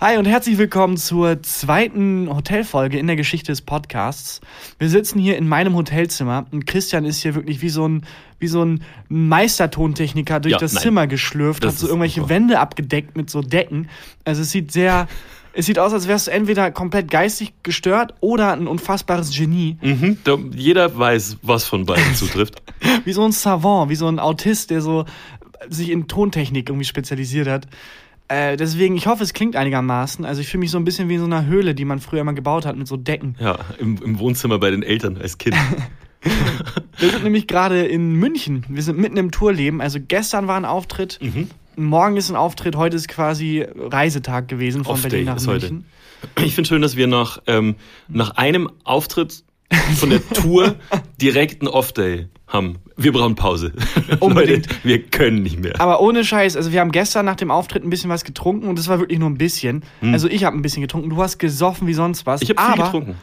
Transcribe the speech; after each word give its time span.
Hi 0.00 0.16
und 0.16 0.24
herzlich 0.24 0.56
willkommen 0.56 0.96
zur 0.96 1.42
zweiten 1.42 2.34
Hotelfolge 2.34 2.98
in 2.98 3.06
der 3.06 3.16
Geschichte 3.16 3.52
des 3.52 3.60
Podcasts. 3.60 4.40
Wir 4.78 4.88
sitzen 4.88 5.18
hier 5.18 5.36
in 5.36 5.46
meinem 5.46 5.76
Hotelzimmer 5.76 6.46
und 6.52 6.66
Christian 6.66 7.04
ist 7.04 7.20
hier 7.20 7.34
wirklich 7.34 7.60
wie 7.60 7.68
so 7.68 7.86
ein, 7.86 8.06
wie 8.38 8.46
so 8.46 8.64
ein 8.64 8.82
Meistertontechniker 9.10 10.40
durch 10.40 10.52
Ja, 10.52 10.58
das 10.58 10.72
nein. 10.72 10.84
Zimmer 10.84 11.06
geschlürft, 11.06 11.64
Das 11.64 11.74
hat 11.74 11.80
so 11.80 11.88
irgendwelche 11.88 12.20
super. 12.20 12.30
Wände 12.30 12.60
abgedeckt 12.60 13.14
mit 13.14 13.28
so 13.28 13.42
Decken. 13.42 13.90
Also 14.24 14.40
es 14.40 14.50
sieht 14.50 14.72
sehr, 14.72 15.06
es 15.52 15.66
sieht 15.66 15.78
aus, 15.78 15.92
als 15.92 16.08
wärst 16.08 16.28
du 16.28 16.30
entweder 16.30 16.70
komplett 16.70 17.10
geistig 17.10 17.52
gestört 17.62 18.14
oder 18.20 18.54
ein 18.54 18.68
unfassbares 18.68 19.36
Genie. 19.36 19.76
Mhm, 19.82 20.16
da, 20.24 20.38
jeder 20.54 20.96
weiß, 20.98 21.36
was 21.42 21.64
von 21.66 21.84
beiden 21.84 22.14
zutrifft. 22.14 22.62
Wie 23.04 23.12
so 23.12 23.22
ein 23.22 23.32
Savant, 23.32 23.90
wie 23.90 23.96
so 23.96 24.08
ein 24.08 24.18
Autist, 24.18 24.70
der 24.70 24.80
so 24.80 25.04
sich 25.68 25.90
in 25.90 26.08
Tontechnik 26.08 26.70
irgendwie 26.70 26.86
spezialisiert 26.86 27.48
hat. 27.48 27.66
Äh, 28.30 28.56
deswegen, 28.56 28.96
ich 28.96 29.08
hoffe, 29.08 29.24
es 29.24 29.32
klingt 29.32 29.56
einigermaßen. 29.56 30.24
Also 30.24 30.40
ich 30.40 30.46
fühle 30.46 30.60
mich 30.60 30.70
so 30.70 30.78
ein 30.78 30.84
bisschen 30.84 31.08
wie 31.08 31.14
in 31.14 31.20
so 31.20 31.26
einer 31.26 31.46
Höhle, 31.46 31.74
die 31.74 31.84
man 31.84 31.98
früher 31.98 32.22
mal 32.22 32.30
gebaut 32.30 32.64
hat 32.64 32.76
mit 32.76 32.86
so 32.86 32.96
Decken. 32.96 33.34
Ja, 33.40 33.58
im, 33.80 34.00
im 34.00 34.20
Wohnzimmer 34.20 34.60
bei 34.60 34.70
den 34.70 34.84
Eltern 34.84 35.16
als 35.16 35.36
Kind. 35.36 35.56
Wir 36.96 37.10
sind 37.10 37.24
nämlich 37.24 37.48
gerade 37.48 37.86
in 37.86 38.14
München. 38.14 38.64
Wir 38.68 38.84
sind 38.84 38.98
mitten 38.98 39.16
im 39.16 39.32
Tourleben. 39.32 39.80
Also 39.80 39.98
gestern 40.06 40.46
war 40.46 40.56
ein 40.56 40.64
Auftritt, 40.64 41.18
morgen 41.74 42.16
ist 42.18 42.30
ein 42.30 42.36
Auftritt, 42.36 42.76
heute 42.76 42.96
ist 42.96 43.08
quasi 43.08 43.66
Reisetag 43.74 44.46
gewesen 44.46 44.84
von 44.84 44.94
Off-Day 44.94 45.10
Berlin 45.10 45.26
nach 45.26 45.36
ist 45.36 45.48
heute. 45.48 45.72
München. 45.72 45.86
Ich 46.44 46.54
finde 46.54 46.68
schön, 46.68 46.82
dass 46.82 46.96
wir 46.96 47.06
nach, 47.06 47.40
ähm, 47.46 47.76
nach 48.06 48.32
einem 48.32 48.70
Auftritt 48.84 49.42
von 49.96 50.10
der 50.10 50.26
Tour 50.28 50.76
direkt 51.20 51.62
einen 51.62 51.68
Off-Day 51.68 52.28
haben. 52.48 52.78
Wir 52.96 53.12
brauchen 53.12 53.34
Pause. 53.36 53.72
Unbedingt. 54.20 54.66
Leute, 54.66 54.84
wir 54.84 55.02
können 55.02 55.42
nicht 55.42 55.60
mehr. 55.60 55.80
Aber 55.80 56.00
ohne 56.00 56.24
Scheiß, 56.24 56.56
also 56.56 56.72
wir 56.72 56.80
haben 56.80 56.92
gestern 56.92 57.24
nach 57.26 57.36
dem 57.36 57.50
Auftritt 57.50 57.84
ein 57.84 57.90
bisschen 57.90 58.10
was 58.10 58.24
getrunken 58.24 58.68
und 58.68 58.78
das 58.78 58.88
war 58.88 58.98
wirklich 58.98 59.18
nur 59.18 59.30
ein 59.30 59.38
bisschen. 59.38 59.84
Also 60.02 60.28
ich 60.28 60.44
habe 60.44 60.56
ein 60.56 60.62
bisschen 60.62 60.82
getrunken, 60.82 61.10
du 61.10 61.22
hast 61.22 61.38
gesoffen 61.38 61.86
wie 61.86 61.94
sonst 61.94 62.26
was. 62.26 62.40
Hm. 62.40 62.48
Ich 62.50 62.56
habe 62.56 62.74
viel 62.74 62.84
getrunken. 62.84 63.14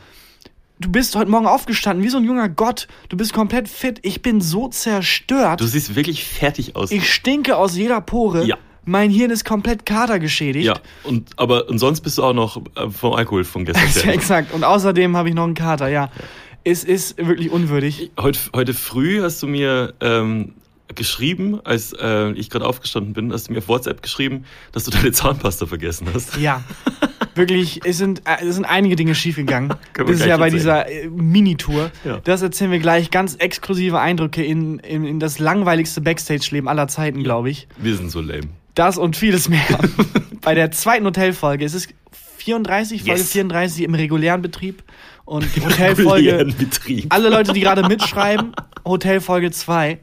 du 0.80 0.90
bist 0.90 1.16
heute 1.16 1.30
Morgen 1.30 1.46
aufgestanden 1.48 2.04
wie 2.06 2.10
so 2.10 2.18
ein 2.18 2.24
junger 2.24 2.48
Gott. 2.50 2.88
Du 3.10 3.18
bist 3.18 3.34
komplett 3.34 3.68
fit. 3.68 4.00
Ich 4.04 4.22
bin 4.22 4.40
so 4.42 4.70
zerstört. 4.70 5.60
Du 5.60 5.66
siehst 5.68 5.96
wirklich 5.96 6.24
fertig 6.24 6.76
aus. 6.76 6.92
Ich 6.92 7.12
stinke 7.12 7.58
aus 7.58 7.76
jeder 7.76 8.00
Pore. 8.02 8.46
Ja. 8.46 8.58
Mein 8.90 9.10
Hirn 9.10 9.32
ist 9.32 9.44
komplett 9.44 9.86
katergeschädigt. 9.86 10.66
ja, 10.66 10.76
und, 11.04 11.32
aber 11.36 11.68
und 11.68 11.78
sonst 11.78 12.00
bist 12.00 12.18
du 12.18 12.24
auch 12.24 12.32
noch 12.32 12.62
äh, 12.78 12.90
vom 12.90 13.12
Alkohol 13.14 13.44
von 13.44 13.66
gestern 13.66 13.84
Ja, 14.06 14.14
exakt. 14.14 14.54
Und 14.54 14.64
außerdem 14.64 15.18
habe 15.18 15.28
ich 15.28 15.36
noch 15.36 15.44
einen 15.44 15.56
Kater, 15.56 15.90
ja. 15.90 16.10
Es 16.70 16.84
ist 16.84 17.18
wirklich 17.18 17.50
unwürdig. 17.50 18.12
Heute, 18.20 18.40
heute 18.54 18.74
früh 18.74 19.22
hast 19.22 19.42
du 19.42 19.48
mir 19.48 19.94
ähm, 20.02 20.52
geschrieben, 20.94 21.62
als 21.64 21.94
äh, 21.94 22.32
ich 22.32 22.50
gerade 22.50 22.66
aufgestanden 22.66 23.14
bin, 23.14 23.32
hast 23.32 23.48
du 23.48 23.54
mir 23.54 23.60
auf 23.60 23.70
WhatsApp 23.70 24.02
geschrieben, 24.02 24.44
dass 24.74 24.84
du 24.84 24.92
deine 24.92 25.14
Zahnpasta 25.14 25.66
vergessen 25.66 26.08
hast. 26.14 26.36
Ja. 26.36 26.62
Wirklich, 27.36 27.80
es 27.86 27.98
sind, 28.00 28.24
äh, 28.26 28.46
es 28.46 28.56
sind 28.56 28.66
einige 28.66 28.98
Dinge 28.98 29.16
schiefgegangen. 29.16 29.76
Das 29.94 30.10
ist 30.10 30.26
ja 30.26 30.36
bei 30.36 30.50
dieser 30.50 30.90
äh, 30.90 31.08
Minitour. 31.08 31.90
Ja. 32.04 32.20
Das 32.26 32.42
erzählen 32.42 32.72
wir 32.72 32.80
gleich. 32.80 33.12
Ganz 33.12 33.36
exklusive 33.36 34.00
Eindrücke 34.02 34.44
in, 34.44 34.80
in, 34.80 35.06
in 35.06 35.22
das 35.22 35.40
langweiligste 35.40 36.02
Backstage-Leben 36.02 36.68
aller 36.68 36.90
Zeiten, 36.90 37.24
glaube 37.24 37.50
ich. 37.50 37.70
Wir 37.78 37.96
sind 37.96 38.12
so 38.12 38.20
lame. 38.20 38.50
Das 38.76 38.98
und 38.98 39.16
vieles 39.16 39.48
mehr. 39.48 39.80
bei 40.42 40.54
der 40.54 40.72
zweiten 40.72 41.06
Hotelfolge. 41.06 41.64
Es 41.64 41.74
ist 41.74 41.94
34, 42.48 43.02
Folge 43.04 43.20
Yes. 43.20 43.32
34 43.32 43.84
im 43.84 43.94
regulären 43.94 44.42
Betrieb. 44.42 44.84
Und 45.26 45.46
die 45.56 45.60
Hotelfolge. 45.62 46.14
Regulären 46.32 46.56
Betrieb. 46.58 47.14
alle 47.14 47.28
Leute, 47.30 47.52
die 47.52 47.60
gerade 47.60 47.86
mitschreiben, 47.86 48.54
Hotelfolge 48.86 49.52
2. 49.52 50.00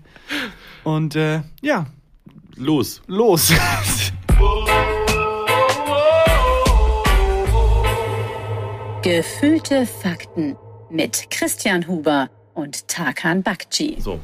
Und 0.84 1.16
äh, 1.16 1.40
ja, 1.62 1.86
Los. 2.56 3.00
los. 3.06 3.50
Gefühlte 9.02 9.86
Fakten 9.86 10.56
mit 10.90 11.26
Christian 11.30 11.86
Huber 11.88 12.30
und 12.54 12.88
Tarkan 12.88 13.42
Bakci. 13.42 13.96
So. 13.98 14.20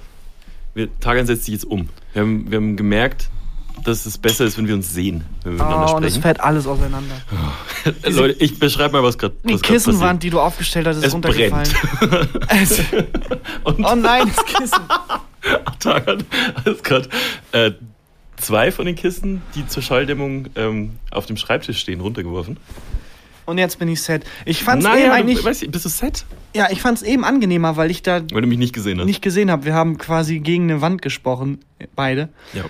Wir, 0.75 0.89
Tagan 1.01 1.27
setzt 1.27 1.45
sich 1.45 1.55
jetzt 1.55 1.65
um. 1.65 1.89
Wir 2.13 2.23
haben, 2.23 2.51
wir 2.51 2.57
haben 2.59 2.77
gemerkt, 2.77 3.29
dass 3.85 4.07
es 4.07 4.19
besser 4.19 4.45
ist, 4.45 4.57
wenn 4.59 4.67
wir 4.67 4.75
uns 4.75 4.93
sehen, 4.93 5.25
wenn 5.45 5.53
wir 5.59 5.65
miteinander 5.65 5.93
Oh, 5.93 5.97
und 5.97 6.05
es 6.05 6.11
sprechen. 6.13 6.23
fällt 6.23 6.41
alles 6.41 6.67
auseinander. 6.67 7.15
Äh, 8.03 8.11
Leute, 8.11 8.37
ich 8.45 8.59
beschreibe 8.59 8.93
mal, 8.95 9.03
was 9.03 9.19
gerade 9.19 9.35
Die 9.45 9.57
Kissenwand, 9.57 10.23
die 10.23 10.31
du 10.31 10.41
aufgestellt 10.41 10.87
hast, 10.87 10.97
ist 10.99 11.07
Es 11.07 11.15
runtergefallen. 11.15 11.69
Es, 12.49 12.81
oh 13.65 13.95
nein, 13.95 14.31
das 14.35 14.45
Kissen. 14.45 14.81
Tagan 15.79 16.25
hat 16.65 16.85
gerade 16.85 17.09
äh, 17.53 17.73
zwei 18.37 18.73
von 18.73 18.87
den 18.87 18.95
Kissen, 18.97 19.43
die 19.55 19.67
zur 19.67 19.83
Schalldämmung 19.83 20.49
ähm, 20.57 20.93
auf 21.11 21.27
dem 21.27 21.37
Schreibtisch 21.37 21.79
stehen, 21.79 22.01
runtergeworfen. 22.01 22.59
Und 23.47 23.59
jetzt 23.59 23.79
bin 23.79 23.89
ich 23.89 24.01
set. 24.03 24.23
Ich 24.45 24.63
fand's 24.63 24.85
eben 24.85 24.95
Naja, 24.95 25.13
eigentlich, 25.13 25.39
du, 25.39 25.45
weißt 25.45 25.69
bist 25.73 25.85
du 25.85 25.89
set? 25.89 26.25
ja, 26.55 26.69
ich 26.71 26.81
fand's 26.83 27.03
eben 27.03 27.25
angenehmer, 27.25 27.77
weil 27.77 27.91
ich 27.91 28.03
da 28.03 28.21
Weil 28.33 28.43
du 28.43 28.47
mich 28.47 28.59
nicht 28.59 28.73
gesehen 28.75 28.99
hast. 29.01 29.07
nicht 29.07 29.23
gesehen 29.23 29.51
habe. 29.51 29.65
Wir 29.65 29.75
haben 29.75 29.99
quasi 29.99 30.39
gegen 30.39 30.65
eine 30.71 30.81
Wand 30.83 31.03
gesprochen, 31.03 31.59
beide. 31.97 32.29
Ja. 32.53 32.65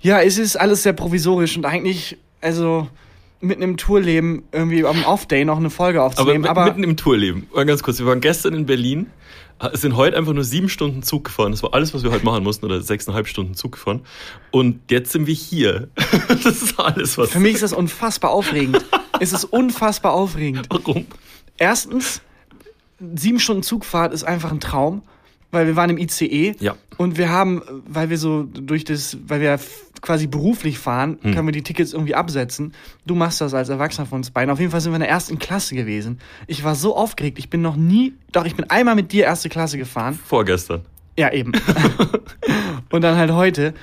Ja, 0.00 0.20
es 0.20 0.38
ist 0.38 0.56
alles 0.56 0.82
sehr 0.82 0.92
provisorisch 0.92 1.56
und 1.56 1.64
eigentlich, 1.64 2.16
also 2.40 2.88
mitten 3.40 3.62
im 3.62 3.76
Tourleben 3.76 4.44
irgendwie 4.52 4.84
am 4.84 5.04
Off-Day 5.04 5.44
noch 5.44 5.58
eine 5.58 5.70
Folge 5.70 5.98
Aber, 6.00 6.06
aufzunehmen. 6.08 6.42
mit- 6.42 6.50
Aber, 6.50 6.64
mitten 6.66 6.82
im 6.84 6.96
Tourleben. 6.96 7.46
Mal 7.54 7.66
ganz 7.66 7.82
kurz, 7.82 7.98
wir 7.98 8.06
waren 8.06 8.20
gestern 8.20 8.54
in 8.54 8.66
Berlin, 8.66 9.06
sind 9.72 9.96
heute 9.96 10.16
einfach 10.16 10.32
nur 10.34 10.44
sieben 10.44 10.68
Stunden 10.68 11.02
Zug 11.02 11.24
gefahren. 11.24 11.50
Das 11.52 11.62
war 11.62 11.72
alles, 11.72 11.94
was 11.94 12.02
wir 12.02 12.10
heute 12.10 12.24
machen 12.24 12.44
mussten, 12.44 12.66
oder 12.66 12.80
sechseinhalb 12.82 13.26
Stunden 13.26 13.54
Zug 13.54 13.72
gefahren. 13.72 14.02
Und 14.50 14.80
jetzt 14.90 15.12
sind 15.12 15.26
wir 15.26 15.34
hier. 15.34 15.88
Das 16.28 16.62
ist 16.62 16.78
alles, 16.78 17.16
was. 17.18 17.30
für 17.30 17.40
mich 17.40 17.54
ist 17.54 17.62
das 17.62 17.72
unfassbar 17.72 18.30
aufregend. 18.32 18.84
es 19.20 19.32
ist 19.32 19.44
unfassbar 19.44 20.12
aufregend. 20.12 20.66
Warum? 20.70 21.06
Erstens, 21.56 22.20
sieben 23.14 23.40
Stunden 23.40 23.62
Zugfahrt 23.62 24.12
ist 24.12 24.24
einfach 24.24 24.52
ein 24.52 24.60
Traum, 24.60 25.02
weil 25.56 25.66
wir 25.66 25.74
waren 25.76 25.90
im 25.90 25.98
ICE 25.98 26.54
Ja. 26.60 26.76
und 26.96 27.18
wir 27.18 27.28
haben, 27.30 27.62
weil 27.88 28.10
wir 28.10 28.18
so 28.18 28.44
durch 28.44 28.84
das, 28.84 29.16
weil 29.26 29.40
wir 29.40 29.58
quasi 30.02 30.26
beruflich 30.26 30.78
fahren, 30.78 31.18
Hm. 31.22 31.34
können 31.34 31.48
wir 31.48 31.52
die 31.52 31.62
Tickets 31.62 31.92
irgendwie 31.92 32.14
absetzen. 32.14 32.72
Du 33.06 33.14
machst 33.14 33.40
das 33.40 33.54
als 33.54 33.68
Erwachsener 33.70 34.06
von 34.06 34.18
uns 34.18 34.30
beiden. 34.30 34.50
Auf 34.52 34.60
jeden 34.60 34.70
Fall 34.70 34.80
sind 34.80 34.92
wir 34.92 34.96
in 34.96 35.00
der 35.00 35.08
ersten 35.08 35.38
Klasse 35.38 35.74
gewesen. 35.74 36.18
Ich 36.46 36.62
war 36.62 36.74
so 36.74 36.94
aufgeregt. 36.96 37.38
Ich 37.38 37.50
bin 37.50 37.62
noch 37.62 37.76
nie, 37.76 38.12
doch, 38.30 38.44
ich 38.44 38.54
bin 38.54 38.68
einmal 38.70 38.94
mit 38.94 39.10
dir 39.12 39.24
erste 39.24 39.48
Klasse 39.48 39.78
gefahren. 39.78 40.18
Vorgestern. 40.24 40.82
Ja, 41.18 41.32
eben. 41.32 41.52
und 42.90 43.02
dann 43.02 43.16
halt 43.16 43.32
heute. 43.32 43.74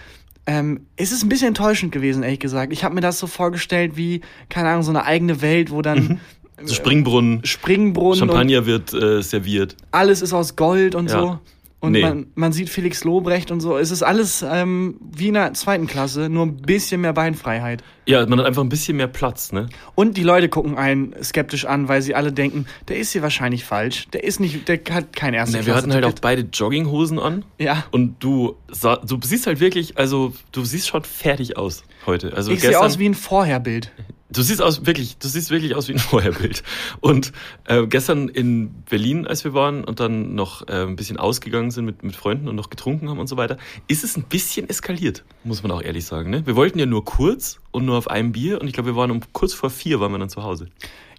Ähm, 0.46 0.82
es 0.98 1.12
ist 1.12 1.24
ein 1.24 1.30
bisschen 1.30 1.50
enttäuschend 1.50 1.92
gewesen, 1.92 2.22
ehrlich 2.22 2.40
gesagt. 2.40 2.74
Ich 2.74 2.84
habe 2.84 2.94
mir 2.96 3.02
das 3.02 3.18
so 3.18 3.28
vorgestellt 3.28 3.96
wie, 3.96 4.22
keine 4.50 4.70
Ahnung, 4.70 4.84
so 4.84 4.92
eine 4.92 5.06
eigene 5.06 5.42
Welt, 5.42 5.72
wo 5.72 5.82
dann 5.82 6.20
So 6.64 6.74
Springbrunnen, 6.76 7.44
Springbrunnen 7.46 8.20
Champagner 8.20 8.66
wird 8.66 8.94
äh, 8.94 9.22
serviert. 9.24 9.76
alles 9.92 10.22
ist 10.22 10.34
aus 10.34 10.56
Gold 10.56 10.96
und 10.96 11.10
Ja. 11.10 11.20
so. 11.20 11.40
Und 11.84 11.92
Nee. 11.92 12.02
man, 12.02 12.28
man 12.36 12.54
sieht 12.54 12.70
Felix 12.70 13.04
Lobrecht 13.04 13.52
und 13.52 13.60
so. 13.60 13.78
Es 13.78 13.92
ist 13.92 14.04
alles 14.04 14.42
ähm, 14.50 15.02
wie 15.02 15.28
in 15.28 15.34
der 15.34 15.54
zweiten 15.54 15.86
Klasse, 15.86 16.30
nur 16.30 16.46
ein 16.46 16.56
bisschen 16.56 17.02
mehr 17.02 17.12
Beinfreiheit. 17.12 17.84
Ja, 18.06 18.26
man 18.26 18.40
hat 18.40 18.46
einfach 18.46 18.62
ein 18.64 18.70
bisschen 18.70 18.96
mehr 18.96 19.08
Platz, 19.08 19.52
ne? 19.52 19.68
Und 19.94 20.16
die 20.16 20.24
Leute 20.24 20.48
gucken 20.48 20.78
einen 20.78 21.14
skeptisch 21.22 21.66
an, 21.66 21.90
weil 21.90 22.02
sie 22.02 22.16
alle 22.16 22.32
denken, 22.32 22.68
der 22.88 22.96
ist 23.00 23.12
hier 23.12 23.22
wahrscheinlich 23.22 23.66
falsch. 23.66 24.08
Der 24.14 24.24
ist 24.24 24.40
nicht, 24.40 24.66
der 24.70 24.80
hat 24.92 25.14
kein 25.14 25.34
erste 25.34 25.58
Na, 25.58 25.66
wir 25.66 25.76
hatten 25.76 25.92
halt 25.94 26.06
auch 26.06 26.14
beide 26.22 26.44
Jogginghosen 26.54 27.20
an. 27.20 27.44
Ja. 27.60 27.84
Und 27.92 28.16
du, 28.24 28.56
sah, 28.72 28.96
du 29.06 29.20
siehst 29.22 29.46
halt 29.46 29.60
wirklich, 29.60 29.98
also 29.98 30.32
du 30.54 30.64
siehst 30.64 30.88
schon 30.88 31.04
fertig 31.04 31.58
aus 31.58 31.84
heute. 32.06 32.32
Also 32.34 32.54
Ich 32.54 32.62
sehe 32.62 32.80
aus 32.80 32.98
wie 32.98 33.10
ein 33.10 33.14
Vorherbild. 33.14 33.92
Du 34.34 34.42
siehst 34.42 34.62
aus 34.62 34.86
wirklich, 34.86 35.18
du 35.18 35.28
siehst 35.28 35.52
wirklich 35.52 35.76
aus 35.76 35.88
wie 35.88 35.94
ein 35.94 36.00
Vorherbild. 36.00 36.64
Und 37.00 37.32
äh, 37.66 37.86
gestern 37.86 38.30
in 38.30 38.72
Berlin, 38.90 39.28
als 39.28 39.44
wir 39.44 39.54
waren 39.54 39.84
und 39.84 40.00
dann 40.00 40.34
noch 40.34 40.68
äh, 40.68 40.84
ein 40.84 40.96
bisschen 40.96 41.18
ausgegangen 41.18 41.72
sind 41.72 41.86
mit, 41.86 42.04
mit 42.04 42.16
Freunden 42.16 42.48
und 42.48 42.56
noch 42.56 42.70
getrunken 42.70 43.10
haben 43.10 43.20
und 43.20 43.28
so 43.28 43.38
weiter, 43.38 43.58
ist 43.88 44.04
es 44.04 44.18
ein 44.18 44.24
bisschen 44.24 44.68
eskaliert, 44.70 45.24
muss 45.44 45.62
man 45.62 45.72
auch 45.72 45.82
ehrlich 45.82 46.06
sagen. 46.06 46.32
Ne? 46.32 46.46
Wir 46.46 46.56
wollten 46.56 46.80
ja 46.80 46.86
nur 46.86 47.06
kurz 47.06 47.60
und 47.72 47.86
nur 47.86 47.98
auf 47.98 48.10
einem 48.10 48.32
Bier 48.32 48.60
und 48.60 48.68
ich 48.68 48.74
glaube, 48.74 48.90
wir 48.90 48.96
waren 48.96 49.12
um 49.12 49.22
kurz 49.34 49.54
vor 49.54 49.70
vier 49.70 50.00
waren 50.00 50.12
wir 50.12 50.20
dann 50.20 50.30
zu 50.30 50.44
Hause. 50.44 50.68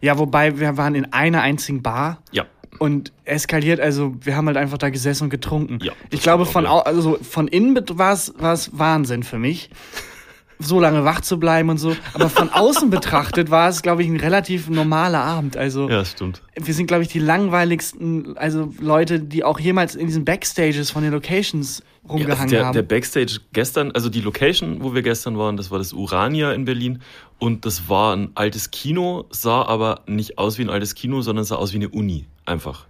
Ja, 0.01 0.19
wobei 0.19 0.59
wir 0.59 0.77
waren 0.77 0.95
in 0.95 1.13
einer 1.13 1.43
einzigen 1.43 1.83
Bar. 1.83 2.23
Ja. 2.33 2.47
Und 2.81 3.13
eskaliert, 3.25 3.79
also 3.79 4.17
wir 4.21 4.37
haben 4.37 4.49
halt 4.49 4.57
einfach 4.57 4.79
da 4.79 4.91
gesessen 4.91 5.25
und 5.25 5.31
getrunken. 5.31 5.79
Ja, 5.81 5.93
ich 6.11 6.21
glaube, 6.21 6.45
von, 6.45 6.67
auch, 6.67 6.81
au 6.81 6.83
also 6.83 7.19
von 7.23 7.47
innen 7.47 7.77
war 7.93 8.13
es 8.13 8.33
Wahnsinn 8.73 9.23
für 9.23 9.39
mich, 9.39 9.71
so 10.65 10.81
lange 10.81 11.05
wach 11.05 11.21
zu 11.21 11.39
bleiben 11.39 11.69
und 11.71 11.79
so. 11.79 11.97
Aber 12.15 12.29
von 12.29 12.49
außen 12.53 12.91
betrachtet 12.91 13.51
war 13.51 13.69
es, 13.69 13.83
glaube 13.83 14.03
ich, 14.03 14.09
ein 14.09 14.17
relativ 14.17 14.69
normaler 14.69 15.23
Abend. 15.23 15.57
Also 15.57 15.89
Ja, 15.89 16.05
stimmt. 16.05 16.43
wir 16.55 16.75
sind, 16.75 16.87
glaube 16.87 17.03
ich, 17.03 17.09
die 17.09 17.19
langweiligsten, 17.19 18.37
also 18.37 18.73
Leute, 18.81 19.21
die 19.21 19.45
auch 19.45 19.59
jemals 19.61 19.95
in 19.95 20.07
diesen 20.07 20.25
Backstages 20.25 20.91
von 20.91 21.03
den 21.03 21.13
Locations 21.13 21.83
Ja, 22.05 22.11
rumgehangen 22.11 22.43
also 22.43 22.55
der, 22.57 22.67
haben. 22.67 22.73
der 22.75 22.83
Backstage 22.83 23.41
gestern, 23.53 23.91
also 23.93 24.09
die 24.09 24.21
Location, 24.21 24.83
wo 24.83 24.95
wir 24.95 25.03
gestern 25.03 25.39
waren, 25.39 25.57
das 25.57 25.71
war 25.71 25.79
das 25.79 25.93
Urania 25.93 26.53
in 26.53 26.65
Berlin. 26.65 27.01
Und 27.39 27.65
das 27.67 27.89
war 27.89 28.15
ein 28.17 28.31
altes 28.35 28.71
Kino, 28.71 29.25
sah 29.31 29.63
aber 29.63 30.01
nicht 30.07 30.39
aus 30.39 30.59
wie 30.59 30.63
ein 30.63 30.71
altes 30.71 30.95
Kino, 30.95 31.21
sondern 31.23 31.45
sah 31.45 31.57
aus 31.57 31.73
wie 31.73 31.77
eine 31.77 31.89
Uni, 31.89 32.27
einfach. 32.47 32.87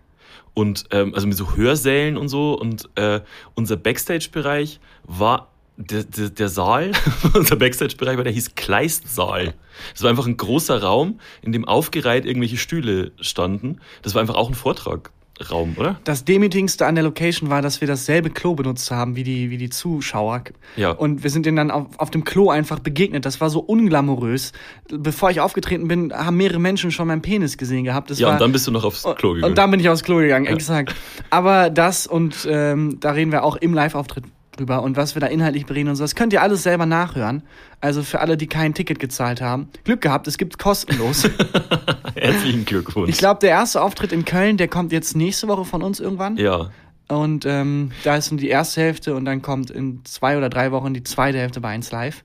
Und 0.52 0.84
ähm, 0.92 1.14
also 1.14 1.26
mit 1.26 1.36
so 1.36 1.56
Hörsälen 1.56 2.16
und 2.16 2.28
so. 2.28 2.54
Und 2.54 2.88
äh, 2.94 3.20
unser 3.56 3.76
Backstage-Bereich 3.76 4.78
war 5.04 5.48
der, 5.76 6.04
der, 6.04 6.30
der 6.30 6.48
Saal, 6.48 6.92
unser 7.34 7.56
Backstage-Bereich 7.56 8.16
war, 8.16 8.24
der 8.24 8.32
hieß 8.32 8.54
Kleistsaal. 8.54 9.54
Das 9.92 10.02
war 10.02 10.10
einfach 10.10 10.26
ein 10.26 10.36
großer 10.36 10.82
Raum, 10.82 11.18
in 11.42 11.52
dem 11.52 11.64
aufgereiht 11.64 12.24
irgendwelche 12.24 12.56
Stühle 12.56 13.12
standen. 13.20 13.80
Das 14.02 14.14
war 14.14 14.20
einfach 14.20 14.36
auch 14.36 14.48
ein 14.48 14.54
Vortragraum, 14.54 15.74
oder? 15.76 15.98
Das 16.04 16.24
Demütigste 16.24 16.86
an 16.86 16.94
der 16.94 17.02
Location 17.02 17.50
war, 17.50 17.60
dass 17.60 17.80
wir 17.80 17.88
dasselbe 17.88 18.30
Klo 18.30 18.54
benutzt 18.54 18.92
haben 18.92 19.16
wie 19.16 19.24
die, 19.24 19.50
wie 19.50 19.58
die 19.58 19.68
Zuschauer. 19.68 20.44
Ja. 20.76 20.92
Und 20.92 21.24
wir 21.24 21.30
sind 21.30 21.44
denen 21.44 21.56
dann 21.56 21.70
auf, 21.72 21.86
auf 21.98 22.10
dem 22.10 22.22
Klo 22.22 22.50
einfach 22.50 22.78
begegnet. 22.78 23.26
Das 23.26 23.40
war 23.40 23.50
so 23.50 23.58
unglamourös. 23.58 24.52
Bevor 24.88 25.32
ich 25.32 25.40
aufgetreten 25.40 25.88
bin, 25.88 26.12
haben 26.12 26.36
mehrere 26.36 26.60
Menschen 26.60 26.92
schon 26.92 27.08
meinen 27.08 27.22
Penis 27.22 27.58
gesehen 27.58 27.82
gehabt. 27.82 28.10
Das 28.10 28.20
Ja, 28.20 28.28
war, 28.28 28.34
und 28.34 28.40
dann 28.40 28.52
bist 28.52 28.68
du 28.68 28.70
noch 28.70 28.84
aufs 28.84 29.02
Klo 29.02 29.32
gegangen. 29.32 29.50
Und 29.50 29.58
dann 29.58 29.72
bin 29.72 29.80
ich 29.80 29.88
aufs 29.88 30.04
Klo 30.04 30.18
gegangen, 30.18 30.46
exakt. 30.46 30.94
Aber 31.30 31.68
das 31.68 32.06
und 32.06 32.46
ähm, 32.48 32.98
da 33.00 33.10
reden 33.10 33.32
wir 33.32 33.42
auch 33.42 33.56
im 33.56 33.74
Live-Auftritt 33.74 34.24
drüber 34.56 34.82
und 34.82 34.96
was 34.96 35.14
wir 35.14 35.20
da 35.20 35.26
inhaltlich 35.26 35.66
bereden 35.66 35.88
und 35.88 35.96
so, 35.96 36.04
das 36.04 36.14
könnt 36.14 36.32
ihr 36.32 36.42
alles 36.42 36.62
selber 36.62 36.86
nachhören. 36.86 37.42
Also 37.80 38.02
für 38.02 38.20
alle, 38.20 38.36
die 38.36 38.46
kein 38.46 38.74
Ticket 38.74 38.98
gezahlt 38.98 39.40
haben. 39.40 39.68
Glück 39.84 40.00
gehabt, 40.00 40.26
es 40.26 40.38
gibt 40.38 40.58
kostenlos. 40.58 41.28
Herzlichen 42.14 42.64
Glückwunsch. 42.64 43.10
ich 43.10 43.18
glaube, 43.18 43.40
der 43.40 43.50
erste 43.50 43.82
Auftritt 43.82 44.12
in 44.12 44.24
Köln, 44.24 44.56
der 44.56 44.68
kommt 44.68 44.92
jetzt 44.92 45.16
nächste 45.16 45.48
Woche 45.48 45.64
von 45.64 45.82
uns 45.82 46.00
irgendwann. 46.00 46.36
Ja. 46.36 46.70
Und 47.08 47.44
ähm, 47.46 47.92
da 48.02 48.16
ist 48.16 48.30
nun 48.30 48.38
die 48.38 48.48
erste 48.48 48.80
Hälfte 48.80 49.14
und 49.14 49.24
dann 49.26 49.42
kommt 49.42 49.70
in 49.70 50.04
zwei 50.04 50.38
oder 50.38 50.48
drei 50.48 50.72
Wochen 50.72 50.94
die 50.94 51.02
zweite 51.02 51.38
Hälfte 51.38 51.60
bei 51.60 51.68
1 51.68 51.90
Live. 51.90 52.24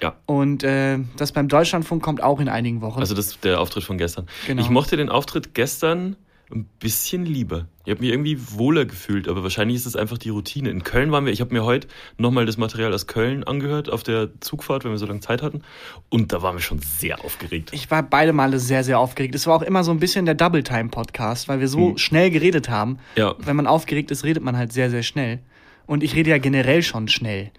Ja. 0.00 0.14
Und 0.26 0.62
äh, 0.62 0.98
das 1.16 1.32
beim 1.32 1.48
Deutschlandfunk 1.48 2.02
kommt 2.02 2.22
auch 2.22 2.40
in 2.40 2.48
einigen 2.48 2.80
Wochen. 2.80 3.00
Also 3.00 3.14
das 3.14 3.26
ist 3.26 3.44
der 3.44 3.60
Auftritt 3.60 3.84
von 3.84 3.98
gestern. 3.98 4.26
Genau. 4.46 4.62
Ich 4.62 4.70
mochte 4.70 4.96
den 4.96 5.08
Auftritt 5.08 5.54
gestern 5.54 6.16
ein 6.52 6.68
bisschen 6.78 7.24
lieber. 7.24 7.66
Ich 7.84 7.90
habe 7.90 8.00
mich 8.00 8.10
irgendwie 8.10 8.38
wohler 8.52 8.84
gefühlt, 8.84 9.28
aber 9.28 9.42
wahrscheinlich 9.42 9.76
ist 9.76 9.86
es 9.86 9.96
einfach 9.96 10.18
die 10.18 10.28
Routine. 10.30 10.70
In 10.70 10.82
Köln 10.84 11.10
waren 11.12 11.24
wir, 11.24 11.32
ich 11.32 11.40
habe 11.40 11.52
mir 11.52 11.64
heute 11.64 11.88
nochmal 12.18 12.46
das 12.46 12.56
Material 12.56 12.92
aus 12.92 13.06
Köln 13.06 13.44
angehört 13.44 13.90
auf 13.90 14.02
der 14.02 14.28
Zugfahrt, 14.40 14.84
wenn 14.84 14.90
wir 14.90 14.98
so 14.98 15.06
lange 15.06 15.20
Zeit 15.20 15.42
hatten. 15.42 15.62
Und 16.08 16.32
da 16.32 16.42
waren 16.42 16.56
wir 16.56 16.60
schon 16.62 16.80
sehr 16.80 17.24
aufgeregt. 17.24 17.70
Ich 17.72 17.90
war 17.90 18.02
beide 18.02 18.32
Male 18.32 18.58
sehr, 18.58 18.84
sehr 18.84 18.98
aufgeregt. 18.98 19.34
Es 19.34 19.46
war 19.46 19.56
auch 19.56 19.62
immer 19.62 19.84
so 19.84 19.90
ein 19.90 19.98
bisschen 20.00 20.24
der 20.26 20.34
Double 20.34 20.62
Time 20.62 20.88
Podcast, 20.90 21.48
weil 21.48 21.60
wir 21.60 21.68
so 21.68 21.90
Hm. 21.90 21.98
schnell 21.98 22.30
geredet 22.30 22.68
haben. 22.68 22.98
Ja. 23.16 23.34
Wenn 23.38 23.56
man 23.56 23.66
aufgeregt 23.66 24.10
ist, 24.10 24.24
redet 24.24 24.42
man 24.42 24.56
halt 24.56 24.72
sehr, 24.72 24.90
sehr 24.90 25.02
schnell. 25.02 25.40
Und 25.86 26.02
ich 26.02 26.14
rede 26.14 26.30
ja 26.30 26.38
generell 26.38 26.82
schon 26.82 27.08
schnell. 27.08 27.50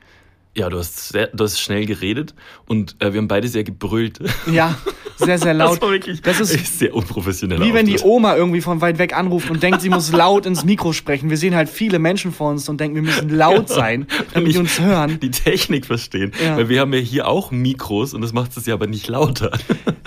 Ja, 0.56 0.68
du 0.70 0.78
hast, 0.80 1.10
sehr, 1.10 1.28
du 1.28 1.46
hast 1.46 1.60
schnell 1.62 1.86
geredet 1.86 2.36
und 2.68 2.98
äh, 3.00 3.14
wir 3.14 3.20
haben 3.20 3.30
beide 3.30 3.48
sehr 3.48 3.64
gebrüllt. 3.64 4.20
Ja, 4.52 4.78
sehr, 5.16 5.38
sehr 5.40 5.54
laut. 5.54 5.76
Das 5.78 5.82
war 5.82 5.92
wirklich 5.92 6.22
Das 6.22 6.42
ist 6.42 6.78
sehr 6.78 6.94
unprofessionell. 6.94 7.62
Wie 7.62 7.74
wenn 7.74 7.86
die 7.86 8.00
Oma 8.00 8.36
irgendwie 8.36 8.60
von 8.60 8.82
weit 8.82 8.98
weg 8.98 9.16
anruft 9.16 9.50
und 9.50 9.64
denkt, 9.64 9.80
sie 9.80 9.88
muss 9.90 10.12
laut 10.14 10.46
ins 10.46 10.66
Mikro 10.66 10.92
sprechen. 10.92 11.30
Wir 11.30 11.38
sehen 11.38 11.56
halt 11.56 11.70
viele 11.70 12.00
Menschen 12.00 12.34
vor 12.34 12.50
uns 12.52 12.68
und 12.68 12.82
denken, 12.82 12.96
wir 12.96 13.02
müssen 13.02 13.30
laut 13.30 13.70
sein, 13.70 14.08
damit 14.34 14.54
die 14.54 14.58
uns 14.58 14.78
hören. 14.78 15.22
Die 15.22 15.32
Technik 15.32 15.86
verstehen. 15.86 16.34
Ja. 16.44 16.58
Weil 16.58 16.68
wir 16.68 16.82
haben 16.82 16.92
ja 16.94 17.00
hier 17.00 17.30
auch 17.30 17.52
Mikros 17.52 18.14
und 18.14 18.22
das 18.22 18.34
macht 18.34 18.58
es 18.58 18.66
ja 18.66 18.74
aber 18.74 18.88
nicht 18.88 19.08
lauter. 19.08 19.58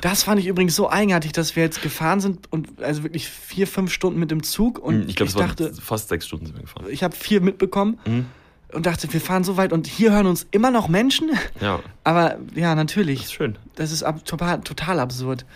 Das 0.03 0.25
fand 0.25 0.41
ich 0.41 0.47
übrigens 0.47 0.77
so 0.77 0.91
eigenartig, 0.91 1.33
dass 1.33 1.57
wir 1.57 1.63
jetzt 1.63 1.81
gefahren 1.81 2.21
sind 2.21 2.53
und 2.53 2.83
also 2.83 3.03
wirklich 3.03 3.27
vier, 3.31 3.67
fünf 3.67 3.91
Stunden 3.91 4.21
mit 4.21 4.31
dem 4.31 4.43
Zug 4.43 4.79
und 4.79 5.09
ich 5.09 5.17
glaube, 5.17 5.31
es 5.31 5.37
waren 5.37 5.47
dachte, 5.49 5.73
fast 5.81 6.11
sechs 6.11 6.27
Stunden 6.27 6.45
sind 6.45 6.57
wir 6.57 6.63
gefahren. 6.63 6.85
ich 6.91 7.03
habe 7.03 7.17
vier 7.17 7.41
mitbekommen 7.41 7.99
Mhm. 8.05 8.27
Und 8.75 8.87
dachte, 8.87 9.13
wir 9.13 9.21
fahren 9.21 9.45
so 9.45 9.57
weit 9.57 9.73
und 9.73 9.87
hier 9.87 10.13
hören 10.13 10.27
uns 10.27 10.47
immer 10.51 10.71
noch 10.71 10.89
Menschen. 10.89 11.31
Ja, 11.61 11.81
Aber 12.03 12.37
ja, 12.55 12.75
das 12.75 12.77
natürlich. 12.77 13.25
ist 13.25 13.33
schön. 13.33 13.57
Das 13.77 13.93
ist 13.93 14.03
ab, 14.03 14.25
total, 14.25 14.61
total 14.61 15.01
absurd. 15.01 15.47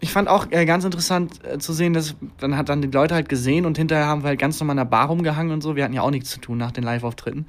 Ich 0.00 0.12
fand 0.12 0.28
auch 0.28 0.46
äh, 0.50 0.66
ganz 0.66 0.84
interessant 0.84 1.44
äh, 1.44 1.58
zu 1.58 1.72
sehen, 1.72 1.92
dass 1.94 2.14
dann 2.38 2.56
hat 2.56 2.68
dann 2.68 2.82
die 2.82 2.88
Leute 2.88 3.14
halt 3.14 3.28
gesehen 3.28 3.64
und 3.64 3.78
hinterher 3.78 4.06
haben 4.06 4.22
wir 4.22 4.28
halt 4.28 4.38
ganz 4.38 4.58
normal 4.60 4.74
in 4.74 4.78
der 4.78 4.84
Bar 4.84 5.06
rumgehangen 5.06 5.52
und 5.52 5.62
so. 5.62 5.76
Wir 5.76 5.84
hatten 5.84 5.94
ja 5.94 6.02
auch 6.02 6.10
nichts 6.10 6.30
zu 6.30 6.40
tun 6.40 6.58
nach 6.58 6.72
den 6.72 6.84
Live-Auftritten. 6.84 7.46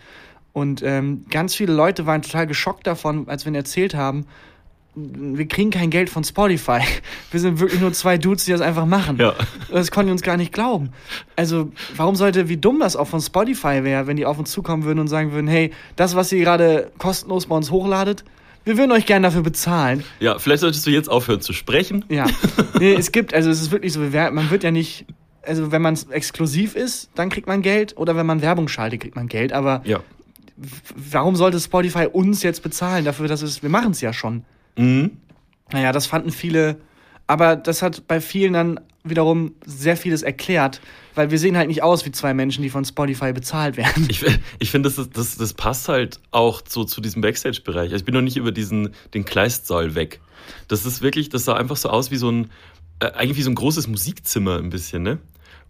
Und 0.53 0.81
ähm, 0.83 1.25
ganz 1.29 1.53
viele 1.53 1.73
Leute 1.73 2.05
waren 2.05 2.21
total 2.21 2.47
geschockt 2.47 2.87
davon, 2.87 3.27
als 3.27 3.43
wir 3.43 3.49
ihnen 3.49 3.57
erzählt 3.57 3.93
haben, 3.93 4.25
wir 4.95 5.47
kriegen 5.47 5.71
kein 5.71 5.89
Geld 5.89 6.09
von 6.09 6.23
Spotify. 6.23 6.79
Wir 7.31 7.39
sind 7.41 7.59
wirklich 7.59 7.81
nur 7.81 7.91
zwei 7.91 8.17
Dudes, 8.17 8.45
die 8.45 8.51
das 8.51 8.61
einfach 8.61 8.85
machen. 8.85 9.17
Ja. 9.19 9.33
Das 9.69 9.91
konnten 9.91 10.07
die 10.07 10.11
uns 10.13 10.21
gar 10.21 10.37
nicht 10.37 10.53
glauben. 10.53 10.91
Also, 11.35 11.71
warum 11.97 12.15
sollte, 12.15 12.47
wie 12.47 12.55
dumm 12.55 12.79
das 12.79 12.95
auch 12.95 13.07
von 13.07 13.19
Spotify 13.19 13.83
wäre, 13.83 14.07
wenn 14.07 14.15
die 14.15 14.25
auf 14.25 14.39
uns 14.39 14.51
zukommen 14.51 14.83
würden 14.85 14.99
und 14.99 15.07
sagen 15.09 15.33
würden, 15.33 15.47
hey, 15.47 15.71
das, 15.97 16.15
was 16.15 16.31
ihr 16.31 16.39
gerade 16.39 16.91
kostenlos 16.97 17.47
bei 17.47 17.55
uns 17.57 17.71
hochladet, 17.71 18.23
wir 18.63 18.77
würden 18.77 18.91
euch 18.93 19.05
gerne 19.05 19.27
dafür 19.27 19.41
bezahlen. 19.43 20.03
Ja, 20.21 20.39
vielleicht 20.39 20.61
solltest 20.61 20.85
du 20.87 20.91
jetzt 20.91 21.09
aufhören 21.09 21.41
zu 21.41 21.53
sprechen. 21.53 22.05
Ja. 22.09 22.25
Nee, 22.79 22.93
es 22.93 23.11
gibt, 23.13 23.33
also 23.33 23.49
es 23.49 23.61
ist 23.61 23.71
wirklich 23.71 23.93
so, 23.93 23.99
man 24.01 24.49
wird 24.49 24.63
ja 24.63 24.71
nicht, 24.71 25.05
also 25.43 25.71
wenn 25.71 25.81
man 25.81 25.97
exklusiv 26.09 26.75
ist, 26.75 27.09
dann 27.15 27.29
kriegt 27.29 27.47
man 27.47 27.61
Geld 27.61 27.95
oder 27.97 28.15
wenn 28.17 28.25
man 28.25 28.41
Werbung 28.41 28.67
schaltet, 28.67 28.99
kriegt 29.01 29.15
man 29.15 29.27
Geld. 29.27 29.53
Aber 29.53 29.81
Ja. 29.85 29.99
warum 30.95 31.35
sollte 31.35 31.59
Spotify 31.59 32.07
uns 32.11 32.43
jetzt 32.43 32.63
bezahlen 32.63 33.05
dafür, 33.05 33.27
dass 33.27 33.41
es, 33.41 33.61
wir 33.63 33.69
machen 33.69 33.91
es 33.91 34.01
ja 34.01 34.11
schon. 34.13 34.43
Mhm. 34.77 35.17
Naja, 35.71 35.91
das 35.91 36.05
fanden 36.05 36.31
viele, 36.31 36.77
aber 37.27 37.55
das 37.55 37.81
hat 37.81 38.07
bei 38.07 38.21
vielen 38.21 38.53
dann 38.53 38.79
wiederum 39.03 39.53
sehr 39.65 39.97
vieles 39.97 40.23
erklärt, 40.23 40.81
weil 41.13 41.29
wir 41.31 41.37
sehen 41.39 41.55
halt 41.57 41.67
nicht 41.67 41.83
aus 41.83 42.05
wie 42.05 42.11
zwei 42.11 42.33
Menschen, 42.33 42.63
die 42.63 42.69
von 42.69 42.83
Spotify 42.85 43.33
bezahlt 43.33 43.77
werden. 43.77 44.05
Ich, 44.09 44.23
ich 44.59 44.71
finde, 44.71 44.89
das, 44.89 44.97
ist- 44.97 45.15
das, 45.17 45.37
das 45.37 45.53
passt 45.53 45.87
halt 45.89 46.19
auch 46.31 46.61
so 46.67 46.83
zu 46.83 47.01
diesem 47.01 47.21
Backstage-Bereich. 47.21 47.85
Also 47.91 47.97
ich 47.97 48.05
bin 48.05 48.13
noch 48.15 48.21
nicht 48.21 48.37
über 48.37 48.51
diesen, 48.51 48.89
den 49.13 49.23
Kleistsaal 49.25 49.93
weg. 49.95 50.21
Das 50.67 50.85
ist 50.85 51.01
wirklich, 51.01 51.29
das 51.29 51.45
sah 51.45 51.55
einfach 51.55 51.77
so 51.77 51.89
aus 51.89 52.09
wie 52.11 52.17
so 52.17 52.31
ein, 52.31 52.49
äh, 52.99 53.11
eigentlich 53.11 53.37
wie 53.37 53.43
so 53.43 53.51
ein 53.51 53.55
großes 53.55 53.87
Musikzimmer 53.87 54.57
ein 54.57 54.69
bisschen, 54.69 55.03
ne? 55.03 55.19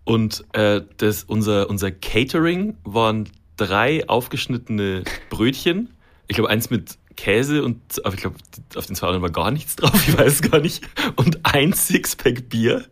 Und 0.03 0.45
äh, 0.53 0.81
das, 0.97 1.23
unser, 1.23 1.69
unser 1.69 1.91
Catering 1.91 2.77
waren 2.83 3.27
drei 3.57 4.07
aufgeschnittene 4.07 5.03
Brötchen. 5.29 5.89
Ich 6.27 6.35
glaube, 6.35 6.49
eins 6.49 6.69
mit 6.69 6.97
Käse 7.15 7.63
und, 7.63 7.79
aber 8.03 8.13
ich 8.15 8.21
glaube, 8.21 8.35
auf 8.75 8.85
den 8.85 8.95
zwei 8.95 9.07
anderen 9.07 9.23
war 9.23 9.31
gar 9.31 9.51
nichts 9.51 9.75
drauf, 9.75 9.93
ich 10.07 10.17
weiß 10.17 10.41
gar 10.43 10.59
nicht. 10.59 10.83
Und 11.15 11.39
ein 11.43 11.73
Sixpack 11.73 12.49
Bier. 12.49 12.85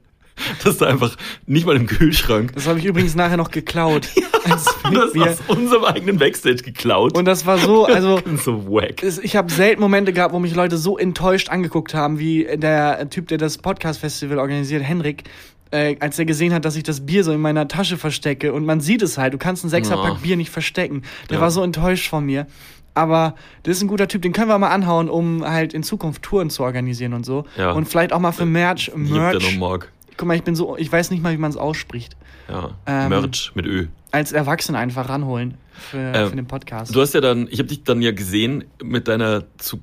Das 0.63 0.81
war 0.81 0.87
einfach 0.87 1.15
nicht 1.45 1.67
mal 1.67 1.75
im 1.75 1.85
Kühlschrank. 1.85 2.53
Das 2.55 2.65
habe 2.67 2.79
ich 2.79 2.85
übrigens 2.85 3.13
nachher 3.13 3.37
noch 3.37 3.51
geklaut. 3.51 4.07
Und 4.83 4.95
das 4.95 5.15
aus 5.15 5.37
unserem 5.47 5.85
eigenen 5.85 6.17
Backstage 6.17 6.63
geklaut. 6.63 7.15
Und 7.15 7.25
das 7.25 7.45
war 7.45 7.59
so, 7.59 7.85
also 7.85 8.19
so 8.43 8.65
wack. 8.67 9.03
ich 9.03 9.35
habe 9.35 9.51
selten 9.51 9.79
Momente 9.79 10.11
gehabt, 10.11 10.33
wo 10.33 10.39
mich 10.39 10.55
Leute 10.55 10.77
so 10.77 10.97
enttäuscht 10.97 11.49
angeguckt 11.49 11.93
haben, 11.93 12.17
wie 12.17 12.47
der 12.57 13.09
Typ, 13.11 13.27
der 13.27 13.37
das 13.37 13.59
Podcast-Festival 13.59 14.39
organisiert, 14.39 14.81
Henrik, 14.83 15.23
äh, 15.71 15.95
als 15.99 16.17
er 16.19 16.25
gesehen 16.25 16.51
hat, 16.51 16.65
dass 16.65 16.75
ich 16.75 16.83
das 16.83 17.05
Bier 17.05 17.23
so 17.23 17.31
in 17.31 17.39
meiner 17.39 17.67
Tasche 17.67 17.97
verstecke. 17.97 18.53
Und 18.53 18.65
man 18.65 18.81
sieht 18.81 19.01
es 19.03 19.17
halt, 19.19 19.33
du 19.33 19.37
kannst 19.37 19.63
einen 19.63 19.69
Sechserpack 19.69 20.13
Ja. 20.15 20.19
Bier 20.23 20.35
nicht 20.35 20.49
verstecken. 20.49 21.03
Der 21.29 21.35
Ja. 21.37 21.41
war 21.41 21.51
so 21.51 21.63
enttäuscht 21.63 22.09
von 22.09 22.25
mir. 22.25 22.47
Aber 22.93 23.35
das 23.63 23.77
ist 23.77 23.83
ein 23.83 23.87
guter 23.87 24.07
Typ, 24.07 24.21
den 24.21 24.33
können 24.33 24.49
wir 24.49 24.57
mal 24.59 24.69
anhauen, 24.69 25.09
um 25.09 25.43
halt 25.43 25.73
in 25.73 25.83
Zukunft 25.83 26.21
Touren 26.21 26.49
zu 26.49 26.63
organisieren 26.63 27.13
und 27.13 27.25
so. 27.25 27.45
Ja. 27.57 27.71
Und 27.71 27.85
vielleicht 27.85 28.13
auch 28.13 28.19
mal 28.19 28.31
für 28.31 28.45
Merch. 28.45 28.91
Noch 28.95 28.97
Merch. 28.97 29.57
mag. 29.57 29.91
Guck 30.15 30.27
mal, 30.27 30.35
ich 30.35 30.43
bin 30.43 30.55
so, 30.55 30.77
ich 30.77 30.91
weiß 30.91 31.09
nicht 31.09 31.23
mal, 31.23 31.33
wie 31.33 31.37
man 31.37 31.49
es 31.49 31.57
ausspricht. 31.57 32.15
Ja. 32.49 32.71
Ähm, 32.85 33.09
Merch 33.09 33.51
mit 33.55 33.65
Ö. 33.65 33.87
Als 34.13 34.31
Erwachsener 34.31 34.77
einfach 34.77 35.09
ranholen 35.09 35.55
für, 35.73 35.97
Ähm, 35.97 36.29
für 36.29 36.35
den 36.35 36.45
Podcast. 36.45 36.95
Du 36.95 37.01
hast 37.01 37.15
ja 37.15 37.19
dann, 37.19 37.47
ich 37.49 37.57
habe 37.57 37.67
dich 37.67 37.83
dann 37.83 37.99
ja 37.99 38.11
gesehen 38.11 38.63
mit 38.83 39.07
deiner 39.07 39.43
zu, 39.57 39.79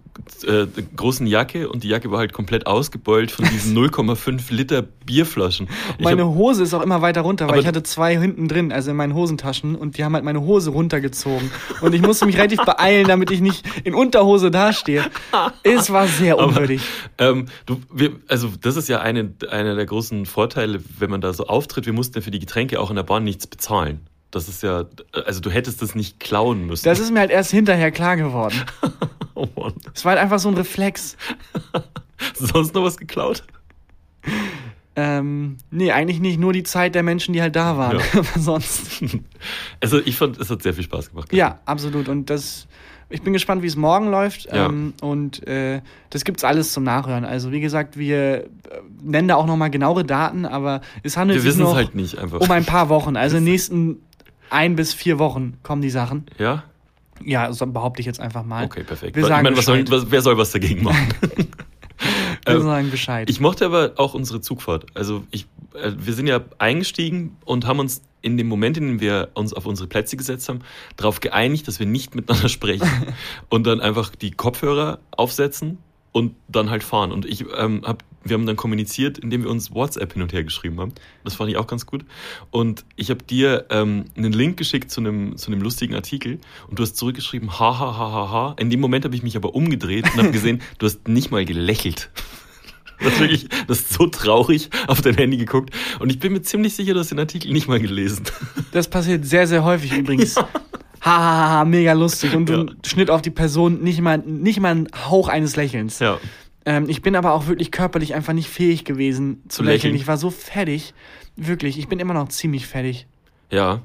äh, 0.46 0.66
großen 0.96 1.26
Jacke 1.26 1.68
und 1.68 1.82
die 1.82 1.88
Jacke 1.88 2.12
war 2.12 2.20
halt 2.20 2.32
komplett 2.32 2.68
ausgebeult 2.68 3.32
von 3.32 3.44
diesen 3.46 3.76
0,5 3.76 4.54
Liter 4.54 4.82
Bierflaschen. 4.82 5.68
Ich 5.98 6.04
Meine 6.04 6.24
hab, 6.24 6.34
Hose 6.36 6.62
ist 6.62 6.74
auch 6.74 6.82
immer 6.82 7.02
weiter 7.02 7.22
runter, 7.22 7.46
weil 7.46 7.54
Aber- 7.54 7.60
ich 7.60 7.66
hatte 7.66 7.82
zwei 7.82 8.16
hinten 8.16 8.46
drin, 8.46 8.70
also 8.70 8.92
in 8.92 8.96
meinen 8.96 9.14
Hosentaschen, 9.14 9.74
und 9.74 9.98
die 9.98 10.04
haben 10.04 10.14
halt 10.14 10.24
meine 10.24 10.42
Hose 10.42 10.70
runtergezogen. 10.70 11.50
Und 11.80 11.92
ich 11.92 12.00
musste 12.02 12.24
mich 12.24 12.36
relativ 12.38 12.60
beeilen, 12.64 13.08
damit 13.08 13.32
ich 13.32 13.40
nicht 13.40 13.66
in 13.82 13.94
Unterhose 13.94 14.52
dastehe. 14.52 15.04
Es 15.64 15.90
war 15.92 16.06
sehr 16.06 16.34
aber, 16.34 16.46
unwürdig. 16.46 16.82
ähm, 17.18 17.46
du, 17.66 17.80
wir, 17.92 18.12
also 18.28 18.48
das 18.60 18.76
ist 18.76 18.88
ja 18.88 19.00
eine, 19.00 19.32
einer 19.50 19.74
der 19.74 19.86
großen 19.86 20.24
Vorteile, 20.24 20.80
wenn 21.00 21.10
man 21.10 21.20
da 21.20 21.32
so 21.32 21.48
auftritt. 21.48 21.86
Wir 21.86 21.92
mussten 21.92 22.18
ja 22.18 22.22
für 22.22 22.30
die 22.30 22.38
Getränke 22.38 22.78
auch 22.78 22.90
in 22.90 22.96
der 22.96 23.02
Bahn 23.02 23.24
nichts 23.24 23.48
bezahlen. 23.48 24.06
Das 24.30 24.48
ist 24.48 24.62
ja, 24.62 24.84
also 25.26 25.40
du 25.40 25.50
hättest 25.50 25.82
das 25.82 25.94
nicht 25.94 26.20
klauen 26.20 26.66
müssen. 26.66 26.84
Das 26.84 27.00
ist 27.00 27.10
mir 27.10 27.20
halt 27.20 27.30
erst 27.30 27.50
hinterher 27.50 27.90
klar 27.90 28.16
geworden. 28.16 28.54
oh 29.34 29.48
Mann. 29.56 29.74
Es 29.94 30.04
war 30.04 30.12
halt 30.12 30.22
einfach 30.22 30.38
so 30.38 30.48
ein 30.48 30.54
Reflex. 30.54 31.16
Sonst 32.34 32.74
noch 32.74 32.84
was 32.84 32.96
geklaut? 32.96 33.42
Ähm, 34.96 35.56
nee, 35.70 35.92
eigentlich 35.92 36.20
nicht. 36.20 36.38
Nur 36.38 36.52
die 36.52 36.62
Zeit 36.62 36.94
der 36.94 37.02
Menschen, 37.02 37.32
die 37.32 37.40
halt 37.40 37.56
da 37.56 37.76
waren. 37.78 37.98
Ja. 37.98 38.04
Aber 38.18 38.40
sonst. 38.40 39.02
Also 39.80 39.98
ich 39.98 40.16
fand, 40.16 40.38
es 40.38 40.50
hat 40.50 40.62
sehr 40.62 40.74
viel 40.74 40.84
Spaß 40.84 41.10
gemacht. 41.10 41.32
Ja, 41.32 41.60
absolut. 41.64 42.08
Und 42.08 42.28
das. 42.28 42.66
Ich 43.12 43.22
bin 43.22 43.32
gespannt, 43.32 43.62
wie 43.62 43.66
es 43.66 43.76
morgen 43.76 44.10
läuft. 44.10 44.46
Ja. 44.46 44.66
Ähm, 44.66 44.94
und 45.00 45.46
äh, 45.48 45.80
das 46.10 46.24
gibt's 46.24 46.44
alles 46.44 46.72
zum 46.72 46.84
Nachhören. 46.84 47.24
Also 47.24 47.50
wie 47.50 47.60
gesagt, 47.60 47.96
wir 47.96 48.44
äh, 48.44 48.46
nennen 49.02 49.26
da 49.26 49.34
auch 49.34 49.46
nochmal 49.46 49.70
genauere 49.70 50.04
Daten, 50.04 50.44
aber 50.44 50.80
es 51.02 51.16
handelt 51.16 51.42
Wir 51.42 51.50
sich 51.50 51.60
noch 51.60 51.74
halt 51.74 51.96
nicht 51.96 52.18
einfach. 52.18 52.40
um 52.40 52.50
ein 52.50 52.64
paar 52.64 52.88
Wochen. 52.88 53.16
Also 53.16 53.38
in 53.38 53.44
den 53.44 53.52
nächsten 53.52 54.02
ein 54.50 54.76
bis 54.76 54.92
vier 54.92 55.18
Wochen 55.18 55.58
kommen 55.62 55.82
die 55.82 55.90
Sachen. 55.90 56.26
ja? 56.38 56.64
Ja, 57.22 57.52
so 57.52 57.66
behaupte 57.66 58.00
ich 58.00 58.06
jetzt 58.06 58.18
einfach 58.18 58.44
mal. 58.44 58.64
Okay, 58.64 58.82
perfekt. 58.82 59.14
Wir 59.14 59.22
ich 59.22 59.28
sagen 59.28 59.42
meine, 59.44 59.54
was 59.54 59.66
soll, 59.66 59.84
was, 59.90 60.10
wer 60.10 60.22
soll 60.22 60.38
was 60.38 60.52
dagegen 60.52 60.84
machen? 60.84 61.08
Wir 62.46 62.54
Ähm, 62.54 62.62
sagen 62.62 62.90
Bescheid. 62.90 63.28
Ich 63.28 63.40
mochte 63.40 63.66
aber 63.66 63.92
auch 63.96 64.14
unsere 64.14 64.40
Zugfahrt. 64.40 64.86
Also 64.94 65.24
ich, 65.30 65.46
äh, 65.74 65.92
wir 65.96 66.14
sind 66.14 66.26
ja 66.26 66.40
eingestiegen 66.58 67.36
und 67.44 67.66
haben 67.66 67.78
uns 67.78 68.02
in 68.22 68.36
dem 68.36 68.48
Moment, 68.48 68.76
in 68.76 68.86
dem 68.86 69.00
wir 69.00 69.28
uns 69.34 69.52
auf 69.54 69.66
unsere 69.66 69.88
Plätze 69.88 70.16
gesetzt 70.16 70.48
haben, 70.48 70.60
darauf 70.96 71.20
geeinigt, 71.20 71.68
dass 71.68 71.78
wir 71.78 71.86
nicht 71.86 72.14
miteinander 72.14 72.48
sprechen 72.50 72.88
und 73.48 73.66
dann 73.66 73.80
einfach 73.80 74.14
die 74.14 74.30
Kopfhörer 74.30 74.98
aufsetzen 75.10 75.78
und 76.12 76.34
dann 76.48 76.70
halt 76.70 76.82
fahren. 76.82 77.12
Und 77.12 77.24
ich 77.24 77.44
ähm, 77.56 77.82
hab, 77.84 78.02
wir 78.24 78.34
haben 78.34 78.46
dann 78.46 78.56
kommuniziert, 78.56 79.18
indem 79.18 79.44
wir 79.44 79.50
uns 79.50 79.72
WhatsApp 79.72 80.12
hin 80.12 80.22
und 80.22 80.32
her 80.32 80.44
geschrieben 80.44 80.80
haben. 80.80 80.92
Das 81.24 81.34
fand 81.34 81.50
ich 81.50 81.56
auch 81.56 81.66
ganz 81.66 81.86
gut. 81.86 82.04
Und 82.50 82.84
ich 82.96 83.10
habe 83.10 83.22
dir 83.22 83.66
ähm, 83.70 84.06
einen 84.16 84.32
Link 84.32 84.56
geschickt 84.56 84.90
zu 84.90 85.00
einem, 85.00 85.36
zu 85.36 85.50
einem 85.50 85.62
lustigen 85.62 85.94
Artikel 85.94 86.38
und 86.68 86.78
du 86.78 86.82
hast 86.82 86.96
zurückgeschrieben, 86.96 87.58
ha, 87.58 87.78
ha, 87.78 87.96
ha, 87.96 88.12
ha, 88.12 88.30
ha. 88.30 88.56
In 88.58 88.70
dem 88.70 88.80
Moment 88.80 89.04
habe 89.04 89.14
ich 89.14 89.22
mich 89.22 89.36
aber 89.36 89.54
umgedreht 89.54 90.04
und 90.12 90.18
habe 90.18 90.30
gesehen, 90.32 90.62
du 90.78 90.86
hast 90.86 91.06
nicht 91.08 91.30
mal 91.30 91.44
gelächelt. 91.44 92.10
Das 93.02 93.14
ist 93.14 93.20
wirklich, 93.20 93.48
das 93.66 93.78
ist 93.78 93.94
so 93.94 94.08
traurig 94.08 94.68
auf 94.86 95.00
dein 95.00 95.14
Handy 95.14 95.38
geguckt. 95.38 95.74
Und 96.00 96.10
ich 96.10 96.18
bin 96.18 96.34
mir 96.34 96.42
ziemlich 96.42 96.74
sicher, 96.74 96.92
du 96.92 97.00
hast 97.00 97.10
den 97.10 97.18
Artikel 97.18 97.50
nicht 97.50 97.66
mal 97.66 97.80
gelesen. 97.80 98.24
Das 98.72 98.88
passiert 98.88 99.24
sehr, 99.24 99.46
sehr 99.46 99.64
häufig 99.64 99.96
übrigens. 99.96 100.34
Ja. 100.34 100.46
Ha, 101.02 101.10
ha, 101.18 101.48
ha, 101.50 101.64
mega 101.64 101.92
lustig. 101.94 102.34
Und 102.34 102.50
Ja. 102.50 102.64
du 102.64 102.74
Schnitt 102.86 103.10
auf 103.10 103.22
die 103.22 103.30
Person 103.30 103.80
nicht 103.82 104.00
mal, 104.00 104.18
nicht 104.18 104.60
mal 104.60 104.74
ein 104.74 104.88
Hauch 105.08 105.28
eines 105.28 105.56
Lächelns. 105.56 105.98
Ja. 105.98 106.18
Ähm, 106.66 106.88
ich 106.88 107.00
bin 107.02 107.16
aber 107.16 107.32
auch 107.32 107.46
wirklich 107.46 107.70
körperlich 107.70 108.14
einfach 108.14 108.34
nicht 108.34 108.48
fähig 108.48 108.84
gewesen 108.84 109.42
zu, 109.48 109.58
Zu 109.58 109.62
lächeln. 109.62 109.76
lächeln. 109.92 109.94
Ich 109.96 110.06
war 110.06 110.16
so 110.18 110.30
fertig. 110.30 110.92
Wirklich, 111.36 111.78
ich 111.78 111.88
bin 111.88 112.00
immer 112.00 112.12
noch 112.14 112.28
ziemlich 112.28 112.66
fertig. 112.66 113.06
Ja, 113.50 113.80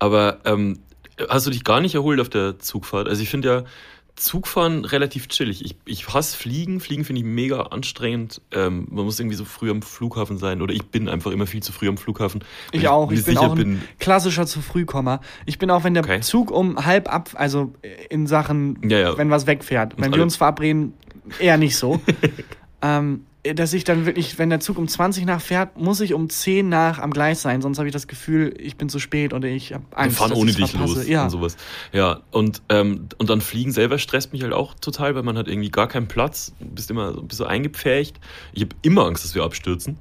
aber 0.00 0.38
ähm, 0.44 0.80
hast 1.28 1.46
du 1.46 1.50
dich 1.50 1.62
gar 1.62 1.80
nicht 1.80 1.94
erholt 1.94 2.18
auf 2.20 2.28
der 2.28 2.58
Zugfahrt? 2.58 3.08
Also 3.08 3.22
ich 3.22 3.28
finde 3.30 3.48
ja 3.48 3.64
Zugfahren 4.16 4.84
relativ 4.84 5.28
chillig. 5.28 5.64
Ich, 5.64 5.76
ich 5.84 6.08
hasse 6.08 6.36
Fliegen. 6.36 6.80
Fliegen 6.80 7.04
finde 7.04 7.20
ich 7.20 7.26
mega 7.26 7.60
anstrengend. 7.64 8.40
Ähm, 8.50 8.86
man 8.90 9.04
muss 9.04 9.20
irgendwie 9.20 9.36
so 9.36 9.44
früh 9.44 9.70
am 9.70 9.82
Flughafen 9.82 10.38
sein. 10.38 10.62
Oder 10.62 10.72
ich 10.74 10.86
bin 10.86 11.08
einfach 11.08 11.30
immer 11.32 11.46
viel 11.46 11.62
zu 11.62 11.70
früh 11.72 11.88
am 11.88 11.98
Flughafen. 11.98 12.42
Ich 12.72 12.88
auch. 12.88 13.12
Ich 13.12 13.24
bin 13.24 13.36
auch 13.36 13.56
ein 13.56 13.82
klassischer 14.00 14.46
zu 14.46 14.62
Frühkommer. 14.62 15.20
Ich 15.44 15.58
bin 15.58 15.70
auch, 15.70 15.84
wenn 15.84 15.94
der 15.94 16.02
Okay. 16.02 16.20
Zug 16.20 16.50
um 16.50 16.84
halb 16.86 17.12
ab, 17.12 17.30
also 17.34 17.74
in 18.08 18.26
Sachen, 18.26 18.78
Ja, 18.88 18.98
ja. 18.98 19.18
wenn 19.18 19.30
was 19.30 19.46
wegfährt. 19.46 19.94
Wenn 19.98 20.14
wir 20.14 20.22
uns 20.22 20.36
verabreden, 20.36 20.94
eher 21.38 21.58
nicht 21.58 21.76
so. 21.76 22.00
ähm, 22.82 23.26
dass 23.54 23.72
ich 23.72 23.84
dann 23.84 24.06
wirklich, 24.06 24.38
wenn 24.38 24.50
der 24.50 24.60
Zug 24.60 24.78
um 24.78 24.88
20 24.88 25.24
nach 25.26 25.40
fährt, 25.40 25.78
muss 25.78 26.00
ich 26.00 26.14
um 26.14 26.28
10 26.28 26.68
nach 26.68 26.98
am 26.98 27.10
Gleis 27.12 27.42
sein. 27.42 27.62
Sonst 27.62 27.78
habe 27.78 27.88
ich 27.88 27.92
das 27.92 28.06
Gefühl, 28.06 28.54
ich 28.58 28.76
bin 28.76 28.88
zu 28.88 28.98
spät 28.98 29.32
oder 29.32 29.48
ich 29.48 29.72
habe 29.72 29.84
Wir 29.90 29.98
Angst, 29.98 30.18
fahren 30.18 30.30
dass 30.30 30.38
ohne 30.38 30.52
dich 30.52 30.70
verpasse. 30.70 30.94
los 31.00 31.08
Ja. 31.08 31.24
und 31.24 31.30
sowas. 31.30 31.56
Ja, 31.92 32.20
und, 32.30 32.62
ähm, 32.68 33.08
und 33.18 33.30
dann 33.30 33.40
Fliegen 33.40 33.72
selber 33.72 33.98
stresst 33.98 34.32
mich 34.32 34.42
halt 34.42 34.52
auch 34.52 34.74
total, 34.74 35.14
weil 35.14 35.22
man 35.22 35.36
hat 35.38 35.48
irgendwie 35.48 35.70
gar 35.70 35.88
keinen 35.88 36.08
Platz, 36.08 36.52
bist 36.60 36.90
immer 36.90 37.12
so 37.12 37.20
ein 37.20 37.28
bisschen 37.28 37.46
eingepfercht. 37.46 38.18
Ich 38.52 38.62
habe 38.62 38.74
immer 38.82 39.04
Angst, 39.06 39.24
dass 39.24 39.34
wir 39.34 39.42
abstürzen. 39.44 39.98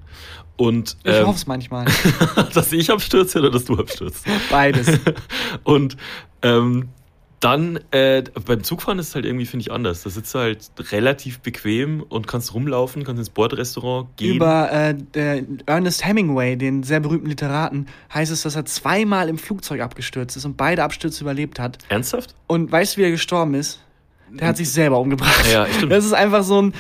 Und 0.57 0.95
Ich 1.03 1.13
ähm, 1.13 1.27
hoffe 1.27 1.37
es 1.37 1.47
manchmal. 1.47 1.85
dass 2.53 2.71
ich 2.71 2.89
abstürze 2.89 3.39
oder 3.39 3.51
dass 3.51 3.65
du 3.65 3.77
abstürzt. 3.77 4.25
Beides. 4.49 4.87
Und 5.63 5.97
ähm, 6.41 6.89
dann 7.45 7.79
äh, 7.91 8.23
beim 8.43 8.63
Zugfahren 8.63 8.97
ist 8.97 9.09
es 9.09 9.15
halt 9.15 9.23
irgendwie, 9.23 9.45
finde 9.45 9.61
ich, 9.61 9.71
anders. 9.71 10.01
Da 10.01 10.09
sitzt 10.09 10.33
du 10.33 10.39
halt 10.39 10.71
relativ 10.91 11.41
bequem 11.41 12.01
und 12.01 12.25
kannst 12.25 12.55
rumlaufen, 12.55 13.03
kannst 13.03 13.19
ins 13.19 13.29
Bordrestaurant 13.29 14.17
gehen. 14.17 14.37
Über 14.37 14.71
äh, 14.71 15.43
Ernest 15.67 16.03
Hemingway, 16.03 16.55
den 16.55 16.81
sehr 16.81 16.99
berühmten 17.01 17.27
Literaten, 17.27 17.85
heißt 18.11 18.31
es, 18.31 18.41
dass 18.41 18.55
er 18.55 18.65
zweimal 18.65 19.29
im 19.29 19.37
Flugzeug 19.37 19.81
abgestürzt 19.81 20.35
ist 20.35 20.45
und 20.45 20.57
beide 20.57 20.83
Abstürze 20.83 21.23
überlebt 21.23 21.59
hat. 21.59 21.77
Ernsthaft? 21.87 22.33
Und 22.47 22.71
weißt 22.71 22.95
du, 22.95 23.01
wie 23.01 23.03
er 23.03 23.11
gestorben 23.11 23.53
ist? 23.53 23.79
Der 24.31 24.47
hat 24.47 24.57
sich 24.57 24.71
selber 24.71 24.97
umgebracht. 24.97 25.45
Ja, 25.53 25.67
stimmt. 25.67 25.91
Das 25.91 26.03
ist 26.03 26.13
einfach 26.13 26.43
so 26.43 26.63
ein, 26.63 26.73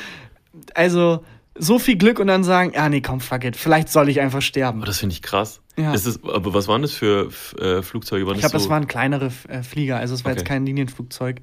also 0.73 1.23
so 1.57 1.79
viel 1.79 1.97
Glück 1.97 2.19
und 2.19 2.27
dann 2.27 2.43
sagen, 2.43 2.73
ah 2.75 2.89
nee, 2.89 3.01
komm, 3.01 3.19
fuck 3.21 3.43
it, 3.45 3.55
vielleicht 3.55 3.89
soll 3.89 4.09
ich 4.09 4.19
einfach 4.21 4.41
sterben. 4.41 4.79
Aber 4.79 4.87
das 4.87 4.99
finde 4.99 5.13
ich 5.13 5.21
krass. 5.21 5.61
Ja. 5.77 5.93
Ist 5.93 6.05
es, 6.05 6.23
aber 6.23 6.53
was 6.53 6.67
waren 6.67 6.81
das 6.81 6.93
für 6.93 7.29
äh, 7.59 7.81
Flugzeuge? 7.81 8.25
Waren 8.25 8.35
Ich 8.35 8.41
glaube, 8.41 8.53
das 8.53 8.61
das 8.61 8.63
so, 8.63 8.69
waren 8.69 8.87
kleinere 8.87 9.31
äh, 9.49 9.61
Flieger, 9.63 9.97
also 9.97 10.13
es 10.13 10.23
war 10.23 10.31
Okay. 10.31 10.39
jetzt 10.39 10.47
kein 10.47 10.65
Linienflugzeug. 10.65 11.37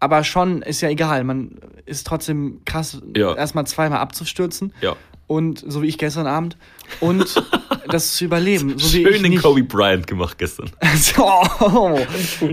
Aber 0.00 0.24
schon 0.24 0.60
ist 0.62 0.80
ja 0.80 0.88
egal, 0.90 1.24
man 1.24 1.52
ist 1.86 2.06
trotzdem 2.06 2.60
krass, 2.64 3.00
Ja. 3.16 3.34
erstmal 3.34 3.66
zweimal 3.66 3.98
abzustürzen 4.00 4.72
Ja. 4.82 4.96
und 5.26 5.62
so 5.66 5.82
wie 5.82 5.86
ich 5.86 5.98
gestern 5.98 6.26
Abend 6.26 6.56
und 7.00 7.24
das 7.88 8.16
zu 8.16 8.24
überleben. 8.24 8.78
So 8.78 8.92
wie 8.94 9.02
ich 9.02 9.08
Schön 9.08 9.22
den 9.22 9.32
nicht. 9.32 9.42
Kobe 9.42 9.62
Bryant 9.62 10.06
gemacht 10.06 10.36
gestern. 10.38 10.70
oh, 11.18 11.98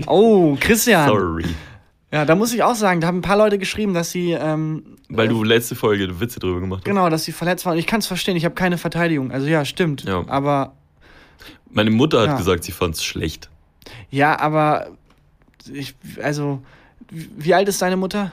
oh, 0.06 0.56
Christian. 0.60 1.08
Sorry. 1.08 1.44
Ja, 2.12 2.24
da 2.26 2.34
muss 2.34 2.52
ich 2.52 2.62
auch 2.62 2.74
sagen, 2.74 3.00
da 3.00 3.06
haben 3.06 3.18
ein 3.18 3.22
paar 3.22 3.38
Leute 3.38 3.58
geschrieben, 3.58 3.94
dass 3.94 4.10
sie 4.10 4.32
ähm, 4.32 4.98
Weil 5.08 5.28
du 5.28 5.42
letzte 5.44 5.74
Folge 5.74 6.20
Witze 6.20 6.40
drüber 6.40 6.60
gemacht 6.60 6.80
hast. 6.80 6.84
genau, 6.84 7.08
dass 7.08 7.24
sie 7.24 7.32
verletzt 7.32 7.64
waren. 7.64 7.72
Und 7.72 7.78
ich 7.78 7.86
kann 7.86 8.00
es 8.00 8.06
verstehen, 8.06 8.36
ich 8.36 8.44
habe 8.44 8.54
keine 8.54 8.76
Verteidigung. 8.76 9.30
Also 9.32 9.46
ja, 9.46 9.64
stimmt. 9.64 10.04
Ja. 10.04 10.22
Aber 10.28 10.74
Meine 11.70 11.90
Mutter 11.90 12.20
hat 12.20 12.26
Ja. 12.28 12.36
gesagt, 12.36 12.64
sie 12.64 12.72
fand 12.72 12.96
es 12.96 13.02
schlecht. 13.04 13.48
ja, 14.10 14.38
aber 14.38 14.88
ich, 15.72 15.94
also 16.22 16.62
wie 17.10 17.54
alt 17.54 17.68
ist 17.68 17.80
deine 17.80 17.96
Mutter? 17.96 18.30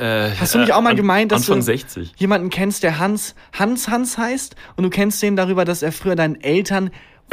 Äh, 0.00 0.30
Hast 0.38 0.54
du 0.54 0.58
nicht 0.58 0.72
auch 0.72 0.80
mal 0.80 0.90
an- 0.90 0.96
gemeint, 0.96 1.32
dass 1.32 1.42
Anfang 1.42 1.56
du 1.58 1.62
60. 1.64 2.14
jemanden 2.18 2.50
kennst, 2.50 2.82
der 2.82 2.98
Hans 2.98 3.34
Hans 3.52 3.88
Hans 3.88 4.16
heißt 4.16 4.54
und 4.76 4.84
du 4.84 4.90
kennst 4.90 5.20
den 5.22 5.34
darüber, 5.36 5.64
dass 5.64 5.82
er 5.82 5.92
früher 5.92 6.14
deinen 6.16 6.40
Eltern 6.40 6.90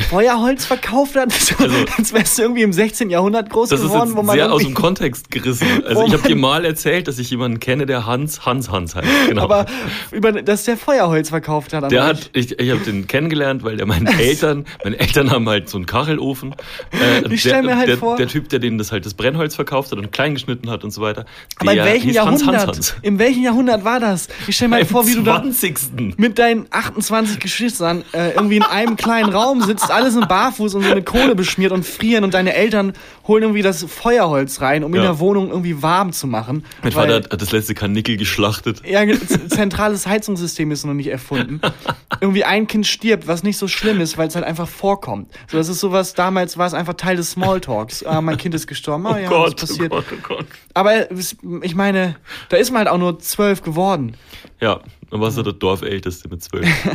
Feuerholz 0.10 0.66
verkauft 0.66 1.16
hat? 1.16 1.32
So, 1.46 1.56
Also- 1.64 1.76
als 1.98 2.14
wärst 2.14 2.38
du 2.38 2.42
irgendwie 2.44 2.64
im 2.64 2.74
16. 2.74 3.10
Jahrhundert 3.10 3.50
groß 3.50 3.70
Das 3.70 3.80
ist 3.80 3.88
geworden, 3.88 4.08
jetzt 4.10 4.18
wo 4.18 4.24
man 4.24 4.36
sehr 4.36 4.52
aus 4.52 4.62
dem 4.64 4.74
Kontext 4.74 5.32
gerissen. 5.32 5.68
Also 5.86 6.06
ich 6.06 6.14
habe 6.14 6.28
dir 6.28 6.36
mal 6.36 6.66
erzählt, 6.66 7.08
dass 7.08 7.20
ich 7.20 7.30
jemanden 7.30 7.60
kenne, 7.60 7.86
der 7.86 8.06
Hans 8.06 8.46
Hans 8.46 8.70
Hans 8.72 8.96
heißt. 8.96 9.08
Genau. 9.30 9.44
aber 9.44 9.66
über, 10.12 10.32
dass 10.32 10.64
der 10.64 10.78
Feuerholz 10.78 11.30
verkauft 11.30 11.74
hat. 11.74 11.92
der 11.92 12.04
hat, 12.06 12.30
ich, 12.34 12.60
ich 12.60 12.72
habe 12.72 12.82
den 12.82 13.08
kennengelernt, 13.08 13.64
weil 13.64 13.78
der 13.78 13.86
meine 13.86 14.10
Eltern, 14.20 14.66
meine 14.84 15.00
Eltern 15.00 15.32
haben 15.32 15.48
halt 15.48 15.70
so 15.70 15.78
einen 15.78 15.86
Kachelofen. 15.86 16.56
Äh, 16.92 17.32
Ich 17.34 17.42
stell 17.42 17.54
der, 17.54 17.64
mir 17.64 17.78
halt 17.78 17.88
der, 17.90 17.98
vor- 17.98 18.18
der 18.18 18.28
Typ, 18.28 18.50
der 18.50 18.60
denen 18.60 18.78
das 18.78 18.92
halt 18.92 19.06
das 19.06 19.14
Brennholz 19.14 19.56
verkauft 19.56 19.92
hat 19.92 20.00
und 20.00 20.12
klein 20.12 20.34
geschnitten 20.34 20.70
hat 20.70 20.84
und 20.84 20.92
so 20.92 21.02
weiter. 21.02 21.26
Aber 21.58 21.72
in 21.74 21.80
welchem 21.80 22.10
hieß 22.10 22.20
Hans, 22.20 22.42
Jahrhundert? 22.42 22.68
Hans, 22.68 22.78
Hans. 22.92 22.96
In 23.02 23.20
welchem 23.20 23.44
Jahrhundert 23.44 23.84
war 23.86 24.00
das? 24.00 24.28
Ich 24.48 24.56
stell 24.56 24.68
mir 24.70 24.76
halt 24.78 24.88
vor, 24.88 25.08
wie 25.08 25.14
du 25.16 25.22
da 25.22 25.42
20. 25.42 26.18
mit 26.18 26.38
deinen 26.40 26.66
28 26.72 27.40
Geschwistern 27.40 28.04
äh, 28.14 28.32
irgendwie 28.32 28.58
in 28.58 28.64
einem 28.64 28.96
kleinen 28.96 29.30
Raum 29.32 29.62
sitzt, 29.64 29.85
alles 29.90 30.16
in 30.16 30.28
Barfuß 30.28 30.76
und 30.76 30.84
so 30.84 30.94
mit 30.96 31.06
Kohle 31.06 31.36
beschmiert 31.36 31.72
und 31.72 31.86
frieren 31.86 32.24
und 32.24 32.34
deine 32.34 32.54
Eltern 32.54 32.94
holen 33.28 33.44
irgendwie 33.44 33.62
das 33.62 33.84
Feuerholz 33.84 34.62
rein, 34.62 34.84
um 34.84 34.94
in 34.94 35.02
Ja. 35.02 35.08
der 35.08 35.20
Wohnung 35.20 35.50
irgendwie 35.50 35.82
warm 35.82 36.12
zu 36.14 36.28
machen. 36.28 36.66
Mein 36.84 36.92
Vater 36.92 37.16
hat 37.16 37.42
das 37.42 37.52
letzte 37.52 37.74
Karnickel 37.74 38.18
geschlachtet. 38.18 38.82
Ja, 38.86 39.02
zentrales 39.50 40.06
Heizungssystem 40.08 40.72
ist 40.72 40.86
noch 40.86 40.94
nicht 40.94 41.08
erfunden. 41.08 41.60
Irgendwie 42.22 42.46
ein 42.46 42.68
Kind 42.68 42.88
stirbt, 42.88 43.28
was 43.28 43.44
nicht 43.44 43.58
so 43.58 43.68
schlimm 43.68 44.00
ist, 44.00 44.18
weil 44.18 44.28
es 44.28 44.36
halt 44.36 44.46
einfach 44.46 44.68
vorkommt. 44.68 45.30
So, 45.52 45.58
das 45.58 45.68
ist 45.70 45.80
sowas, 45.80 46.14
damals 46.14 46.58
war 46.58 46.68
es 46.68 46.74
einfach 46.74 46.94
Teil 46.94 47.18
des 47.18 47.32
Smalltalks. 47.32 48.04
Ah, 48.06 48.22
mein 48.22 48.38
Kind 48.38 48.56
ist 48.56 48.68
gestorben. 48.68 49.06
Ah, 49.08 49.16
Oh 49.16 49.18
ja, 49.18 49.28
Gott, 49.30 49.62
was 49.62 49.70
passiert. 49.70 49.92
oh 49.92 49.96
Gott, 49.98 50.06
oh 50.12 50.28
Gott. 50.36 50.46
Aber 50.74 51.12
ich 51.12 51.76
meine, 51.76 52.16
da 52.50 52.58
ist 52.58 52.72
man 52.72 52.80
halt 52.80 52.88
auch 52.90 52.98
nur 52.98 53.20
zwölf 53.20 53.62
geworden. 53.64 54.16
Ja, 54.62 54.80
dann 55.12 55.20
warst 55.22 55.38
du 55.38 55.44
der 55.44 55.54
Dorfälteste 55.54 56.30
mit 56.30 56.42
zwölf. 56.44 56.68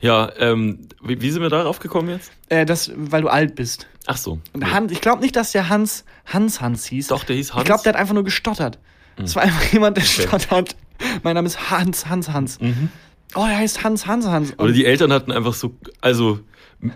ja, 0.00 0.30
ähm, 0.38 0.88
wie, 1.02 1.20
wie 1.20 1.30
sind 1.30 1.42
wir 1.42 1.50
darauf 1.50 1.78
gekommen 1.78 2.08
jetzt? 2.10 2.32
Äh, 2.48 2.64
das, 2.66 2.90
weil 2.96 3.22
du 3.22 3.28
alt 3.28 3.54
bist. 3.54 3.86
Ach 4.06 4.16
so. 4.16 4.38
Und 4.52 4.72
Hans, 4.72 4.92
ich 4.92 5.00
glaube 5.00 5.22
nicht, 5.22 5.36
dass 5.36 5.52
der 5.52 5.68
Hans 5.68 6.04
Hans 6.26 6.60
Hans 6.60 6.86
hieß. 6.86 7.08
Doch, 7.08 7.24
der 7.24 7.36
hieß 7.36 7.52
Hans. 7.52 7.62
Ich 7.62 7.66
glaube, 7.66 7.82
der 7.84 7.92
hat 7.92 8.00
einfach 8.00 8.14
nur 8.14 8.24
gestottert. 8.24 8.78
Das 9.16 9.36
war 9.36 9.42
einfach 9.42 9.62
jemand, 9.72 9.96
der 9.98 10.04
Okay. 10.04 10.22
stottert. 10.26 10.76
Mein 11.22 11.34
Name 11.34 11.46
ist 11.46 11.70
Hans 11.70 12.06
Hans 12.08 12.30
Hans. 12.30 12.58
Oh, 13.34 13.44
der 13.46 13.58
heißt 13.58 13.84
Hans 13.84 14.06
Hans 14.06 14.26
Hans. 14.26 14.58
Oder 14.58 14.72
die 14.72 14.84
Eltern 14.86 15.12
hatten 15.12 15.30
einfach 15.32 15.54
so, 15.54 15.74
also 16.00 16.40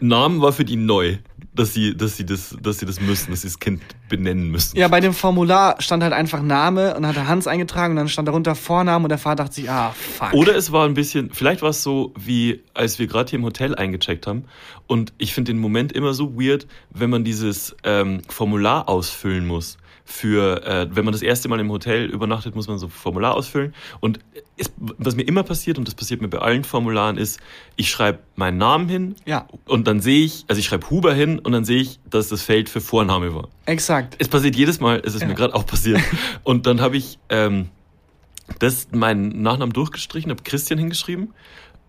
Namen 0.00 0.40
war 0.40 0.52
für 0.52 0.64
die 0.64 0.76
neu, 0.76 1.18
dass 1.54 1.72
sie, 1.72 1.96
dass 1.96 2.16
sie 2.16 2.26
das, 2.26 2.56
dass 2.60 2.78
sie 2.78 2.86
das 2.86 3.00
müssen, 3.00 3.30
dass 3.30 3.42
sie 3.42 3.48
das 3.48 3.58
Kind 3.58 3.82
benennen 4.08 4.50
müssen. 4.50 4.76
Ja, 4.76 4.88
bei 4.88 5.00
dem 5.00 5.14
Formular 5.14 5.80
stand 5.80 6.02
halt 6.02 6.12
einfach 6.12 6.42
Name 6.42 6.94
und 6.94 7.02
dann 7.02 7.08
hat 7.08 7.16
er 7.16 7.28
Hans 7.28 7.46
eingetragen 7.46 7.92
und 7.92 7.96
dann 7.96 8.08
stand 8.08 8.28
darunter 8.28 8.54
Vorname 8.54 9.04
und 9.04 9.08
der 9.08 9.18
Vater 9.18 9.44
dachte 9.44 9.54
sich, 9.54 9.70
ah, 9.70 9.92
fuck. 9.92 10.32
Oder 10.32 10.56
es 10.56 10.72
war 10.72 10.84
ein 10.86 10.94
bisschen, 10.94 11.30
vielleicht 11.32 11.62
war 11.62 11.70
es 11.70 11.82
so, 11.82 12.12
wie 12.18 12.62
als 12.74 12.98
wir 12.98 13.06
gerade 13.06 13.30
hier 13.30 13.38
im 13.38 13.44
Hotel 13.44 13.74
eingecheckt 13.74 14.26
haben. 14.26 14.44
Und 14.86 15.12
ich 15.18 15.32
finde 15.32 15.52
den 15.52 15.60
Moment 15.60 15.92
immer 15.92 16.12
so 16.12 16.34
weird, 16.34 16.66
wenn 16.90 17.10
man 17.10 17.24
dieses 17.24 17.76
ähm, 17.84 18.22
Formular 18.28 18.88
ausfüllen 18.88 19.46
muss. 19.46 19.78
Für, 20.06 20.62
äh, 20.66 20.86
wenn 20.94 21.06
man 21.06 21.12
das 21.12 21.22
erste 21.22 21.48
Mal 21.48 21.58
im 21.60 21.70
Hotel 21.70 22.04
übernachtet, 22.10 22.54
muss 22.54 22.68
man 22.68 22.78
so 22.78 22.86
ein 22.86 22.90
Formular 22.90 23.34
ausfüllen. 23.34 23.74
Und 24.00 24.20
es, 24.58 24.70
was 24.76 25.16
mir 25.16 25.22
immer 25.22 25.42
passiert, 25.42 25.78
und 25.78 25.88
das 25.88 25.94
passiert 25.94 26.20
mir 26.20 26.28
bei 26.28 26.38
allen 26.38 26.62
Formularen, 26.62 27.16
ist, 27.16 27.40
ich 27.76 27.90
schreibe 27.90 28.18
meinen 28.36 28.58
Namen 28.58 28.88
hin 28.90 29.14
Ja. 29.24 29.48
und 29.66 29.86
dann 29.88 30.00
sehe 30.00 30.24
ich, 30.26 30.44
also 30.46 30.58
ich 30.60 30.66
schreibe 30.66 30.90
Huber 30.90 31.14
hin 31.14 31.38
und 31.38 31.52
dann 31.52 31.64
sehe 31.64 31.80
ich, 31.80 32.00
dass 32.08 32.28
das 32.28 32.42
Feld 32.42 32.68
für 32.68 32.82
Vorname 32.82 33.34
war. 33.34 33.48
Exakt. 33.64 34.16
Es 34.18 34.28
passiert 34.28 34.56
jedes 34.56 34.78
Mal, 34.78 35.00
es 35.04 35.14
ist 35.14 35.22
Ja. 35.22 35.28
mir 35.28 35.34
gerade 35.34 35.54
auch 35.54 35.64
passiert. 35.64 36.00
Und 36.44 36.66
dann 36.66 36.82
habe 36.82 36.98
ich 36.98 37.18
ähm, 37.30 37.70
das 38.58 38.88
meinen 38.92 39.40
Nachnamen 39.40 39.72
durchgestrichen, 39.72 40.30
habe 40.30 40.42
Christian 40.42 40.78
hingeschrieben. 40.78 41.32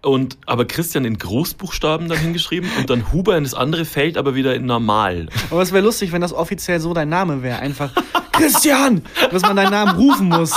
Und 0.05 0.37
aber 0.45 0.65
Christian 0.65 1.03
in 1.03 1.17
Großbuchstaben 1.17 2.07
dann 2.07 2.19
hingeschrieben 2.19 2.69
und 2.77 2.91
dann 2.91 3.11
Huber 3.11 3.35
in 3.37 3.43
das 3.43 3.55
andere 3.55 3.85
Feld, 3.85 4.17
aber 4.17 4.35
wieder 4.35 4.53
in 4.53 4.67
normal. 4.67 5.29
Aber 5.49 5.63
es 5.63 5.71
wäre 5.71 5.83
lustig, 5.83 6.11
wenn 6.11 6.21
das 6.21 6.31
offiziell 6.31 6.79
so 6.79 6.93
dein 6.93 7.09
Name 7.09 7.41
wäre. 7.41 7.57
Einfach 7.57 7.91
Christian! 8.31 9.01
Dass 9.31 9.41
man 9.41 9.55
deinen 9.55 9.71
Namen 9.71 9.95
rufen 9.95 10.29
muss. 10.29 10.51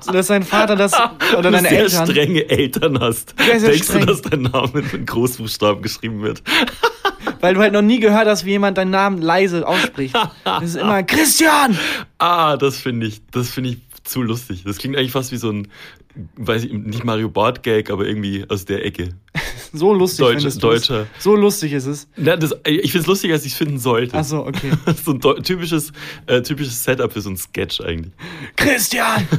Sodass 0.00 0.28
dein 0.28 0.44
Vater 0.44 0.76
das, 0.76 0.94
oder 1.32 1.42
du 1.42 1.50
deine 1.50 1.68
sehr 1.68 1.80
Eltern. 1.80 2.06
strenge 2.06 2.48
Eltern 2.48 2.98
hast. 2.98 3.34
Sehr, 3.38 3.60
sehr 3.60 3.70
Denkst 3.70 3.86
streng. 3.86 4.00
du, 4.00 4.06
dass 4.06 4.22
dein 4.22 4.42
Name 4.42 4.82
in 4.92 5.04
Großbuchstaben 5.04 5.82
geschrieben 5.82 6.22
wird? 6.22 6.42
Weil 7.40 7.52
du 7.52 7.60
halt 7.60 7.74
noch 7.74 7.82
nie 7.82 8.00
gehört 8.00 8.26
hast, 8.26 8.46
wie 8.46 8.52
jemand 8.52 8.78
deinen 8.78 8.92
Namen 8.92 9.20
leise 9.20 9.68
ausspricht. 9.68 10.16
Das 10.44 10.62
ist 10.62 10.76
immer 10.76 11.02
Christian! 11.02 11.76
Ah, 12.18 12.56
das 12.56 12.78
finde 12.78 13.06
ich, 13.08 13.20
das 13.30 13.50
finde 13.50 13.70
ich 13.70 13.78
zu 14.04 14.22
lustig. 14.22 14.62
Das 14.64 14.78
klingt 14.78 14.96
eigentlich 14.96 15.12
fast 15.12 15.32
wie 15.32 15.36
so 15.36 15.50
ein, 15.50 15.68
weiß 16.36 16.64
ich, 16.64 16.72
nicht 16.72 17.04
Mario 17.04 17.28
Bart 17.28 17.62
Gag, 17.62 17.90
aber 17.90 18.06
irgendwie 18.06 18.44
aus 18.48 18.64
der 18.64 18.84
Ecke. 18.84 19.10
So 19.72 19.92
lustig, 19.92 20.20
Deutsch- 20.24 20.36
wenn 20.36 20.42
du's 20.44 20.54
tust. 20.58 20.62
Deutscher. 20.90 21.06
So 21.18 21.34
lustig 21.36 21.72
ist 21.72 21.86
es. 21.86 22.08
Na, 22.16 22.36
das, 22.36 22.54
ich 22.64 22.92
finde 22.92 23.00
es 23.00 23.06
lustiger, 23.08 23.34
als 23.34 23.44
ich 23.44 23.52
es 23.52 23.58
finden 23.58 23.78
sollte. 23.78 24.16
Ach 24.16 24.24
so, 24.24 24.46
okay. 24.46 24.70
so 25.04 25.12
ein 25.12 25.42
typisches, 25.42 25.92
äh, 26.26 26.40
typisches 26.40 26.82
Setup 26.82 27.12
für 27.12 27.20
so 27.20 27.28
ein 27.30 27.36
Sketch 27.36 27.80
eigentlich. 27.82 28.12
Christian! 28.56 29.26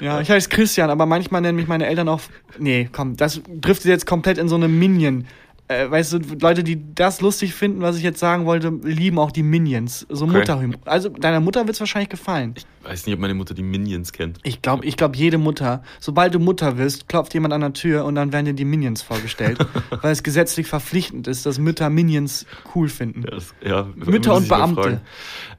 Ja, 0.00 0.20
ich 0.20 0.30
heiße 0.30 0.48
Christian, 0.48 0.88
aber 0.88 1.04
manchmal 1.04 1.40
nennen 1.40 1.56
mich 1.56 1.66
meine 1.66 1.86
Eltern 1.86 2.08
auch. 2.08 2.20
Nee, 2.58 2.88
komm, 2.92 3.16
das 3.16 3.40
trifft 3.60 3.84
jetzt 3.84 4.06
komplett 4.06 4.38
in 4.38 4.48
so 4.48 4.54
eine 4.54 4.68
Minion. 4.68 5.26
Äh, 5.70 5.88
weißt 5.88 6.14
du, 6.14 6.18
Leute, 6.40 6.64
die 6.64 6.94
das 6.96 7.20
lustig 7.20 7.54
finden, 7.54 7.80
was 7.80 7.96
ich 7.96 8.02
jetzt 8.02 8.18
sagen 8.18 8.44
wollte, 8.44 8.72
lieben 8.82 9.20
auch 9.20 9.30
die 9.30 9.44
Minions. 9.44 10.04
So 10.08 10.24
Okay. 10.24 10.38
Mutterhumor. 10.38 10.80
Also 10.84 11.10
deiner 11.10 11.38
Mutter 11.38 11.60
wird 11.66 11.74
es 11.74 11.80
wahrscheinlich 11.80 12.08
gefallen. 12.08 12.54
Ich 12.56 12.66
weiß 12.82 13.06
nicht, 13.06 13.14
ob 13.14 13.20
meine 13.20 13.34
Mutter 13.34 13.54
die 13.54 13.62
Minions 13.62 14.12
kennt. 14.12 14.38
Ich 14.42 14.62
glaube, 14.62 14.84
ich 14.84 14.96
glaub, 14.96 15.14
jede 15.14 15.38
Mutter, 15.38 15.84
sobald 16.00 16.34
du 16.34 16.40
Mutter 16.40 16.76
wirst, 16.76 17.08
klopft 17.08 17.34
jemand 17.34 17.54
an 17.54 17.60
der 17.60 17.72
Tür 17.72 18.04
und 18.04 18.16
dann 18.16 18.32
werden 18.32 18.46
dir 18.46 18.54
die 18.54 18.64
Minions 18.64 19.00
vorgestellt. 19.02 19.64
weil 20.02 20.10
es 20.10 20.24
gesetzlich 20.24 20.66
verpflichtend 20.66 21.28
ist, 21.28 21.46
dass 21.46 21.60
Mütter 21.60 21.88
Minions 21.88 22.46
cool 22.74 22.88
finden. 22.88 23.22
Ja, 23.22 23.30
das, 23.30 23.54
ja, 23.64 23.88
Mütter 23.94 24.34
und 24.34 24.48
Beamte. 24.48 25.00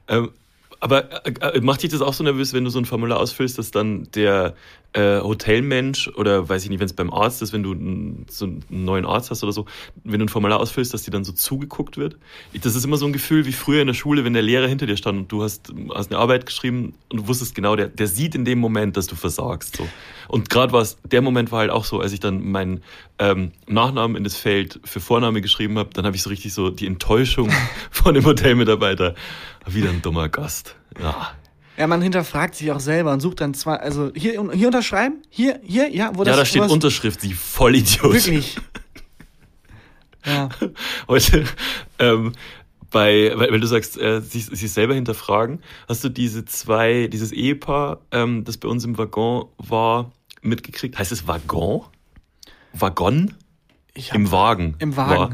Ähm, 0.08 0.28
aber 0.82 1.24
äh, 1.26 1.30
äh, 1.58 1.60
macht 1.60 1.82
dich 1.82 1.90
das 1.90 2.00
auch 2.02 2.12
so 2.12 2.24
nervös, 2.24 2.52
wenn 2.52 2.64
du 2.64 2.70
so 2.70 2.78
ein 2.80 2.84
Formular 2.84 3.20
ausfüllst, 3.20 3.56
dass 3.56 3.70
dann 3.70 4.08
der 4.14 4.54
äh, 4.94 5.20
Hotelmensch 5.20 6.08
oder 6.08 6.48
weiß 6.48 6.64
ich 6.64 6.70
nicht, 6.70 6.80
wenn 6.80 6.86
es 6.86 6.92
beim 6.92 7.10
Arzt 7.12 7.40
ist, 7.40 7.52
wenn 7.52 7.62
du 7.62 7.70
so 8.28 8.44
einen 8.46 8.64
neuen 8.68 9.06
Arzt 9.06 9.30
hast 9.30 9.42
oder 9.42 9.52
so, 9.52 9.64
wenn 10.04 10.18
du 10.18 10.26
ein 10.26 10.28
Formular 10.28 10.60
ausfüllst, 10.60 10.92
dass 10.92 11.04
dir 11.04 11.12
dann 11.12 11.24
so 11.24 11.32
zugeguckt 11.32 11.96
wird? 11.96 12.16
Ich- 12.52 12.60
Das 12.60 12.74
ist 12.74 12.84
immer 12.84 12.96
so 12.98 13.06
ein 13.06 13.12
Gefühl 13.12 13.46
wie 13.46 13.52
früher 13.52 13.80
in 13.80 13.86
der 13.86 13.94
Schule, 13.94 14.24
wenn 14.24 14.32
der 14.34 14.42
Lehrer 14.42 14.66
hinter 14.66 14.86
dir 14.86 14.96
stand 14.96 15.18
und 15.18 15.32
du 15.32 15.42
hast, 15.44 15.72
hast 15.94 16.10
eine 16.10 16.18
Arbeit 16.20 16.44
geschrieben 16.46 16.94
und 17.10 17.20
du 17.20 17.28
wusstest 17.28 17.54
genau, 17.54 17.74
der, 17.76 17.86
der 17.88 18.06
sieht 18.08 18.34
in 18.34 18.44
dem 18.44 18.58
Moment, 18.58 18.96
dass 18.96 19.06
du 19.06 19.14
versagst. 19.14 19.76
So. 19.76 19.88
Und 20.28 20.50
gerade 20.50 20.72
war 20.72 20.82
es, 20.82 20.98
der 21.04 21.22
Moment 21.22 21.52
war 21.52 21.60
halt 21.60 21.70
auch 21.70 21.84
so, 21.84 22.00
als 22.00 22.12
ich 22.12 22.20
dann 22.20 22.50
meinen 22.50 22.82
ähm, 23.18 23.52
Nachnamen 23.68 24.16
in 24.16 24.24
das 24.24 24.36
Feld 24.36 24.80
für 24.84 25.00
Vorname 25.00 25.40
geschrieben 25.40 25.78
habe, 25.78 25.90
dann 25.94 26.04
habe 26.04 26.16
ich 26.16 26.22
so 26.22 26.28
richtig 26.28 26.52
so 26.52 26.68
die 26.70 26.86
Enttäuschung 26.86 27.50
von 27.90 28.12
dem 28.14 28.24
Hotelmitarbeiter. 28.26 29.14
Wieder 29.66 29.90
ein 29.90 30.02
dummer 30.02 30.28
Gast. 30.28 30.76
Ja. 31.00 31.32
Ja, 31.76 31.86
man 31.86 32.02
hinterfragt 32.02 32.54
sich 32.54 32.70
auch 32.70 32.80
selber 32.80 33.12
und 33.12 33.20
sucht 33.20 33.40
dann 33.40 33.54
zwar, 33.54 33.80
also 33.80 34.12
hier, 34.14 34.32
hier 34.52 34.66
unterschreiben, 34.66 35.22
hier, 35.30 35.58
hier, 35.64 35.88
ja, 35.88 36.12
wo 36.14 36.22
das 36.22 36.32
ja, 36.32 36.36
da 36.36 36.44
steht 36.44 36.62
Unterschrift, 36.70 37.20
sie 37.22 37.32
Vollidiot. 37.32 38.12
Wirklich. 38.12 38.56
Ja. 40.24 40.50
Heute, 41.08 41.44
ähm, 41.98 42.32
bei, 42.90 43.32
weil, 43.34 43.50
weil 43.50 43.60
du 43.60 43.66
sagst, 43.66 43.98
äh, 43.98 44.20
sich, 44.20 44.46
sich 44.46 44.70
selber 44.70 44.94
hinterfragen, 44.94 45.62
hast 45.88 46.04
du 46.04 46.10
diese 46.10 46.44
zwei, 46.44 47.08
dieses 47.08 47.32
Ehepaar, 47.32 48.02
ähm, 48.12 48.44
das 48.44 48.58
bei 48.58 48.68
uns 48.68 48.84
im 48.84 48.98
Waggon 48.98 49.48
war, 49.56 50.12
mitgekriegt? 50.42 50.98
Heißt 50.98 51.10
es 51.10 51.26
Waggon? 51.26 51.86
Waggon? 52.74 53.34
Im 54.12 54.30
Wagen. 54.30 54.74
Im 54.78 54.96
Wagen. 54.96 55.18
War, 55.18 55.28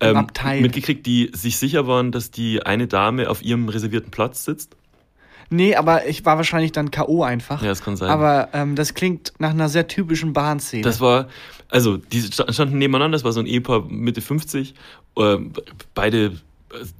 Im 0.00 0.08
ähm, 0.10 0.16
Abteil. 0.16 0.60
Mitgekriegt, 0.60 1.04
die 1.06 1.30
sich 1.32 1.58
sicher 1.58 1.86
waren, 1.86 2.12
dass 2.12 2.30
die 2.30 2.64
eine 2.64 2.86
Dame 2.86 3.28
auf 3.28 3.42
ihrem 3.42 3.68
reservierten 3.68 4.10
Platz 4.10 4.44
sitzt? 4.44 4.76
nee, 5.50 5.76
aber 5.76 6.06
ich 6.06 6.24
war 6.24 6.36
wahrscheinlich 6.36 6.72
dann 6.72 6.90
K.O. 6.90 7.22
einfach. 7.22 7.62
Ja, 7.62 7.68
das 7.68 7.82
kann 7.82 7.96
sein. 7.96 8.10
Aber 8.10 8.48
ähm, 8.52 8.74
das 8.76 8.94
klingt 8.94 9.32
nach 9.38 9.50
einer 9.50 9.68
sehr 9.68 9.86
typischen 9.86 10.32
Bahnszene. 10.32 10.82
Das 10.82 11.00
war, 11.00 11.28
also, 11.68 11.96
die 11.96 12.22
sta- 12.22 12.52
standen 12.52 12.78
nebeneinander, 12.78 13.14
das 13.16 13.24
war 13.24 13.32
so 13.32 13.40
ein 13.40 13.46
Ehepaar 13.46 13.84
Mitte 13.88 14.20
50, 14.20 14.74
äh, 15.16 15.36
beide 15.94 16.32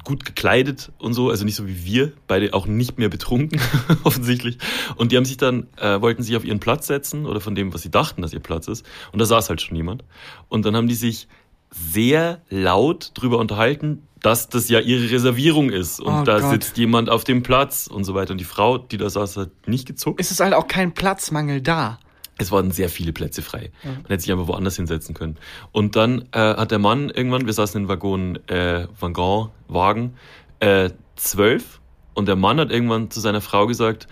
gut 0.04 0.24
gekleidet 0.24 0.92
und 0.98 1.14
so, 1.14 1.30
also 1.30 1.44
nicht 1.44 1.56
so 1.56 1.66
wie 1.66 1.84
wir, 1.84 2.12
beide 2.26 2.54
auch 2.54 2.66
nicht 2.66 2.98
mehr 2.98 3.08
betrunken, 3.08 3.60
offensichtlich. 4.04 4.58
Und 4.96 5.12
die 5.12 5.16
haben 5.16 5.24
sich 5.24 5.36
dann, 5.36 5.66
äh, 5.76 6.00
wollten 6.00 6.22
sich 6.22 6.36
auf 6.36 6.44
ihren 6.44 6.60
Platz 6.60 6.86
setzen 6.86 7.26
oder 7.26 7.40
von 7.40 7.54
dem, 7.54 7.72
was 7.74 7.82
sie 7.82 7.90
dachten, 7.90 8.22
dass 8.22 8.32
ihr 8.32 8.40
Platz 8.40 8.68
ist. 8.68 8.84
Und 9.12 9.18
da 9.18 9.24
saß 9.24 9.48
halt 9.48 9.60
schon 9.62 9.76
jemand. 9.76 10.04
Und 10.48 10.64
dann 10.64 10.76
haben 10.76 10.88
die 10.88 10.94
sich 10.94 11.28
sehr 11.70 12.40
laut 12.50 13.10
drüber 13.14 13.38
unterhalten, 13.38 14.02
dass 14.20 14.48
das 14.48 14.68
ja 14.68 14.80
ihre 14.80 15.10
Reservierung 15.10 15.70
ist. 15.70 16.00
Und 16.00 16.20
Oh 16.20 16.22
da 16.22 16.38
Gott. 16.40 16.50
sitzt 16.50 16.76
jemand 16.78 17.10
auf 17.10 17.24
dem 17.24 17.42
Platz 17.42 17.86
und 17.88 18.04
so 18.04 18.14
weiter. 18.14 18.32
Und 18.32 18.38
die 18.38 18.44
Frau, 18.44 18.78
die 18.78 18.96
da 18.96 19.10
saß, 19.10 19.36
hat 19.36 19.50
nicht 19.66 19.86
gezuckt. 19.86 20.20
es 20.20 20.30
ist 20.30 20.40
halt 20.40 20.54
auch 20.54 20.66
kein 20.68 20.94
Platzmangel 20.94 21.60
da. 21.60 21.98
Es 22.36 22.50
waren 22.50 22.70
sehr 22.72 22.88
viele 22.88 23.12
Plätze 23.12 23.42
frei. 23.42 23.70
Man 23.84 24.04
hätte 24.08 24.20
sich 24.20 24.32
einfach 24.32 24.48
woanders 24.48 24.76
hinsetzen 24.76 25.14
können. 25.14 25.36
Und 25.72 25.94
dann 25.96 26.26
äh, 26.32 26.38
hat 26.38 26.70
der 26.70 26.78
Mann 26.80 27.10
irgendwann, 27.10 27.46
wir 27.46 27.52
saßen 27.52 27.82
in 27.82 27.88
Waggon, 27.88 28.38
äh, 28.48 28.88
Waggon, 28.98 29.50
Wagen, 29.68 30.14
äh, 30.60 30.90
zwölf. 31.16 31.80
Und 32.14 32.26
der 32.26 32.36
Mann 32.36 32.58
hat 32.58 32.70
irgendwann 32.70 33.10
zu 33.10 33.20
seiner 33.20 33.40
Frau 33.40 33.66
gesagt, 33.66 34.08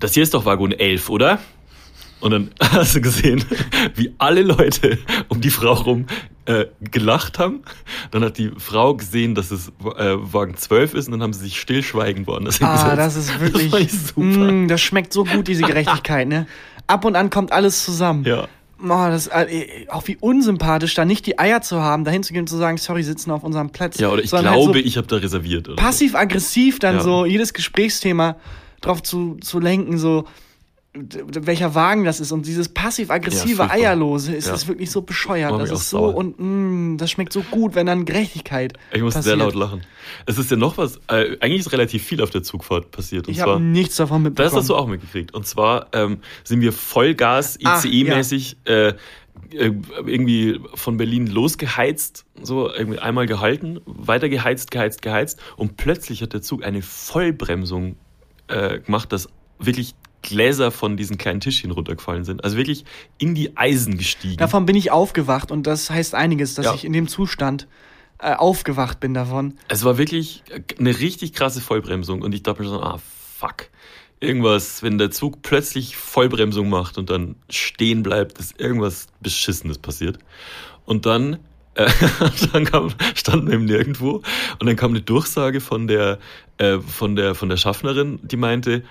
das 0.00 0.14
hier 0.14 0.22
ist 0.22 0.34
doch 0.34 0.44
Waggon 0.44 0.72
11, 0.72 1.08
oder? 1.08 1.38
Und 2.20 2.30
dann 2.30 2.50
hast 2.60 2.96
du 2.96 3.00
gesehen, 3.00 3.44
wie 3.94 4.14
alle 4.18 4.42
Leute 4.42 4.98
um 5.28 5.40
die 5.40 5.50
Frau 5.50 5.74
rum 5.74 6.06
äh, 6.46 6.66
gelacht 6.80 7.38
haben. 7.38 7.62
Dann 8.10 8.24
hat 8.24 8.38
die 8.38 8.50
Frau 8.56 8.94
gesehen, 8.94 9.34
dass 9.34 9.50
es 9.50 9.68
äh, 9.68 10.14
Wagen 10.16 10.56
12 10.56 10.94
ist 10.94 11.06
und 11.06 11.12
dann 11.12 11.22
haben 11.22 11.32
sie 11.32 11.40
sich 11.40 11.60
stillschweigend 11.60 12.26
woanders 12.26 12.62
Ah, 12.62 12.96
das 12.96 13.16
ist 13.16 13.38
wirklich. 13.40 13.70
Das 13.70 14.08
super. 14.08 14.52
Mm, 14.52 14.68
das 14.68 14.80
schmeckt 14.80 15.12
so 15.12 15.24
gut, 15.24 15.48
diese 15.48 15.62
Gerechtigkeit, 15.62 16.28
ne? 16.28 16.46
Ab 16.86 17.04
und 17.04 17.16
an 17.16 17.30
kommt 17.30 17.52
alles 17.52 17.84
zusammen. 17.84 18.24
Ja. 18.24 18.46
Oh, 18.82 18.88
das, 19.08 19.26
äh, 19.28 19.86
auch 19.88 20.06
wie 20.06 20.16
unsympathisch, 20.20 20.94
da 20.94 21.04
nicht 21.06 21.24
die 21.26 21.38
Eier 21.38 21.62
zu 21.62 21.80
haben, 21.82 22.04
dahin 22.04 22.22
zu 22.22 22.32
gehen 22.34 22.40
und 22.42 22.48
zu 22.48 22.58
sagen, 22.58 22.76
sorry, 22.76 23.02
sitzen 23.02 23.30
auf 23.30 23.42
unserem 23.42 23.70
Platz. 23.70 23.98
ja, 23.98 24.10
oder 24.10 24.22
ich 24.22 24.28
Sondern 24.30 24.52
glaube, 24.54 24.74
halt 24.74 24.84
so 24.84 24.88
ich 24.88 24.96
habe 24.98 25.06
da 25.06 25.16
reserviert. 25.16 25.74
Passiv-aggressiv 25.76 26.78
dann 26.78 26.96
Ja. 26.96 27.00
so 27.00 27.24
jedes 27.24 27.54
Gesprächsthema 27.54 28.36
drauf 28.82 29.02
zu, 29.02 29.36
zu 29.40 29.60
lenken, 29.60 29.96
so 29.96 30.26
welcher 31.42 31.74
Wagen 31.74 32.04
das 32.04 32.20
ist 32.20 32.32
und 32.32 32.46
dieses 32.46 32.66
Ja, 32.68 32.72
passiv-aggressive 32.74 33.56
furchtbar. 33.56 33.70
Eierlose 33.76 34.34
ist, 34.34 34.48
Ja. 34.48 34.54
ist 34.54 34.68
wirklich 34.68 34.90
so 34.90 35.02
bescheuert. 35.02 35.52
Das 35.60 35.70
ist 35.70 35.90
so 35.90 35.98
sauer. 35.98 36.14
und 36.14 36.36
mm, 36.38 36.96
das 36.98 37.10
schmeckt 37.10 37.32
so 37.32 37.42
gut, 37.42 37.74
wenn 37.74 37.86
dann 37.86 38.04
Gerechtigkeit 38.04 38.74
Ich 38.92 39.02
muss 39.02 39.14
sehr 39.14 39.36
laut 39.36 39.54
lachen. 39.54 39.82
Es 40.26 40.38
ist 40.38 40.50
ja 40.50 40.56
noch 40.56 40.78
was, 40.78 40.96
äh, 41.08 41.36
eigentlich 41.40 41.60
ist 41.60 41.72
relativ 41.72 42.02
viel 42.04 42.22
auf 42.22 42.30
der 42.30 42.42
Zugfahrt 42.42 42.90
passiert. 42.90 43.26
Und 43.28 43.32
Ich 43.34 43.40
habe 43.40 43.60
nichts 43.60 43.96
davon 43.96 44.22
mitbekommen. 44.22 44.52
das 44.52 44.58
hast 44.60 44.68
du 44.68 44.76
auch 44.76 44.86
mitgekriegt. 44.86 45.34
Und 45.34 45.46
zwar 45.46 45.88
ähm, 45.92 46.18
sind 46.44 46.60
wir 46.60 46.72
Vollgas, 46.72 47.58
Ah, 47.64 47.78
ICE-mäßig, 47.78 48.56
äh, 48.64 48.88
äh, 48.88 49.72
irgendwie 50.06 50.60
von 50.74 50.96
Berlin 50.96 51.26
losgeheizt, 51.26 52.24
so 52.42 52.72
irgendwie 52.72 52.98
einmal 52.98 53.26
gehalten, 53.26 53.80
weiter 53.84 54.28
geheizt, 54.28 54.70
geheizt, 54.70 55.02
geheizt. 55.02 55.38
Und 55.56 55.76
plötzlich 55.76 56.22
hat 56.22 56.32
der 56.32 56.42
Zug 56.42 56.64
eine 56.64 56.82
Vollbremsung 56.82 57.96
äh, 58.48 58.78
gemacht, 58.80 59.12
dass 59.12 59.28
wirklich 59.58 59.94
Gläser 60.26 60.70
von 60.70 60.96
diesen 60.96 61.16
kleinen 61.16 61.40
Tischchen 61.40 61.70
runtergefallen 61.70 62.24
sind. 62.24 62.44
Also 62.44 62.56
wirklich 62.58 62.84
in 63.16 63.34
die 63.34 63.56
Eisen 63.56 63.96
gestiegen. 63.96 64.36
Davon 64.36 64.66
bin 64.66 64.76
ich 64.76 64.90
aufgewacht 64.90 65.50
und 65.50 65.66
das 65.66 65.88
heißt 65.88 66.14
einiges, 66.14 66.54
dass 66.54 66.66
Ja. 66.66 66.74
ich 66.74 66.84
in 66.84 66.92
dem 66.92 67.08
Zustand 67.08 67.66
äh, 68.18 68.34
aufgewacht 68.34 69.00
bin 69.00 69.14
davon. 69.14 69.54
Es 69.68 69.84
war 69.84 69.98
wirklich 69.98 70.42
eine 70.78 70.98
richtig 70.98 71.32
krasse 71.32 71.60
Vollbremsung 71.60 72.22
und 72.22 72.34
ich 72.34 72.42
dachte 72.42 72.62
mir 72.62 72.68
so, 72.68 72.82
ah, 72.82 72.98
fuck. 73.38 73.68
Irgendwas, 74.18 74.82
wenn 74.82 74.96
der 74.98 75.10
Zug 75.10 75.42
plötzlich 75.42 75.96
Vollbremsung 75.96 76.68
macht 76.70 76.96
und 76.98 77.10
dann 77.10 77.36
stehen 77.50 78.02
bleibt, 78.02 78.38
ist 78.38 78.58
irgendwas 78.58 79.08
Beschissenes 79.20 79.76
passiert. 79.78 80.18
Und 80.86 81.04
dann, 81.04 81.38
äh, 81.74 81.90
dann 82.52 82.64
kam, 82.64 82.94
standen 83.14 83.48
wir 83.48 83.54
eben 83.54 83.66
nirgendwo 83.66 84.22
und 84.58 84.66
dann 84.66 84.76
kam 84.76 84.92
eine 84.92 85.02
Durchsage 85.02 85.60
von 85.60 85.86
der, 85.86 86.18
äh, 86.56 86.78
von 86.78 87.14
der, 87.16 87.34
von 87.34 87.50
der 87.50 87.58
Schaffnerin, 87.58 88.18
die 88.22 88.36
meinte, 88.38 88.82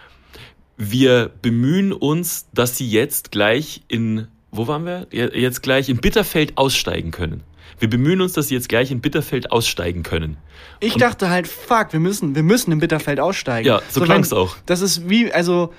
wir 0.78 1.32
bemühen 1.42 1.94
uns, 1.94 2.48
dass 2.54 2.78
sie 2.78 2.88
jetzt 2.90 3.32
gleich 3.32 3.84
in, 3.88 4.28
wo 4.52 4.68
waren 4.68 4.86
wir? 4.86 5.08
Jetzt 5.12 5.62
gleich 5.64 5.90
in 5.90 5.98
Bitterfeld 5.98 6.58
aussteigen 6.58 7.12
können. 7.12 7.44
Wir 7.80 7.90
bemühen 7.90 8.22
uns, 8.22 8.34
dass 8.34 8.48
sie 8.50 8.56
jetzt 8.56 8.70
gleich 8.70 8.92
in 8.92 9.02
Bitterfeld 9.02 9.52
aussteigen 9.52 10.04
können. 10.04 10.38
Ich 10.80 10.94
Und- 10.94 11.02
dachte 11.02 11.30
halt, 11.30 11.48
fuck, 11.48 11.92
wir 11.92 12.00
müssen, 12.00 12.36
wir 12.36 12.44
müssen 12.44 12.72
im 12.72 12.80
Bitterfeld 12.80 13.20
aussteigen. 13.20 13.68
Ja, 13.68 13.82
so 13.90 14.00
wenn- 14.02 14.06
klang's 14.08 14.32
auch. 14.34 14.56
Das 14.66 14.82
ist 14.82 15.10
wie, 15.10 15.32
also 15.32 15.74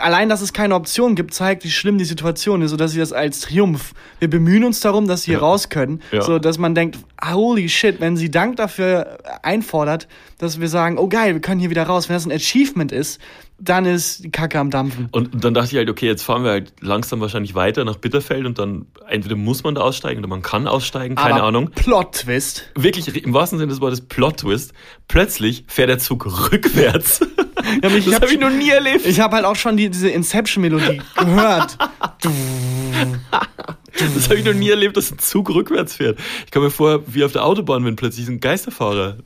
allein, 0.00 0.28
dass 0.28 0.42
es 0.42 0.52
keine 0.52 0.74
Option 0.74 1.14
gibt, 1.14 1.32
zeigt, 1.32 1.64
wie 1.64 1.70
schlimm 1.70 1.96
die 1.96 2.04
Situation 2.04 2.60
ist, 2.60 2.70
sodass 2.72 2.90
sie 2.92 2.98
das 2.98 3.14
als 3.14 3.40
Triumph. 3.40 3.94
Wir 4.18 4.28
bemühen 4.28 4.64
uns 4.64 4.80
darum, 4.80 5.08
dass 5.08 5.22
sie 5.22 5.30
hier 5.30 5.38
Ja. 5.40 5.46
raus 5.46 5.70
können, 5.70 6.02
Ja. 6.12 6.20
so 6.20 6.38
dass 6.38 6.58
man 6.58 6.74
denkt, 6.74 6.98
holy 7.24 7.70
shit, 7.70 7.98
wenn 7.98 8.14
sie 8.18 8.30
Dank 8.30 8.56
dafür 8.56 9.18
einfordert, 9.42 10.06
dass 10.36 10.60
wir 10.60 10.68
sagen, 10.68 10.98
oh 10.98 11.08
geil, 11.08 11.32
wir 11.32 11.40
können 11.40 11.60
hier 11.60 11.70
wieder 11.70 11.84
raus, 11.84 12.10
wenn 12.10 12.16
das 12.16 12.26
ein 12.26 12.32
Achievement 12.32 12.92
ist, 12.92 13.18
dann 13.60 13.84
ist 13.86 14.24
die 14.24 14.30
Kacke 14.30 14.58
am 14.60 14.70
Dampfen. 14.70 15.08
Und, 15.10 15.44
dann 15.44 15.52
dachte 15.52 15.70
ich 15.72 15.76
halt, 15.76 15.90
okay, 15.90 16.06
jetzt 16.06 16.22
fahren 16.22 16.44
wir 16.44 16.50
halt 16.52 16.72
langsam 16.80 17.20
wahrscheinlich 17.20 17.54
weiter 17.54 17.84
nach 17.84 17.96
Bitterfeld 17.96 18.46
und 18.46 18.58
dann 18.58 18.86
entweder 19.08 19.34
muss 19.36 19.64
man 19.64 19.74
da 19.74 19.80
aussteigen 19.80 20.20
oder 20.20 20.28
man 20.28 20.42
kann 20.42 20.66
aussteigen, 20.68 21.16
keine 21.16 21.34
Aber 21.34 21.42
Ahnung. 21.44 21.70
Plot-Twist. 21.70 22.70
Wirklich, 22.76 23.08
im 23.24 23.34
wahrsten 23.34 23.58
Sinne 23.58 23.70
des 23.70 23.80
Wortes 23.80 24.00
Plot-Twist. 24.02 24.72
Plötzlich 25.08 25.64
fährt 25.66 25.88
der 25.88 25.98
Zug 25.98 26.26
rückwärts. 26.52 27.20
Ja, 27.82 27.90
ich 27.90 28.04
das 28.06 28.14
hab 28.14 28.22
habe 28.22 28.32
ich 28.32 28.40
schon- 28.40 28.50
noch 28.50 28.56
nie 28.56 28.70
erlebt. 28.70 29.04
Ich 29.04 29.20
habe 29.20 29.34
halt 29.36 29.44
auch 29.44 29.56
schon 29.56 29.76
die, 29.76 29.90
diese 29.90 30.08
Inception-Melodie 30.08 31.02
gehört. 31.16 31.76
Das 34.14 34.24
habe 34.28 34.36
ich 34.36 34.44
noch 34.44 34.54
nie 34.54 34.70
erlebt, 34.70 34.96
dass 34.96 35.10
ein 35.10 35.18
Zug 35.18 35.50
rückwärts 35.50 35.96
fährt. 35.96 36.18
Ich 36.46 36.52
komme 36.52 36.66
mir 36.66 36.70
vor, 36.70 37.02
wie 37.08 37.24
auf 37.24 37.32
der 37.32 37.44
Autobahn, 37.44 37.84
wenn 37.84 37.96
plötzlich 37.96 38.28
ein 38.28 38.38
Geisterfahrer 38.40 39.16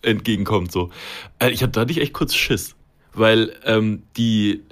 entgegenkommt. 0.00 0.72
So. 0.72 0.90
Äh, 1.38 1.50
Ich 1.50 1.62
hatte, 1.62 1.72
da 1.72 1.86
ich 1.90 2.00
echt 2.00 2.12
kurz 2.14 2.34
Schiss. 2.34 2.74
Weil 3.14 3.52
ähm, 3.64 4.02
die, 4.16 4.62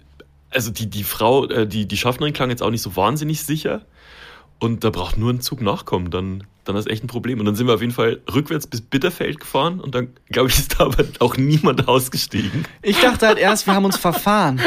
also 0.51 0.71
die, 0.71 0.89
die 0.89 1.05
Frau, 1.05 1.47
äh, 1.47 1.67
die, 1.67 1.87
die 1.87 1.97
Schaffnerin 1.97 2.33
klang 2.33 2.51
jetzt 2.51 2.63
auch 2.63 2.71
nicht 2.71 2.83
so 2.83 2.97
wahnsinnig 2.97 3.43
sicher. 3.45 3.83
Und 4.59 4.85
da 4.85 4.91
braucht 4.91 5.17
nur 5.17 5.33
ein 5.33 5.41
Zug 5.41 5.63
nachkommen, 5.63 6.11
dann, 6.11 6.45
dann 6.65 6.77
ist 6.77 6.89
echt 6.89 7.03
ein 7.03 7.07
Problem. 7.07 7.41
Und 7.41 7.47
dann 7.47 7.55
sind 7.55 7.67
wir 7.67 7.75
auf 7.75 7.81
jeden 7.81 7.95
Fall 7.95 8.21
rückwärts 8.33 8.67
bis 8.67 8.83
Bitterfeld 8.83 9.41
gefahren 9.41 9.81
und 9.81 9.95
dann, 9.95 10.09
glaube 10.31 10.51
ich, 10.51 10.59
ist 10.59 10.79
da 10.79 10.85
aber 10.85 11.05
auch 11.21 11.37
niemand 11.37 11.89
ausgestiegen. 11.89 12.67
Ich 12.83 13.01
dachte 13.01 13.27
halt 13.27 13.39
erst, 13.39 13.67
wir 13.67 13.75
haben 13.75 13.87
uns 13.87 13.97
verfahren. 13.97 14.61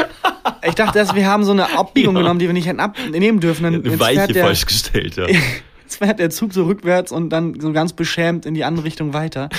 Ich 0.66 0.74
dachte 0.74 0.98
erst, 0.98 1.14
wir 1.14 1.26
haben 1.26 1.44
so 1.44 1.52
eine 1.52 1.76
Abbiegung 1.78 2.16
Ja. 2.16 2.22
genommen, 2.22 2.40
die 2.40 2.46
wir 2.46 2.52
nicht 2.52 2.66
hätten 2.66 2.80
abnehmen 2.80 3.38
dürfen. 3.40 3.62
Dann 3.62 3.74
Eine 3.74 3.88
jetzt 3.88 4.00
Weiche 4.00 4.32
der, 4.32 4.44
falsch 4.44 4.66
gestellt, 4.66 5.16
ja. 5.16 5.26
Jetzt 5.84 5.96
fährt 5.98 6.18
der 6.18 6.30
Zug 6.30 6.52
so 6.54 6.64
rückwärts 6.64 7.12
und 7.12 7.28
dann 7.30 7.60
so 7.60 7.70
ganz 7.72 7.92
beschämt 7.92 8.46
in 8.46 8.54
die 8.54 8.64
andere 8.64 8.84
Richtung 8.86 9.12
weiter. 9.12 9.48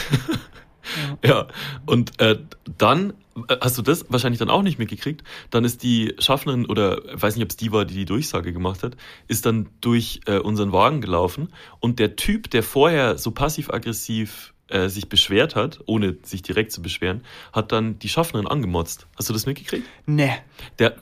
Ja, 1.23 1.47
und 1.87 2.19
äh, 2.21 2.37
dann, 2.77 3.13
hast 3.61 3.77
du 3.77 3.81
das 3.81 4.05
wahrscheinlich 4.09 4.39
dann 4.39 4.49
auch 4.49 4.61
nicht 4.61 4.79
mitgekriegt, 4.79 5.23
dann 5.49 5.65
ist 5.65 5.83
die 5.83 6.15
Schaffnerin, 6.19 6.65
oder 6.65 7.01
weiß 7.11 7.35
nicht, 7.35 7.43
ob 7.43 7.49
es 7.49 7.57
die 7.57 7.71
war, 7.71 7.85
die 7.85 7.93
die 7.93 8.05
Durchsage 8.05 8.53
gemacht 8.53 8.83
hat, 8.83 8.95
ist 9.27 9.45
dann 9.45 9.69
durch 9.81 10.21
äh, 10.25 10.37
unseren 10.37 10.71
Wagen 10.71 11.01
gelaufen 11.01 11.49
und 11.79 11.99
der 11.99 12.15
Typ, 12.15 12.49
der 12.49 12.63
vorher 12.63 13.17
so 13.17 13.31
passiv-aggressiv 13.31 14.53
äh, 14.67 14.89
sich 14.89 15.09
beschwert 15.09 15.55
hat, 15.55 15.81
ohne 15.85 16.17
sich 16.23 16.41
direkt 16.41 16.71
zu 16.71 16.81
beschweren, 16.81 17.21
hat 17.53 17.71
dann 17.71 17.99
die 17.99 18.09
Schaffnerin 18.09 18.47
angemotzt. 18.47 19.07
Hast 19.15 19.29
du 19.29 19.33
das 19.33 19.45
mitgekriegt? 19.45 19.87
Ne. 20.05 20.37
Der, 20.79 20.95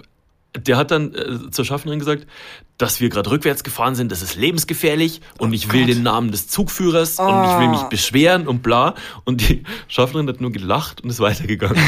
der 0.57 0.77
hat 0.77 0.91
dann 0.91 1.13
äh, 1.13 1.51
zur 1.51 1.65
Schaffnerin 1.65 1.99
gesagt, 1.99 2.27
dass 2.77 2.99
wir 2.99 3.09
gerade 3.09 3.29
rückwärts 3.31 3.63
gefahren 3.63 3.95
sind, 3.95 4.11
das 4.11 4.21
ist 4.21 4.35
lebensgefährlich 4.35 5.21
und 5.37 5.53
ich 5.53 5.71
will 5.71 5.83
Oh 5.83 5.85
Gott. 5.87 5.95
den 5.95 6.03
Namen 6.03 6.31
des 6.31 6.47
Zugführers 6.47 7.19
und 7.19 7.27
ich 7.45 7.59
will 7.59 7.67
mich 7.69 7.79
Oh. 7.83 7.89
beschweren 7.89 8.47
und 8.47 8.61
bla. 8.63 8.95
Und 9.25 9.41
die 9.47 9.63
Schaffnerin 9.87 10.27
hat 10.27 10.41
nur 10.41 10.51
gelacht 10.51 11.01
und 11.01 11.09
ist 11.09 11.19
weitergegangen. 11.19 11.81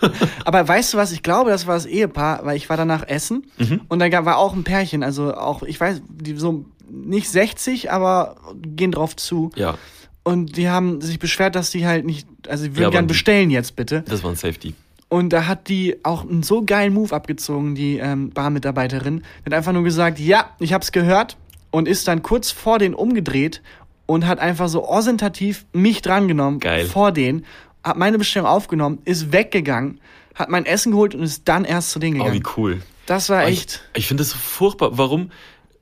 Aber 0.44 0.66
weißt 0.66 0.94
du 0.94 0.98
was, 0.98 1.12
ich 1.12 1.22
glaube, 1.22 1.50
das 1.50 1.66
war 1.66 1.74
das 1.74 1.86
Ehepaar, 1.86 2.44
weil 2.44 2.56
ich 2.56 2.68
war 2.68 2.76
danach 2.76 3.06
essen 3.06 3.46
Mhm. 3.58 3.82
und 3.88 3.98
da 4.00 4.08
gab- 4.08 4.24
war 4.24 4.36
auch 4.38 4.52
ein 4.54 4.64
Pärchen, 4.64 5.02
also 5.02 5.34
auch, 5.34 5.62
ich 5.62 5.80
weiß, 5.80 6.02
die 6.08 6.36
so 6.36 6.64
nicht 6.90 7.28
60, 7.30 7.90
aber 7.90 8.36
gehen 8.60 8.92
drauf 8.92 9.16
zu. 9.16 9.50
ja, 9.56 9.76
Und 10.24 10.56
die 10.56 10.68
haben 10.68 11.00
sich 11.00 11.18
beschwert, 11.18 11.54
dass 11.54 11.70
die 11.70 11.86
halt 11.86 12.04
nicht, 12.04 12.26
also 12.48 12.64
die 12.64 12.72
würden 12.72 12.82
Ja, 12.82 12.90
gern 12.90 13.06
bestellen 13.06 13.50
jetzt 13.50 13.76
bitte. 13.76 14.02
das 14.06 14.22
war 14.22 14.30
ein 14.30 14.36
Safety. 14.36 14.74
Und 15.12 15.28
da 15.34 15.46
hat 15.46 15.68
die 15.68 15.96
auch 16.04 16.22
einen 16.26 16.42
so 16.42 16.64
geilen 16.64 16.94
Move 16.94 17.14
abgezogen, 17.14 17.74
die 17.74 17.98
ähm, 17.98 18.30
Barmitarbeiterin. 18.30 19.18
Die 19.42 19.44
hat 19.44 19.52
einfach 19.52 19.72
nur 19.74 19.82
gesagt, 19.84 20.18
ja, 20.18 20.48
ich 20.58 20.72
hab's 20.72 20.90
gehört 20.90 21.36
und 21.70 21.86
ist 21.86 22.08
dann 22.08 22.22
kurz 22.22 22.50
vor 22.50 22.78
den 22.78 22.94
umgedreht 22.94 23.60
und 24.06 24.26
hat 24.26 24.38
einfach 24.38 24.68
so 24.70 24.88
ostentativ 24.88 25.66
mich 25.74 26.00
drangenommen 26.00 26.60
Geil. 26.60 26.86
vor 26.86 27.12
denen, 27.12 27.44
hat 27.84 27.98
meine 27.98 28.16
Bestellung 28.16 28.48
aufgenommen, 28.48 29.00
ist 29.04 29.32
weggegangen, 29.32 30.00
hat 30.34 30.48
mein 30.48 30.64
Essen 30.64 30.92
geholt 30.92 31.14
und 31.14 31.22
ist 31.24 31.46
dann 31.46 31.66
erst 31.66 31.90
zu 31.90 31.98
denen 31.98 32.16
Oh, 32.18 32.24
gegangen. 32.24 32.40
wie 32.42 32.48
cool. 32.56 32.82
das 33.04 33.28
war 33.28 33.46
Ich, 33.50 33.58
echt. 33.60 33.82
ich 33.94 34.06
finde 34.06 34.22
das 34.22 34.30
so 34.30 34.38
furchtbar. 34.38 34.96
Warum 34.96 35.30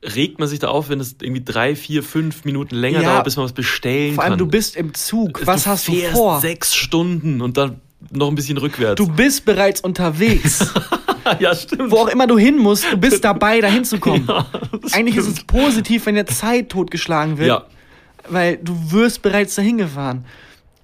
regt 0.03 0.41
man 0.41 0.49
sich 0.49 0.59
da 0.59 0.69
auf, 0.71 0.89
wenn 0.89 0.99
es 0.99 1.15
irgendwie 1.23 1.45
drei, 1.45 1.77
vier, 1.77 2.03
fünf 2.03 2.45
Minuten 2.45 2.75
länger 2.75 3.03
Ja. 3.03 3.13
dauert, 3.13 3.25
bis 3.27 3.37
man 3.37 3.45
was 3.45 3.53
bestellen 3.53 4.15
Vor 4.17 4.25
allem, 4.25 4.33
kann? 4.33 4.39
du 4.41 4.47
bist 4.47 4.75
im 4.75 4.93
Zug. 4.93 5.47
Was 5.47 5.69
hast 5.69 5.87
du 5.87 5.93
vor? 5.95 6.41
Sechs 6.41 6.75
Stunden 6.75 7.41
und 7.43 7.57
dann 7.57 7.81
noch 8.11 8.29
ein 8.29 8.35
bisschen 8.35 8.59
rückwärts. 8.59 8.97
Du 8.97 9.07
bist 9.07 9.45
bereits 9.45 9.81
unterwegs. 9.81 10.73
ja, 11.39 11.55
stimmt. 11.55 11.91
Wo 11.91 11.97
auch 11.99 12.09
immer 12.09 12.27
du 12.27 12.39
hin 12.39 12.59
musst, 12.59 12.91
du 12.91 12.97
bist 12.97 13.25
dabei, 13.25 13.61
dahin 13.61 13.85
zu 13.85 13.99
kommen. 13.99 14.27
Ja, 14.27 14.47
Eigentlich 14.93 15.17
ist 15.17 15.25
stimmt. 15.25 15.39
es 15.39 15.45
positiv, 15.45 16.07
wenn 16.07 16.15
der 16.15 16.27
Zeit 16.27 16.71
totgeschlagen 16.71 17.39
wird. 17.39 17.49
Ja. 17.49 17.65
Weil 18.29 18.59
du 18.59 18.93
wirst 18.93 19.23
bereits 19.23 19.55
dahin 19.55 19.79
gefahren. 19.79 20.25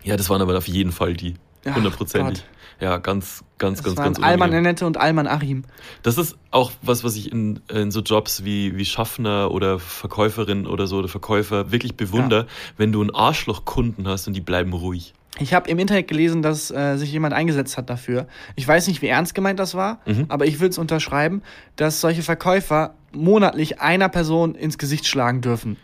Ja, 0.05 0.17
das 0.17 0.31
waren 0.31 0.41
aber 0.41 0.57
auf 0.57 0.69
jeden 0.69 0.93
Fall 0.93 1.15
die. 1.15 1.35
Hundertprozentig. 1.65 2.45
Ja, 2.81 2.99
ganz, 2.99 3.43
ganz, 3.59 3.79
Das 3.79 3.95
ganz, 3.95 3.97
ganz 3.97 4.21
Alman. 4.21 4.53
Annette 4.53 4.87
und 4.87 4.99
Alman 4.99 5.27
Achim. 5.27 5.65
Das 6.03 6.19
ist 6.19 6.37
auch 6.51 6.73
was, 6.83 7.05
was 7.05 7.17
ich 7.17 7.33
in, 7.33 7.61
in 7.73 7.91
so 7.91 8.01
Jobs 8.01 8.45
wie, 8.45 8.77
wie 8.77 8.85
Schaffner 8.85 9.51
oder 9.51 9.79
Verkäuferin 9.79 10.67
oder 10.67 10.87
so 10.87 10.99
oder 10.99 11.09
Verkäufer 11.09 11.73
wirklich 11.73 11.97
bewundere, 11.97 12.47
wenn 12.77 12.93
du 12.93 13.01
einen 13.01 13.15
Arschloch-Kunden 13.15 14.07
hast 14.07 14.27
und 14.27 14.35
die 14.35 14.43
bleiben 14.43 14.75
ruhig. 14.75 15.15
Ich 15.39 15.53
habe 15.55 15.69
im 15.71 15.79
Internet 15.79 16.09
gelesen, 16.09 16.43
dass 16.43 16.71
äh, 16.71 16.97
sich 16.97 17.13
jemand 17.13 17.35
eingesetzt 17.35 17.77
hat 17.77 17.91
dafür. 17.91 18.27
Ich 18.55 18.67
weiß 18.67 18.87
nicht, 18.89 19.03
wie 19.03 19.09
ernst 19.09 19.35
gemeint 19.35 19.59
das 19.59 19.75
war, 19.75 20.01
Mhm. 20.07 20.27
aber 20.29 20.47
ich 20.47 20.61
würde 20.61 20.71
es 20.71 20.79
unterschreiben, 20.79 21.43
dass 21.77 22.01
solche 22.01 22.23
Verkäufer 22.23 22.95
monatlich 23.13 23.81
einer 23.81 24.09
Person 24.09 24.55
ins 24.55 24.79
Gesicht 24.79 25.07
schlagen 25.07 25.41
dürfen. 25.43 25.77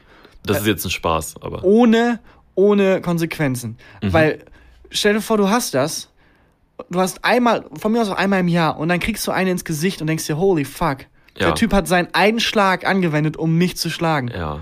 Das 0.44 0.60
ist 0.60 0.66
jetzt 0.66 0.84
ein 0.86 0.90
Spaß, 0.90 1.34
aber. 1.40 1.64
Ohne, 1.64 2.18
ohne 2.54 3.00
Konsequenzen. 3.00 3.76
Mhm. 4.02 4.12
Weil, 4.12 4.38
stell 4.90 5.14
dir 5.14 5.20
vor, 5.20 5.36
du 5.36 5.48
hast 5.50 5.74
das. 5.74 6.08
Du 6.90 6.98
hast 6.98 7.24
einmal, 7.24 7.64
von 7.78 7.92
mir 7.92 8.02
aus 8.02 8.08
auch 8.08 8.16
einmal 8.16 8.40
im 8.40 8.48
Jahr, 8.48 8.78
und 8.78 8.88
dann 8.88 8.98
kriegst 8.98 9.26
du 9.26 9.30
eine 9.30 9.50
ins 9.50 9.64
Gesicht 9.64 10.00
und 10.00 10.06
denkst 10.08 10.26
dir, 10.26 10.36
holy 10.38 10.64
fuck. 10.64 11.00
Ja. 11.38 11.46
Der 11.46 11.54
Typ 11.54 11.72
hat 11.72 11.86
seinen 11.86 12.08
einen 12.12 12.40
Schlag 12.40 12.84
angewendet, 12.86 13.36
um 13.36 13.56
mich 13.56 13.76
zu 13.76 13.88
schlagen. 13.88 14.28
Ja, 14.34 14.60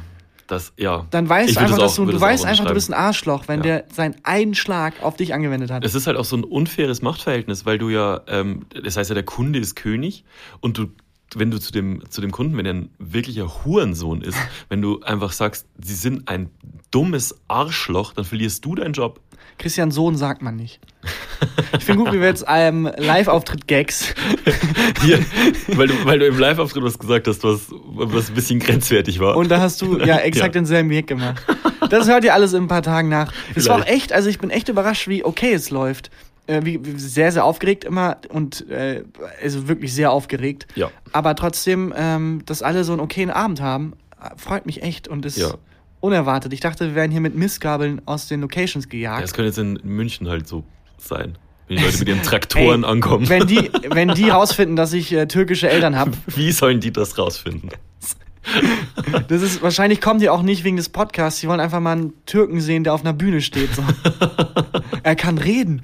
das, 0.51 0.73
ja. 0.77 1.07
Dann 1.11 1.29
weißt 1.29 1.57
du 1.57 1.61
einfach, 1.61 1.77
das 1.77 1.79
dass 1.79 1.93
auch- 1.99 2.05
du, 2.07 2.11
du 2.13 2.17
auch 2.17 2.21
weißt 2.21 2.45
einfach, 2.45 2.67
du 2.67 2.75
bist 2.75 2.91
ein 2.91 2.95
Arschloch, 2.95 3.49
wenn 3.49 3.59
Ja. 3.61 3.63
der 3.63 3.85
seinen 3.93 4.17
einen 4.25 4.55
Schlag 4.55 5.03
auf 5.03 5.17
dich 5.17 5.33
angewendet 5.35 5.71
hat. 5.71 5.85
Es 5.85 5.95
ist 5.95 6.07
halt 6.07 6.17
auch 6.17 6.25
so 6.25 6.37
ein 6.37 6.45
unfaires 6.45 7.03
Machtverhältnis, 7.03 7.67
weil 7.67 7.79
du 7.79 7.89
ja, 7.89 8.21
ähm, 8.29 8.67
das 8.83 8.97
heißt 8.97 9.11
ja, 9.11 9.15
der 9.15 9.25
Kunde 9.25 9.59
ist 9.59 9.77
König 9.77 10.25
und 10.61 10.79
du, 10.79 10.87
wenn 11.37 11.51
du 11.51 11.59
zu 11.61 11.71
dem, 11.73 12.03
zu 12.11 12.21
dem 12.21 12.33
Kunden, 12.33 12.57
wenn 12.57 12.67
er 12.67 12.75
ein 12.75 12.91
wirklicher 12.99 13.65
Hurensohn 13.65 14.21
ist, 14.23 14.37
wenn 14.69 14.83
du 14.83 15.01
einfach 15.03 15.33
sagst, 15.33 15.67
sie 15.83 15.95
sind 15.95 16.29
ein 16.29 16.51
dummes 16.91 17.41
Arschloch, 17.47 18.13
dann 18.15 18.25
verlierst 18.25 18.65
du 18.65 18.75
deinen 18.75 18.93
Job. 18.95 19.21
Christian 19.59 19.91
Sohn 19.91 20.17
sagt 20.17 20.43
man 20.43 20.57
nicht. 20.57 20.81
Ich 21.79 21.85
finde 21.85 22.05
gut, 22.05 22.13
wie 22.13 22.21
wir 22.21 22.27
jetzt 22.29 22.45
ähm, 22.49 22.91
Live-Auftritt-Gags. 22.97 24.15
Hier, 25.03 25.19
weil, 25.69 25.89
du, 25.89 26.05
weil 26.05 26.19
du 26.19 26.27
im 26.27 26.39
Live-Auftritt 26.39 26.83
was 26.83 26.99
gesagt 26.99 27.27
hast, 27.27 27.43
was, 27.45 27.69
was 27.71 28.29
ein 28.29 28.35
bisschen 28.35 28.59
grenzwertig 28.59 29.19
war. 29.21 29.37
Und 29.37 29.51
da 29.51 29.61
hast 29.61 29.81
du 29.83 29.99
ja 29.99 30.17
exakt 30.19 30.55
Ja. 30.55 30.61
denselben 30.61 30.91
Weg 30.91 31.07
gemacht. 31.07 31.43
Das 31.89 32.09
hört 32.09 32.25
ihr 32.25 32.35
alles 32.35 32.53
in 32.53 32.65
ein 32.65 32.69
paar 32.69 32.83
Tagen 32.83 33.09
nach. 33.09 33.33
Es 33.55 33.69
war 33.69 33.81
auch 33.81 33.87
echt, 33.87 34.13
also 34.13 34.29
ich 34.29 34.39
bin 34.39 34.51
echt 34.51 34.69
überrascht, 34.69 35.09
wie 35.09 35.25
okay 35.25 35.53
es 35.55 35.71
läuft. 35.71 36.11
Äh, 36.47 36.63
wie, 36.65 36.85
wie 36.85 36.99
sehr, 36.99 37.31
sehr 37.33 37.45
aufgeregt 37.45 37.85
immer 37.85 38.17
und 38.31 38.69
äh, 38.71 39.05
also 39.43 39.69
wirklich 39.69 39.95
sehr 39.95 40.11
aufgeregt. 40.11 40.67
ja, 40.75 40.91
Aber 41.13 41.35
trotzdem, 41.37 41.93
ähm, 41.97 42.43
dass 42.47 42.63
alle 42.63 42.83
so 42.85 42.93
einen 42.93 43.01
okayen 43.01 43.31
Abend 43.31 43.61
haben, 43.61 43.93
äh, 44.21 44.31
freut 44.37 44.67
mich 44.67 44.83
echt 44.83 45.07
und 45.07 45.25
ist 45.27 45.37
Ja. 45.37 45.55
Unerwartet. 46.01 46.53
Ich 46.53 46.61
dachte, 46.61 46.89
wir 46.89 46.95
wären 46.95 47.11
hier 47.11 47.21
mit 47.21 47.35
Mistgabeln 47.35 48.03
aus 48.07 48.29
den 48.29 48.41
Locations 48.41 48.87
ja, 48.87 48.91
gejagt. 48.91 49.23
das 49.23 49.33
könnte 49.33 49.49
jetzt 49.49 49.59
in 49.59 49.79
München 49.85 50.29
halt 50.29 50.49
so 50.49 50.65
sein. 50.99 51.39
Wenn 51.69 51.77
die 51.77 51.85
Leute 51.85 51.99
mit 51.99 52.09
ihren 52.09 52.23
Traktoren 52.25 52.83
Ey, 52.83 52.91
ankommen. 52.91 53.29
Wenn 53.29 53.47
die, 53.47 53.71
wenn 53.91 54.09
die 54.09 54.29
rausfinden, 54.31 54.77
dass 54.77 54.93
ich 54.93 55.13
äh, 55.13 55.27
türkische 55.27 55.69
Eltern 55.69 55.97
habe, 55.97 56.13
Wie 56.27 56.53
sollen 56.53 56.81
die 56.81 56.93
das 56.93 57.17
rausfinden? 57.17 57.71
Das 59.29 59.43
ist 59.43 59.63
wahrscheinlich 59.63 60.01
kommen 60.01 60.19
die 60.21 60.29
auch 60.31 60.43
nicht 60.43 60.65
wegen 60.65 60.77
des 60.77 60.89
Podcasts. 60.89 61.41
Die 61.41 61.49
wollen 61.49 61.61
einfach 61.61 61.81
mal 61.81 61.93
einen 61.93 62.13
Türken 62.27 62.61
sehen, 62.61 62.85
der 62.85 62.95
auf 62.95 63.03
einer 63.03 63.13
Bühne 63.13 63.41
steht. 63.41 63.71
So. 63.75 63.83
er 65.03 65.17
kann 65.17 65.39
reden. 65.39 65.83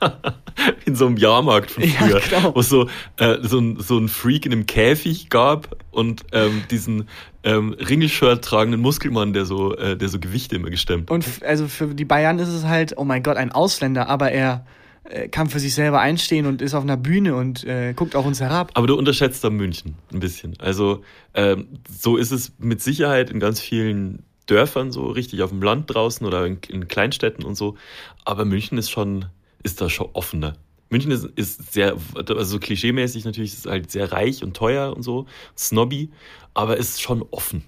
in 0.86 0.94
so 0.96 1.06
einem 1.06 1.16
Jahrmarkt 1.16 1.70
von 1.70 1.82
Ja, 1.82 1.90
früher, 1.90 2.20
genau. 2.20 2.54
wo 2.54 2.60
es 2.60 2.68
so, 2.68 2.88
äh, 3.18 3.38
so, 3.42 3.58
ein, 3.58 3.80
so 3.80 3.98
ein 3.98 4.08
Freak 4.08 4.46
in 4.46 4.52
einem 4.52 4.66
Käfig 4.66 5.28
gab 5.30 5.76
und 5.90 6.24
ähm, 6.32 6.62
diesen 6.70 7.08
ähm, 7.42 7.72
Ringelshirt 7.74 8.44
tragenden 8.44 8.80
Muskelmann, 8.80 9.32
der 9.32 9.44
so, 9.46 9.74
äh, 9.76 9.96
der 9.96 10.08
so 10.08 10.18
Gewichte 10.20 10.56
immer 10.56 10.70
gestemmt. 10.70 11.10
Und 11.10 11.26
f- 11.26 11.40
also 11.44 11.66
für 11.68 11.88
die 11.88 12.04
Bayern 12.04 12.38
ist 12.38 12.48
es 12.48 12.64
halt, 12.64 12.94
oh 12.96 13.04
mein 13.04 13.22
Gott, 13.22 13.36
ein 13.36 13.50
Ausländer, 13.52 14.08
aber 14.08 14.30
er 14.30 14.64
äh, 15.04 15.28
kann 15.28 15.48
für 15.48 15.60
sich 15.60 15.74
selber 15.74 16.00
einstehen 16.00 16.46
und 16.46 16.62
ist 16.62 16.74
auf 16.74 16.82
einer 16.82 16.96
Bühne 16.96 17.34
und 17.36 17.64
äh, 17.64 17.92
guckt 17.94 18.16
auf 18.16 18.26
uns 18.26 18.40
herab. 18.40 18.70
Aber 18.74 18.86
du 18.86 18.96
unterschätzt 18.96 19.44
da 19.44 19.50
München 19.50 19.96
ein 20.12 20.20
bisschen. 20.20 20.54
Also 20.60 21.02
ähm, 21.34 21.68
so 21.88 22.16
ist 22.16 22.30
es 22.30 22.52
mit 22.58 22.82
Sicherheit 22.82 23.30
in 23.30 23.40
ganz 23.40 23.60
vielen 23.60 24.24
Dörfern 24.46 24.92
so, 24.92 25.06
richtig 25.06 25.42
auf 25.42 25.50
dem 25.50 25.62
Land 25.62 25.94
draußen 25.94 26.26
oder 26.26 26.46
in, 26.46 26.58
in 26.68 26.88
Kleinstädten 26.88 27.44
und 27.44 27.54
so. 27.54 27.76
Aber 28.24 28.44
München 28.44 28.78
ist 28.78 28.90
schon, 28.90 29.26
ist 29.62 29.80
da 29.80 29.88
schon 29.88 30.08
offener. 30.12 30.54
München 30.90 31.10
ist, 31.10 31.24
ist 31.36 31.72
sehr, 31.72 31.96
also 32.14 32.44
so 32.44 32.58
klischeemäßig 32.58 33.24
natürlich, 33.24 33.52
ist 33.52 33.66
halt 33.66 33.90
sehr 33.90 34.12
reich 34.12 34.42
und 34.42 34.56
teuer 34.56 34.94
und 34.94 35.02
so, 35.02 35.26
snobby, 35.56 36.10
aber 36.52 36.76
ist 36.76 37.02
schon 37.02 37.22
offen. 37.30 37.64